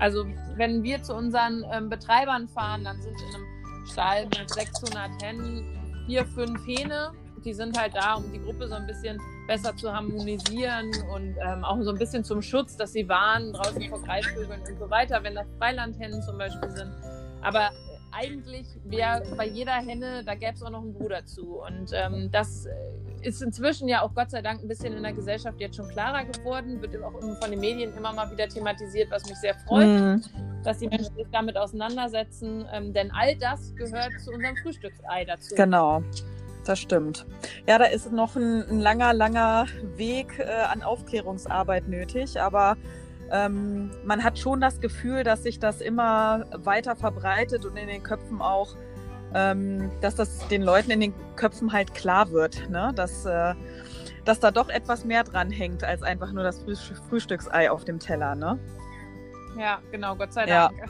Also 0.00 0.26
wenn 0.56 0.82
wir 0.82 1.02
zu 1.02 1.14
unseren 1.14 1.64
ähm, 1.72 1.88
Betreibern 1.88 2.48
fahren, 2.48 2.84
dann 2.84 3.00
sind 3.00 3.14
in 3.20 3.34
einem 3.34 3.86
Stall 3.86 4.24
mit 4.26 4.50
600 4.50 5.10
Hennen 5.22 5.78
vier, 6.06 6.24
fünf 6.26 6.66
Hähne. 6.66 7.12
Die 7.44 7.52
sind 7.52 7.78
halt 7.78 7.94
da, 7.94 8.14
um 8.14 8.32
die 8.32 8.40
Gruppe 8.40 8.68
so 8.68 8.74
ein 8.74 8.86
bisschen 8.86 9.20
besser 9.46 9.74
zu 9.76 9.92
harmonisieren 9.92 10.90
und 11.14 11.36
ähm, 11.40 11.64
auch 11.64 11.80
so 11.82 11.90
ein 11.90 11.98
bisschen 11.98 12.24
zum 12.24 12.42
Schutz, 12.42 12.76
dass 12.76 12.92
sie 12.92 13.08
warnen 13.08 13.52
draußen 13.52 13.88
vor 13.88 14.02
Greifvögeln 14.02 14.60
und 14.60 14.78
so 14.78 14.90
weiter, 14.90 15.22
wenn 15.22 15.34
das 15.34 15.46
Freilandhennen 15.58 16.20
zum 16.22 16.36
Beispiel 16.36 16.70
sind. 16.70 16.92
Aber 17.42 17.70
eigentlich 18.12 18.66
wäre 18.84 19.22
bei 19.36 19.46
jeder 19.46 19.72
Henne, 19.72 20.22
da 20.24 20.34
gäbe 20.34 20.54
es 20.54 20.62
auch 20.62 20.70
noch 20.70 20.82
einen 20.82 20.94
Bruder 20.94 21.24
zu. 21.24 21.60
Und 21.60 21.92
ähm, 21.92 22.30
das 22.30 22.66
ist 23.22 23.42
inzwischen 23.42 23.88
ja 23.88 24.02
auch 24.02 24.14
Gott 24.14 24.30
sei 24.30 24.42
Dank 24.42 24.62
ein 24.62 24.68
bisschen 24.68 24.96
in 24.96 25.02
der 25.02 25.12
Gesellschaft 25.12 25.60
jetzt 25.60 25.76
schon 25.76 25.88
klarer 25.88 26.24
geworden, 26.24 26.80
wird 26.80 27.02
auch 27.02 27.12
von 27.12 27.50
den 27.50 27.60
Medien 27.60 27.96
immer 27.96 28.12
mal 28.12 28.30
wieder 28.30 28.48
thematisiert, 28.48 29.10
was 29.10 29.26
mich 29.28 29.36
sehr 29.36 29.54
freut, 29.54 29.86
mhm. 29.86 30.22
dass 30.64 30.78
die 30.78 30.88
Menschen 30.88 31.14
sich 31.14 31.26
damit 31.32 31.56
auseinandersetzen. 31.56 32.66
Ähm, 32.72 32.92
denn 32.92 33.10
all 33.10 33.36
das 33.36 33.74
gehört 33.74 34.12
zu 34.20 34.32
unserem 34.32 34.56
Frühstücksei 34.56 35.24
dazu. 35.24 35.54
Genau. 35.54 36.02
Das 36.64 36.80
stimmt. 36.80 37.24
Ja, 37.66 37.78
da 37.78 37.86
ist 37.86 38.12
noch 38.12 38.36
ein, 38.36 38.62
ein 38.68 38.80
langer, 38.80 39.14
langer 39.14 39.66
Weg 39.96 40.38
äh, 40.38 40.44
an 40.44 40.82
Aufklärungsarbeit 40.82 41.88
nötig, 41.88 42.38
aber 42.38 42.76
ähm, 43.30 43.90
man 44.04 44.24
hat 44.24 44.38
schon 44.38 44.60
das 44.60 44.80
Gefühl, 44.80 45.24
dass 45.24 45.42
sich 45.42 45.58
das 45.58 45.80
immer 45.80 46.46
weiter 46.52 46.96
verbreitet 46.96 47.64
und 47.64 47.76
in 47.76 47.88
den 47.88 48.02
Köpfen 48.02 48.40
auch 48.40 48.76
ähm, 49.34 49.90
dass 50.00 50.14
das 50.14 50.46
den 50.48 50.62
Leuten 50.62 50.90
in 50.90 51.00
den 51.00 51.14
Köpfen 51.36 51.72
halt 51.72 51.94
klar 51.94 52.30
wird, 52.30 52.68
ne? 52.70 52.92
dass, 52.94 53.26
äh, 53.26 53.54
dass 54.24 54.40
da 54.40 54.50
doch 54.50 54.68
etwas 54.68 55.04
mehr 55.04 55.24
dran 55.24 55.50
hängt 55.50 55.84
als 55.84 56.02
einfach 56.02 56.32
nur 56.32 56.44
das 56.44 56.62
Früh 56.62 56.74
Frühstücksei 57.08 57.70
auf 57.70 57.84
dem 57.84 57.98
Teller. 57.98 58.34
Ne? 58.34 58.58
Ja, 59.58 59.80
genau, 59.90 60.16
Gott 60.16 60.32
sei 60.32 60.46
Dank. 60.46 60.78
Ja. 60.78 60.86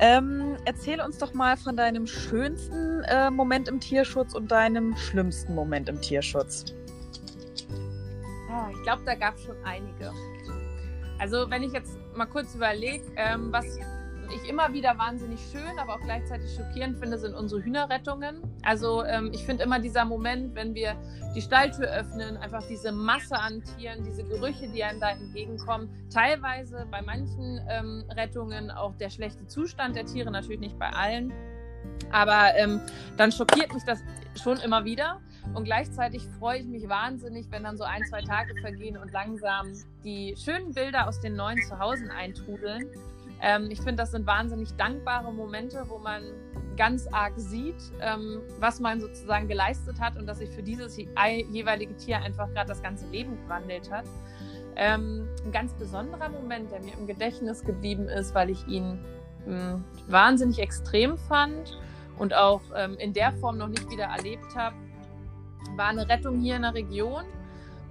Ähm, 0.00 0.56
erzähl 0.64 1.00
uns 1.00 1.18
doch 1.18 1.34
mal 1.34 1.56
von 1.56 1.76
deinem 1.76 2.06
schönsten 2.06 3.02
äh, 3.04 3.30
Moment 3.30 3.68
im 3.68 3.80
Tierschutz 3.80 4.34
und 4.34 4.50
deinem 4.50 4.96
schlimmsten 4.96 5.54
Moment 5.54 5.88
im 5.88 6.00
Tierschutz. 6.00 6.66
Oh, 8.50 8.70
ich 8.72 8.82
glaube, 8.82 9.02
da 9.04 9.14
gab 9.14 9.34
es 9.34 9.44
schon 9.44 9.56
einige. 9.64 10.12
Also 11.18 11.50
wenn 11.50 11.62
ich 11.62 11.72
jetzt 11.72 11.98
mal 12.14 12.26
kurz 12.26 12.54
überlege, 12.54 13.04
ähm, 13.16 13.52
was 13.52 13.66
ich 14.34 14.48
immer 14.48 14.72
wieder 14.72 14.98
wahnsinnig 14.98 15.40
schön, 15.50 15.78
aber 15.78 15.94
auch 15.94 16.00
gleichzeitig 16.00 16.54
schockierend 16.54 16.98
finde, 16.98 17.18
sind 17.18 17.34
unsere 17.34 17.62
Hühnerrettungen. 17.62 18.42
Also 18.62 19.04
ähm, 19.04 19.30
ich 19.32 19.44
finde 19.44 19.64
immer 19.64 19.78
dieser 19.78 20.04
Moment, 20.04 20.54
wenn 20.54 20.74
wir 20.74 20.96
die 21.34 21.40
Stalltür 21.40 21.86
öffnen, 21.88 22.36
einfach 22.36 22.62
diese 22.68 22.92
Masse 22.92 23.36
an 23.36 23.62
Tieren, 23.62 24.04
diese 24.04 24.24
Gerüche, 24.24 24.68
die 24.68 24.84
einem 24.84 25.00
da 25.00 25.10
entgegenkommen. 25.10 25.88
Teilweise 26.12 26.86
bei 26.90 27.02
manchen 27.02 27.60
ähm, 27.68 28.04
Rettungen 28.10 28.70
auch 28.70 28.94
der 28.96 29.10
schlechte 29.10 29.46
Zustand 29.46 29.96
der 29.96 30.06
Tiere, 30.06 30.30
natürlich 30.30 30.60
nicht 30.60 30.78
bei 30.78 30.90
allen. 30.90 31.32
Aber 32.10 32.54
ähm, 32.56 32.80
dann 33.16 33.32
schockiert 33.32 33.72
mich 33.72 33.84
das 33.84 34.02
schon 34.42 34.58
immer 34.58 34.84
wieder. 34.84 35.20
Und 35.54 35.64
gleichzeitig 35.64 36.26
freue 36.38 36.60
ich 36.60 36.66
mich 36.66 36.88
wahnsinnig, 36.88 37.46
wenn 37.50 37.64
dann 37.64 37.76
so 37.76 37.84
ein, 37.84 38.04
zwei 38.04 38.20
Tage 38.20 38.54
vergehen 38.60 38.96
und 38.96 39.12
langsam 39.12 39.72
die 40.04 40.34
schönen 40.36 40.72
Bilder 40.72 41.08
aus 41.08 41.20
den 41.20 41.36
neuen 41.36 41.60
Zuhause 41.62 42.10
eintrudeln. 42.16 42.86
Ähm, 43.40 43.68
ich 43.70 43.78
finde, 43.78 43.96
das 43.96 44.10
sind 44.12 44.26
wahnsinnig 44.26 44.74
dankbare 44.76 45.32
Momente, 45.32 45.84
wo 45.88 45.98
man 45.98 46.22
ganz 46.76 47.08
arg 47.08 47.32
sieht, 47.36 47.76
ähm, 48.00 48.40
was 48.60 48.80
man 48.80 49.00
sozusagen 49.00 49.48
geleistet 49.48 50.00
hat 50.00 50.16
und 50.16 50.26
dass 50.26 50.38
sich 50.38 50.50
für 50.50 50.62
dieses 50.62 50.96
jeweilige 50.96 51.96
Tier 51.96 52.18
einfach 52.18 52.48
gerade 52.52 52.68
das 52.68 52.82
ganze 52.82 53.06
Leben 53.08 53.36
gewandelt 53.42 53.90
hat. 53.90 54.04
Ähm, 54.76 55.28
ein 55.44 55.50
ganz 55.50 55.72
besonderer 55.74 56.28
Moment, 56.28 56.70
der 56.70 56.80
mir 56.80 56.92
im 56.96 57.06
Gedächtnis 57.08 57.64
geblieben 57.64 58.08
ist, 58.08 58.32
weil 58.34 58.48
ich 58.50 58.64
ihn 58.68 59.00
mh, 59.46 59.72
hm, 59.72 59.84
wahnsinnig 60.06 60.60
extrem 60.60 61.18
fand 61.18 61.76
und 62.16 62.32
auch 62.32 62.60
ähm, 62.76 62.96
in 62.98 63.12
der 63.12 63.32
Form 63.32 63.58
noch 63.58 63.68
nicht 63.68 63.90
wieder 63.90 64.04
erlebt 64.04 64.54
habe, 64.54 64.76
war 65.78 65.88
eine 65.88 66.08
Rettung 66.08 66.40
hier 66.40 66.56
in 66.56 66.62
der 66.62 66.74
Region. 66.74 67.24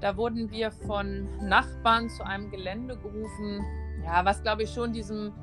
Da 0.02 0.16
wurden 0.16 0.52
wir 0.52 0.72
von 0.72 1.28
Nachbarn 1.48 2.10
zu 2.10 2.24
einem 2.24 2.52
Gelände 2.52 2.98
gerufen, 2.98 3.66
ja, 4.04 4.24
was 4.24 4.44
glaube 4.44 4.64
ich 4.64 4.70
schon 4.70 4.94
diesem, 4.94 5.34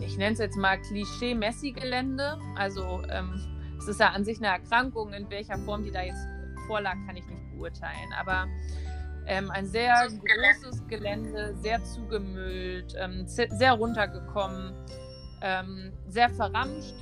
ich 0.00 0.16
nenne 0.16 0.34
es 0.34 0.38
jetzt 0.38 0.56
mal 0.56 0.78
Klischee-Messi-Gelände. 0.80 2.38
Also 2.54 3.02
ähm, 3.10 3.34
es 3.78 3.88
ist 3.88 3.98
ja 3.98 4.10
an 4.10 4.24
sich 4.24 4.38
eine 4.38 4.48
Erkrankung, 4.48 5.12
in 5.12 5.28
welcher 5.30 5.58
Form 5.58 5.82
die 5.82 5.90
da 5.90 6.02
jetzt 6.02 6.24
vorlag, 6.68 6.94
kann 7.06 7.16
ich 7.16 7.26
nicht 7.26 7.50
beurteilen. 7.56 8.12
Aber 8.16 8.46
ähm, 9.26 9.50
ein 9.50 9.66
sehr 9.66 10.08
großes 10.08 10.86
Gelände, 10.86 11.54
sehr 11.60 11.82
zugemüllt, 11.82 12.94
ähm, 12.96 13.24
sehr 13.26 13.72
runtergekommen, 13.72 14.72
ähm, 15.42 15.92
sehr 16.06 16.30
verramscht. 16.30 16.94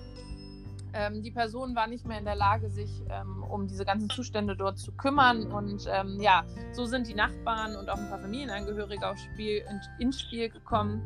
Ähm, 0.97 1.23
die 1.23 1.31
Person 1.31 1.77
war 1.77 1.87
nicht 1.87 2.07
mehr 2.07 2.19
in 2.19 2.25
der 2.25 2.37
Lage, 2.37 2.71
sich 2.71 3.03
ähm, 3.11 3.43
um 3.43 3.67
diese 3.67 3.85
ganzen 3.85 4.09
Zustände 4.09 4.57
dort 4.57 4.79
zu 4.79 4.93
kümmern. 4.93 5.53
Und 5.53 5.87
ähm, 5.93 6.19
ja, 6.21 6.45
so 6.73 6.87
sind 6.87 7.07
die 7.07 7.15
Nachbarn 7.15 7.77
und 7.77 7.91
auch 7.91 7.99
ein 7.99 8.09
paar 8.09 8.21
Familienangehörige 8.21 9.09
aufs 9.09 9.23
Spiel, 9.23 9.63
in, 9.69 9.81
ins 9.99 10.21
Spiel 10.21 10.49
gekommen 10.49 11.03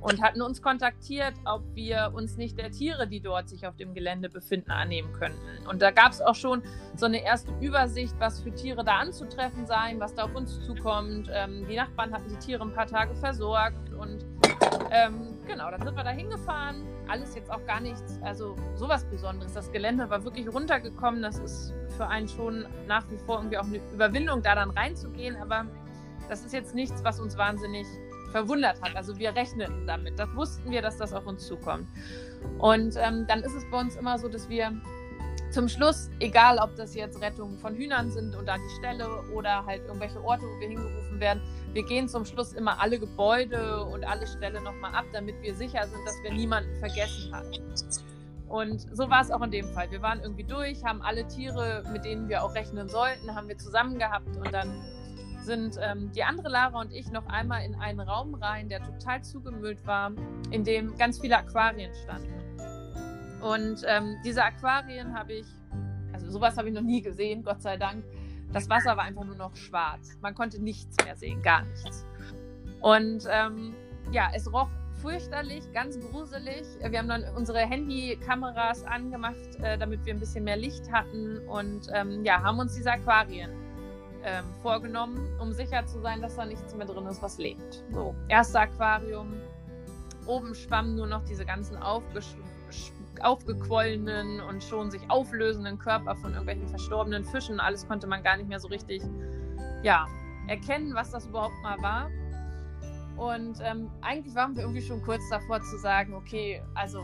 und 0.00 0.22
hatten 0.22 0.42
uns 0.42 0.62
kontaktiert, 0.62 1.34
ob 1.44 1.62
wir 1.74 2.12
uns 2.14 2.36
nicht 2.36 2.58
der 2.58 2.70
Tiere, 2.70 3.08
die 3.08 3.20
dort 3.20 3.48
sich 3.48 3.66
auf 3.66 3.76
dem 3.76 3.94
Gelände 3.94 4.28
befinden, 4.28 4.70
annehmen 4.70 5.12
könnten. 5.12 5.66
Und 5.68 5.82
da 5.82 5.90
gab 5.90 6.12
es 6.12 6.20
auch 6.20 6.34
schon 6.34 6.62
so 6.96 7.06
eine 7.06 7.22
erste 7.22 7.52
Übersicht, 7.60 8.14
was 8.18 8.40
für 8.40 8.54
Tiere 8.54 8.84
da 8.84 8.98
anzutreffen 8.98 9.66
seien, 9.66 9.98
was 10.00 10.14
da 10.14 10.24
auf 10.24 10.34
uns 10.34 10.64
zukommt. 10.64 11.28
Ähm, 11.32 11.66
die 11.68 11.76
Nachbarn 11.76 12.12
hatten 12.12 12.28
die 12.28 12.38
Tiere 12.38 12.62
ein 12.62 12.72
paar 12.72 12.86
Tage 12.86 13.14
versorgt 13.16 13.92
und 13.92 14.24
ähm, 14.90 15.37
genau, 15.48 15.70
dann 15.70 15.82
sind 15.82 15.96
wir 15.96 16.04
da 16.04 16.10
hingefahren. 16.10 16.86
Alles 17.08 17.34
jetzt 17.34 17.50
auch 17.50 17.64
gar 17.66 17.80
nichts, 17.80 18.20
also 18.22 18.54
sowas 18.74 19.04
Besonderes. 19.06 19.54
Das 19.54 19.72
Gelände 19.72 20.08
war 20.08 20.22
wirklich 20.22 20.52
runtergekommen. 20.52 21.22
Das 21.22 21.38
ist 21.38 21.74
für 21.96 22.06
einen 22.06 22.28
schon 22.28 22.66
nach 22.86 23.10
wie 23.10 23.16
vor 23.18 23.38
irgendwie 23.38 23.58
auch 23.58 23.66
eine 23.66 23.80
Überwindung, 23.92 24.42
da 24.42 24.54
dann 24.54 24.70
reinzugehen. 24.70 25.36
Aber 25.36 25.66
das 26.28 26.44
ist 26.44 26.52
jetzt 26.52 26.74
nichts, 26.74 27.02
was 27.02 27.18
uns 27.18 27.36
wahnsinnig 27.36 27.86
verwundert 28.30 28.80
hat. 28.82 28.94
Also 28.94 29.18
wir 29.18 29.34
rechneten 29.34 29.86
damit. 29.86 30.18
Das 30.18 30.32
wussten 30.36 30.70
wir, 30.70 30.82
dass 30.82 30.98
das 30.98 31.12
auf 31.12 31.26
uns 31.26 31.46
zukommt. 31.46 31.88
Und 32.58 32.94
ähm, 32.96 33.26
dann 33.26 33.42
ist 33.42 33.54
es 33.54 33.68
bei 33.70 33.80
uns 33.80 33.96
immer 33.96 34.18
so, 34.18 34.28
dass 34.28 34.48
wir 34.48 34.72
zum 35.50 35.68
Schluss, 35.68 36.10
egal 36.20 36.58
ob 36.58 36.76
das 36.76 36.94
jetzt 36.94 37.20
Rettungen 37.20 37.58
von 37.58 37.74
Hühnern 37.74 38.10
sind 38.10 38.34
und 38.34 38.48
an 38.48 38.60
die 38.60 38.74
Stelle 38.76 39.06
oder 39.34 39.64
halt 39.64 39.82
irgendwelche 39.86 40.22
Orte, 40.22 40.42
wo 40.42 40.60
wir 40.60 40.68
hingerufen 40.68 41.20
werden, 41.20 41.42
wir 41.72 41.82
gehen 41.84 42.08
zum 42.08 42.24
Schluss 42.24 42.52
immer 42.52 42.80
alle 42.80 42.98
Gebäude 42.98 43.84
und 43.84 44.04
alle 44.04 44.26
Ställe 44.26 44.60
nochmal 44.60 44.94
ab, 44.94 45.04
damit 45.12 45.40
wir 45.42 45.54
sicher 45.54 45.86
sind, 45.86 46.00
dass 46.06 46.16
wir 46.22 46.32
niemanden 46.32 46.74
vergessen 46.78 47.34
haben. 47.34 47.50
Und 48.48 48.80
so 48.96 49.10
war 49.10 49.20
es 49.20 49.30
auch 49.30 49.42
in 49.42 49.50
dem 49.50 49.68
Fall. 49.74 49.90
Wir 49.90 50.00
waren 50.00 50.20
irgendwie 50.20 50.44
durch, 50.44 50.82
haben 50.84 51.02
alle 51.02 51.26
Tiere, 51.28 51.84
mit 51.92 52.04
denen 52.04 52.28
wir 52.28 52.42
auch 52.42 52.54
rechnen 52.54 52.88
sollten, 52.88 53.34
haben 53.34 53.48
wir 53.48 53.58
zusammen 53.58 53.98
gehabt 53.98 54.36
und 54.36 54.52
dann 54.52 54.72
sind 55.42 55.78
ähm, 55.80 56.12
die 56.12 56.24
andere 56.24 56.48
Lara 56.48 56.80
und 56.80 56.92
ich 56.92 57.10
noch 57.10 57.26
einmal 57.26 57.64
in 57.64 57.74
einen 57.74 58.00
Raum 58.00 58.34
rein, 58.34 58.68
der 58.68 58.82
total 58.82 59.22
zugemüllt 59.22 59.86
war, 59.86 60.12
in 60.50 60.64
dem 60.64 60.96
ganz 60.98 61.20
viele 61.20 61.38
Aquarien 61.38 61.92
standen. 62.04 62.47
Und 63.40 63.82
ähm, 63.86 64.16
diese 64.24 64.42
Aquarien 64.42 65.16
habe 65.16 65.34
ich, 65.34 65.46
also 66.12 66.30
sowas 66.30 66.56
habe 66.56 66.68
ich 66.68 66.74
noch 66.74 66.82
nie 66.82 67.02
gesehen, 67.02 67.42
Gott 67.42 67.62
sei 67.62 67.76
Dank. 67.76 68.04
Das 68.52 68.68
Wasser 68.68 68.96
war 68.96 69.04
einfach 69.04 69.24
nur 69.24 69.36
noch 69.36 69.54
schwarz. 69.54 70.16
Man 70.20 70.34
konnte 70.34 70.60
nichts 70.60 70.96
mehr 71.04 71.16
sehen, 71.16 71.42
gar 71.42 71.62
nichts. 71.64 72.04
Und 72.80 73.24
ähm, 73.30 73.74
ja, 74.10 74.30
es 74.34 74.50
roch 74.52 74.68
fürchterlich, 75.02 75.70
ganz 75.72 75.98
gruselig. 76.00 76.64
Wir 76.82 76.98
haben 76.98 77.08
dann 77.08 77.24
unsere 77.36 77.58
Handykameras 77.60 78.84
angemacht, 78.84 79.56
äh, 79.62 79.78
damit 79.78 80.04
wir 80.04 80.14
ein 80.14 80.20
bisschen 80.20 80.44
mehr 80.44 80.56
Licht 80.56 80.90
hatten 80.90 81.38
und 81.48 81.88
ähm, 81.92 82.24
ja, 82.24 82.42
haben 82.42 82.58
uns 82.58 82.74
diese 82.74 82.90
Aquarien 82.90 83.50
ähm, 84.24 84.44
vorgenommen, 84.62 85.20
um 85.40 85.52
sicher 85.52 85.86
zu 85.86 86.00
sein, 86.00 86.20
dass 86.20 86.36
da 86.36 86.44
nichts 86.44 86.74
mehr 86.74 86.86
drin 86.86 87.06
ist, 87.06 87.22
was 87.22 87.38
lebt. 87.38 87.84
So, 87.92 88.14
erste 88.28 88.60
Aquarium. 88.60 89.34
Oben 90.26 90.54
schwammen 90.54 90.96
nur 90.96 91.06
noch 91.06 91.24
diese 91.24 91.46
ganzen 91.46 91.76
aufgequollenen 93.22 94.40
und 94.40 94.62
schon 94.62 94.90
sich 94.90 95.02
auflösenden 95.08 95.78
Körper 95.78 96.14
von 96.16 96.30
irgendwelchen 96.30 96.68
verstorbenen 96.68 97.24
Fischen. 97.24 97.60
Alles 97.60 97.86
konnte 97.86 98.06
man 98.06 98.22
gar 98.22 98.36
nicht 98.36 98.48
mehr 98.48 98.60
so 98.60 98.68
richtig 98.68 99.02
ja, 99.82 100.06
erkennen, 100.46 100.94
was 100.94 101.10
das 101.10 101.26
überhaupt 101.26 101.54
mal 101.62 101.80
war. 101.82 102.10
Und 103.16 103.58
ähm, 103.62 103.90
eigentlich 104.00 104.34
waren 104.34 104.54
wir 104.54 104.62
irgendwie 104.62 104.82
schon 104.82 105.02
kurz 105.02 105.22
davor 105.30 105.60
zu 105.60 105.78
sagen, 105.78 106.14
okay, 106.14 106.62
also 106.74 107.02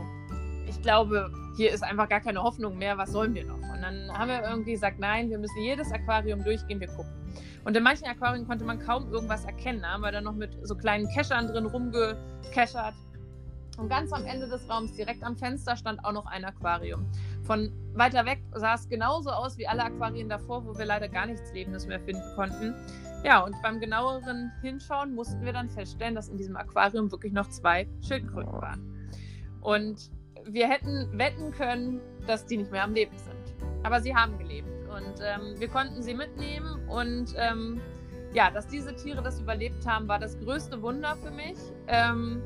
ich 0.67 0.81
glaube, 0.81 1.31
hier 1.57 1.73
ist 1.73 1.83
einfach 1.83 2.09
gar 2.09 2.21
keine 2.21 2.43
Hoffnung 2.43 2.79
mehr, 2.79 2.97
was 2.97 3.11
sollen 3.11 3.35
wir 3.35 3.45
noch? 3.45 3.57
Und 3.57 3.83
dann 3.83 4.11
haben 4.17 4.29
wir 4.29 4.43
irgendwie 4.43 4.73
gesagt, 4.73 4.99
nein, 4.99 5.29
wir 5.31 5.39
müssen 5.39 5.61
jedes 5.63 5.91
Aquarium 5.93 6.43
durchgehen, 6.45 6.81
wir 6.81 6.89
gucken. 6.89 7.13
Und 7.65 7.77
in 7.77 7.83
manchen 7.83 8.07
Aquarien 8.07 8.47
konnte 8.47 8.65
man 8.65 8.79
kaum 8.79 9.11
irgendwas 9.11 9.45
erkennen. 9.45 9.83
Da 9.83 9.93
haben 9.93 10.03
wir 10.03 10.13
dann 10.13 10.25
noch 10.25 10.35
mit 10.35 10.57
so 10.63 10.75
kleinen 10.75 11.09
Keschern 11.09 11.47
drin 11.49 11.67
rumgekeschert. 11.67 12.95
Und 13.77 13.89
ganz 13.89 14.13
am 14.13 14.25
Ende 14.25 14.49
des 14.49 14.69
Raums, 14.69 14.95
direkt 14.95 15.25
am 15.25 15.37
Fenster, 15.37 15.77
stand 15.77 16.05
auch 16.05 16.13
noch 16.13 16.27
ein 16.27 16.45
Aquarium. 16.45 17.07
Von 17.43 17.73
weiter 17.95 18.25
weg 18.25 18.41
sah 18.53 18.75
es 18.75 18.89
genauso 18.89 19.31
aus 19.31 19.59
wie 19.59 19.67
alle 19.67 19.85
Aquarien 19.85 20.29
davor, 20.29 20.65
wo 20.65 20.79
wir 20.79 20.85
leider 20.85 21.09
gar 21.09 21.27
nichts 21.27 21.53
Lebendes 21.53 21.87
mehr 21.87 22.01
finden 22.01 22.23
konnten. 22.37 22.75
Ja, 23.25 23.41
und 23.41 23.61
beim 23.63 23.81
genaueren 23.81 24.53
Hinschauen 24.63 25.15
mussten 25.15 25.45
wir 25.45 25.53
dann 25.53 25.69
feststellen, 25.69 26.15
dass 26.15 26.29
in 26.29 26.37
diesem 26.37 26.57
Aquarium 26.57 27.11
wirklich 27.11 27.33
noch 27.33 27.49
zwei 27.49 27.89
Schildkröten 28.07 28.53
waren. 28.53 29.09
Und 29.61 30.11
wir 30.45 30.69
hätten 30.69 31.09
wetten 31.19 31.51
können, 31.53 32.01
dass 32.27 32.47
die 32.47 32.59
nicht 32.59 32.71
mehr 32.71 32.85
am 32.85 32.93
Leben 32.93 33.17
sind. 33.17 33.55
Aber 33.83 34.01
sie 34.01 34.15
haben 34.15 34.39
gelebt 34.39 34.69
und 34.89 35.21
ähm, 35.23 35.59
wir 35.59 35.69
konnten 35.69 36.03
sie 36.03 36.15
mitnehmen 36.15 36.89
und 36.89 37.35
ähm, 37.37 37.81
ja, 38.35 38.51
dass 38.51 38.67
diese 38.67 38.95
Tiere 38.95 39.23
das 39.23 39.41
überlebt 39.41 39.87
haben, 39.87 40.09
war 40.09 40.19
das 40.19 40.39
größte 40.39 40.83
Wunder 40.83 41.17
für 41.17 41.31
mich. 41.31 41.57
Ähm, 41.87 42.43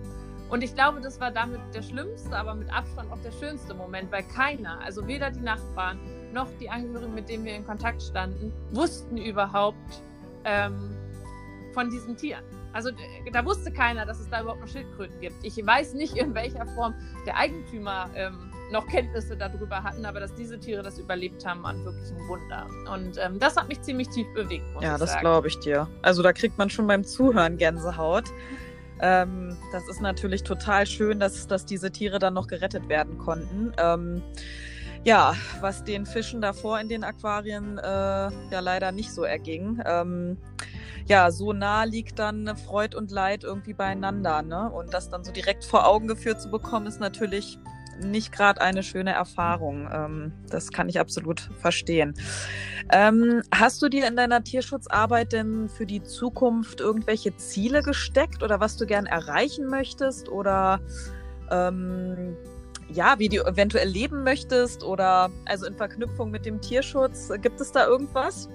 und 0.49 0.63
ich 0.63 0.75
glaube, 0.75 1.01
das 1.01 1.21
war 1.21 1.31
damit 1.31 1.61
der 1.75 1.83
schlimmste, 1.83 2.37
aber 2.37 2.55
mit 2.55 2.73
Abstand 2.73 3.13
auch 3.13 3.21
der 3.23 3.33
schönste 3.33 3.75
Moment, 3.75 4.11
weil 4.11 4.23
keiner, 4.23 4.81
also 4.81 5.07
weder 5.07 5.31
die 5.31 5.41
Nachbarn 5.41 5.99
noch 6.33 6.49
die 6.61 6.71
Angehörigen, 6.71 7.15
mit 7.15 7.29
denen 7.29 7.45
wir 7.45 7.55
in 7.55 7.67
Kontakt 7.67 8.03
standen, 8.03 8.53
wussten 8.71 9.17
überhaupt 9.17 10.03
ähm, 10.45 10.97
von 11.73 11.91
diesen 11.91 12.17
Tieren. 12.17 12.45
Also 12.73 12.91
da 13.33 13.45
wusste 13.45 13.73
keiner, 13.73 14.05
dass 14.05 14.21
es 14.21 14.29
da 14.29 14.43
überhaupt 14.43 14.61
noch 14.61 14.69
Schildkröten 14.69 15.21
gibt. 15.21 15.37
Ich 15.43 15.57
weiß 15.65 15.95
nicht, 15.95 16.17
in 16.17 16.35
welcher 16.35 16.67
Form 16.67 16.95
der 17.27 17.37
Eigentümer 17.37 18.11
ähm, 18.15 18.53
noch 18.71 18.87
Kenntnisse 18.87 19.37
darüber 19.37 19.83
hatten, 19.83 20.05
aber 20.05 20.21
dass 20.21 20.35
diese 20.35 20.59
Tiere 20.59 20.83
das 20.83 20.99
überlebt 20.99 21.45
haben, 21.47 21.63
war 21.63 21.75
wirklich 21.85 22.11
ein 22.11 22.29
Wunder. 22.29 22.67
Und 22.93 23.19
ähm, 23.19 23.39
das 23.39 23.57
hat 23.57 23.69
mich 23.69 23.81
ziemlich 23.81 24.09
tief 24.11 24.27
bewegt. 24.35 24.65
ja, 24.81 24.99
das 24.99 25.19
glaube 25.19 25.49
ich 25.49 25.59
dir. 25.59 25.89
Also 26.03 26.23
da 26.23 26.33
kriegt 26.33 26.59
man 26.59 26.69
schon 26.69 26.87
beim 26.87 27.05
Zuhören 27.05 27.57
Gänsehaut. 27.57 28.25
Ähm, 29.01 29.57
das 29.73 29.89
ist 29.89 30.01
natürlich 30.01 30.43
total 30.43 30.87
schön, 30.87 31.21
dass, 31.21 31.47
dass 31.47 31.65
diese 31.65 31.91
Tiere 31.91 32.19
dann 32.19 32.35
noch 32.35 32.47
gerettet 32.47 32.89
werden 32.89 33.19
konnten. 33.19 33.73
Ähm, 33.79 34.23
ja, 35.05 35.35
was 35.61 35.85
den 35.85 36.07
Fischen 36.07 36.41
davor 36.41 36.81
in 36.81 36.89
den 36.89 37.05
Aquarien 37.05 37.79
äh, 37.79 37.83
ja 37.83 38.61
leider 38.61 38.93
nicht 38.93 39.13
so 39.13 39.23
erging. 39.23 39.81
Ähm, 39.87 40.37
ja, 41.07 41.31
so 41.31 41.53
nah 41.53 41.85
liegt 41.85 42.19
dann 42.19 42.55
Freud 42.57 42.97
und 42.97 43.11
Leid 43.11 43.45
irgendwie 43.45 43.73
beieinander. 43.73 44.43
Ne? 44.43 44.71
Und 44.71 44.93
das 44.93 45.09
dann 45.09 45.25
so 45.25 45.33
direkt 45.33 45.65
vor 45.65 45.87
Augen 45.87 46.09
geführt 46.09 46.43
zu 46.43 46.51
bekommen, 46.51 46.87
ist 46.87 47.01
natürlich 47.01 47.59
nicht 48.01 48.33
gerade 48.33 48.61
eine 48.61 48.83
schöne 48.83 49.13
Erfahrung. 49.13 49.89
Ähm, 49.93 50.33
das 50.51 50.71
kann 50.71 50.89
ich 50.89 51.01
absolut 51.01 51.51
verstehen. 51.61 52.15
Ähm, 52.91 53.43
hast 53.55 53.83
du 53.83 53.89
dir 53.89 54.07
in 54.07 54.17
deiner 54.17 54.43
Tierschutzarbeit 54.43 55.33
denn 55.33 55.69
für 55.69 55.87
die 55.87 56.03
Zukunft 56.03 56.81
irgendwelche 56.81 57.37
Ziele 57.37 57.83
gesteckt 57.83 58.43
oder 58.43 58.61
was 58.61 58.77
du 58.77 58.87
gern 58.87 59.07
erreichen 59.07 59.67
möchtest 59.67 60.29
oder 60.29 60.81
ähm, 61.51 62.37
ja, 62.91 63.19
wie 63.19 63.29
du 63.29 63.45
eventuell 63.45 63.89
leben 63.89 64.25
möchtest 64.25 64.83
oder 64.83 65.31
also 65.45 65.67
in 65.67 65.77
Verknüpfung 65.77 66.31
mit 66.31 66.47
dem 66.47 66.61
Tierschutz? 66.61 67.31
Gibt 67.43 67.61
es 67.61 67.73
da 67.73 67.87
irgendwas? 67.87 68.49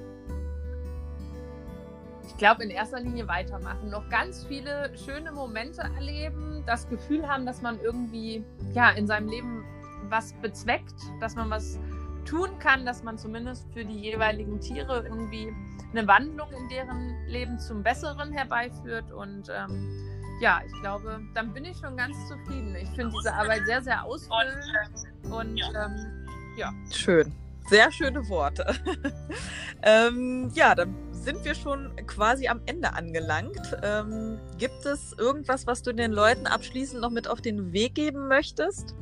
Ich 2.34 2.40
glaube, 2.40 2.64
in 2.64 2.72
erster 2.72 3.00
Linie 3.00 3.28
weitermachen, 3.28 3.92
noch 3.92 4.10
ganz 4.10 4.44
viele 4.46 4.92
schöne 4.98 5.32
Momente 5.32 5.82
erleben, 5.82 6.64
das 6.66 6.90
Gefühl 6.90 7.28
haben, 7.28 7.46
dass 7.46 7.62
man 7.62 7.80
irgendwie 7.80 8.44
ja 8.74 8.90
in 8.90 9.06
seinem 9.06 9.30
Leben 9.30 9.64
was 10.10 10.34
bezweckt, 10.42 10.96
dass 11.22 11.36
man 11.36 11.52
was 11.52 11.80
tun 12.26 12.50
kann, 12.58 12.86
dass 12.86 13.04
man 13.04 13.20
zumindest 13.20 13.72
für 13.72 13.86
die 13.86 14.00
jeweiligen 14.00 14.60
Tiere 14.60 15.04
irgendwie 15.04 15.54
eine 15.92 16.08
Wandlung 16.08 16.50
in 16.52 16.70
deren 16.70 17.16
Leben 17.28 17.60
zum 17.60 17.84
Besseren 17.84 18.32
herbeiführt 18.32 19.12
und 19.12 19.50
ähm, 19.56 19.92
ja, 20.42 20.62
ich 20.66 20.82
glaube, 20.82 21.22
dann 21.36 21.54
bin 21.54 21.66
ich 21.66 21.78
schon 21.78 21.96
ganz 21.96 22.18
zufrieden. 22.28 22.76
Ich 22.76 22.90
finde 22.90 23.14
diese 23.16 23.34
Arbeit 23.34 23.62
sehr, 23.66 23.82
sehr 23.84 24.04
ausfüllend 24.04 24.66
und 25.30 25.62
ähm, 25.62 26.26
ja. 26.58 26.74
Schön. 26.92 27.32
Sehr 27.68 27.92
schöne 27.92 28.28
Worte. 28.28 28.66
ähm, 29.84 30.52
ja, 30.54 30.76
dann 30.76 30.94
sind 31.24 31.45
wir 31.45 31.55
schon 31.55 31.95
quasi 32.05 32.47
am 32.47 32.61
Ende 32.65 32.93
angelangt. 32.93 33.78
Ähm, 33.82 34.39
gibt 34.57 34.86
es 34.86 35.13
irgendwas, 35.17 35.65
was 35.65 35.82
du 35.82 35.93
den 35.93 36.11
Leuten 36.11 36.47
abschließend 36.47 37.01
noch 37.01 37.11
mit 37.11 37.30
auf 37.30 37.41
den 37.41 37.71
Weg 37.71 37.95
geben 37.95 38.28
möchtest? 38.28 38.93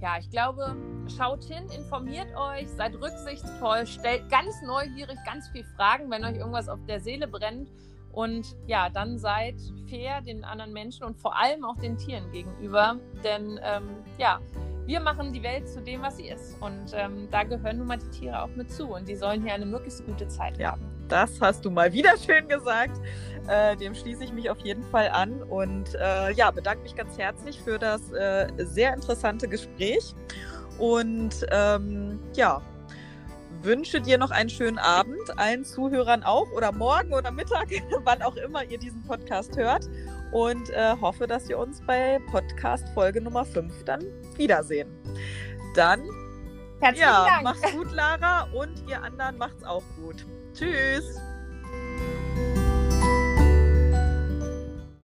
Ja, 0.00 0.16
ich 0.18 0.30
glaube, 0.30 0.74
schaut 1.14 1.44
hin, 1.44 1.64
informiert 1.76 2.28
euch, 2.34 2.68
seid 2.70 2.94
rücksichtsvoll, 2.94 3.86
stellt 3.86 4.30
ganz 4.30 4.62
neugierig 4.62 5.18
ganz 5.26 5.48
viele 5.48 5.66
Fragen, 5.76 6.10
wenn 6.10 6.24
euch 6.24 6.36
irgendwas 6.36 6.70
auf 6.70 6.78
der 6.88 7.00
Seele 7.00 7.28
brennt 7.28 7.68
und 8.12 8.56
ja, 8.66 8.88
dann 8.88 9.18
seid 9.18 9.56
fair 9.88 10.22
den 10.22 10.42
anderen 10.42 10.72
Menschen 10.72 11.04
und 11.04 11.18
vor 11.18 11.36
allem 11.36 11.64
auch 11.66 11.76
den 11.76 11.98
Tieren 11.98 12.32
gegenüber. 12.32 12.96
Denn 13.22 13.60
ähm, 13.62 13.88
ja, 14.16 14.40
wir 14.86 15.00
machen 15.00 15.32
die 15.32 15.42
Welt 15.42 15.68
zu 15.68 15.80
dem, 15.80 16.02
was 16.02 16.16
sie 16.16 16.28
ist. 16.28 16.56
Und 16.60 16.92
ähm, 16.94 17.28
da 17.30 17.44
gehören 17.44 17.78
nun 17.78 17.86
mal 17.86 17.98
die 17.98 18.10
Tiere 18.10 18.42
auch 18.42 18.48
mit 18.56 18.72
zu. 18.72 18.88
Und 18.88 19.08
die 19.08 19.16
sollen 19.16 19.42
hier 19.42 19.54
eine 19.54 19.66
möglichst 19.66 20.04
gute 20.06 20.26
Zeit 20.28 20.58
ja, 20.58 20.72
haben. 20.72 20.82
Das 21.08 21.40
hast 21.40 21.64
du 21.64 21.70
mal 21.70 21.92
wieder 21.92 22.16
schön 22.18 22.48
gesagt. 22.48 23.00
Äh, 23.48 23.76
dem 23.76 23.94
schließe 23.94 24.24
ich 24.24 24.32
mich 24.32 24.50
auf 24.50 24.58
jeden 24.60 24.84
Fall 24.84 25.08
an. 25.08 25.42
Und 25.42 25.94
äh, 25.94 26.32
ja, 26.32 26.50
bedanke 26.50 26.82
mich 26.82 26.94
ganz 26.94 27.18
herzlich 27.18 27.60
für 27.60 27.78
das 27.78 28.12
äh, 28.12 28.48
sehr 28.58 28.94
interessante 28.94 29.48
Gespräch. 29.48 30.14
Und 30.78 31.46
ähm, 31.50 32.18
ja, 32.34 32.62
wünsche 33.62 34.00
dir 34.00 34.18
noch 34.18 34.30
einen 34.30 34.50
schönen 34.50 34.78
Abend, 34.78 35.38
allen 35.38 35.64
Zuhörern 35.64 36.22
auch 36.22 36.50
oder 36.52 36.72
morgen 36.72 37.12
oder 37.12 37.30
Mittag, 37.30 37.68
wann 38.04 38.22
auch 38.22 38.36
immer 38.36 38.64
ihr 38.64 38.78
diesen 38.78 39.02
Podcast 39.02 39.56
hört. 39.56 39.88
Und 40.32 40.70
äh, 40.70 40.96
hoffe, 41.00 41.26
dass 41.26 41.48
wir 41.48 41.58
uns 41.58 41.80
bei 41.86 42.20
Podcast 42.30 42.88
Folge 42.94 43.20
Nummer 43.20 43.44
5 43.44 43.84
dann 43.84 44.04
wiedersehen. 44.36 44.88
Dann 45.74 46.00
Herzlichen 46.80 47.08
ja, 47.08 47.26
Dank. 47.26 47.42
macht's 47.42 47.72
gut, 47.72 47.92
Lara, 47.92 48.48
und 48.54 48.88
ihr 48.88 49.02
anderen 49.02 49.36
macht's 49.36 49.64
auch 49.64 49.84
gut. 50.00 50.24
Tschüss. 50.54 51.18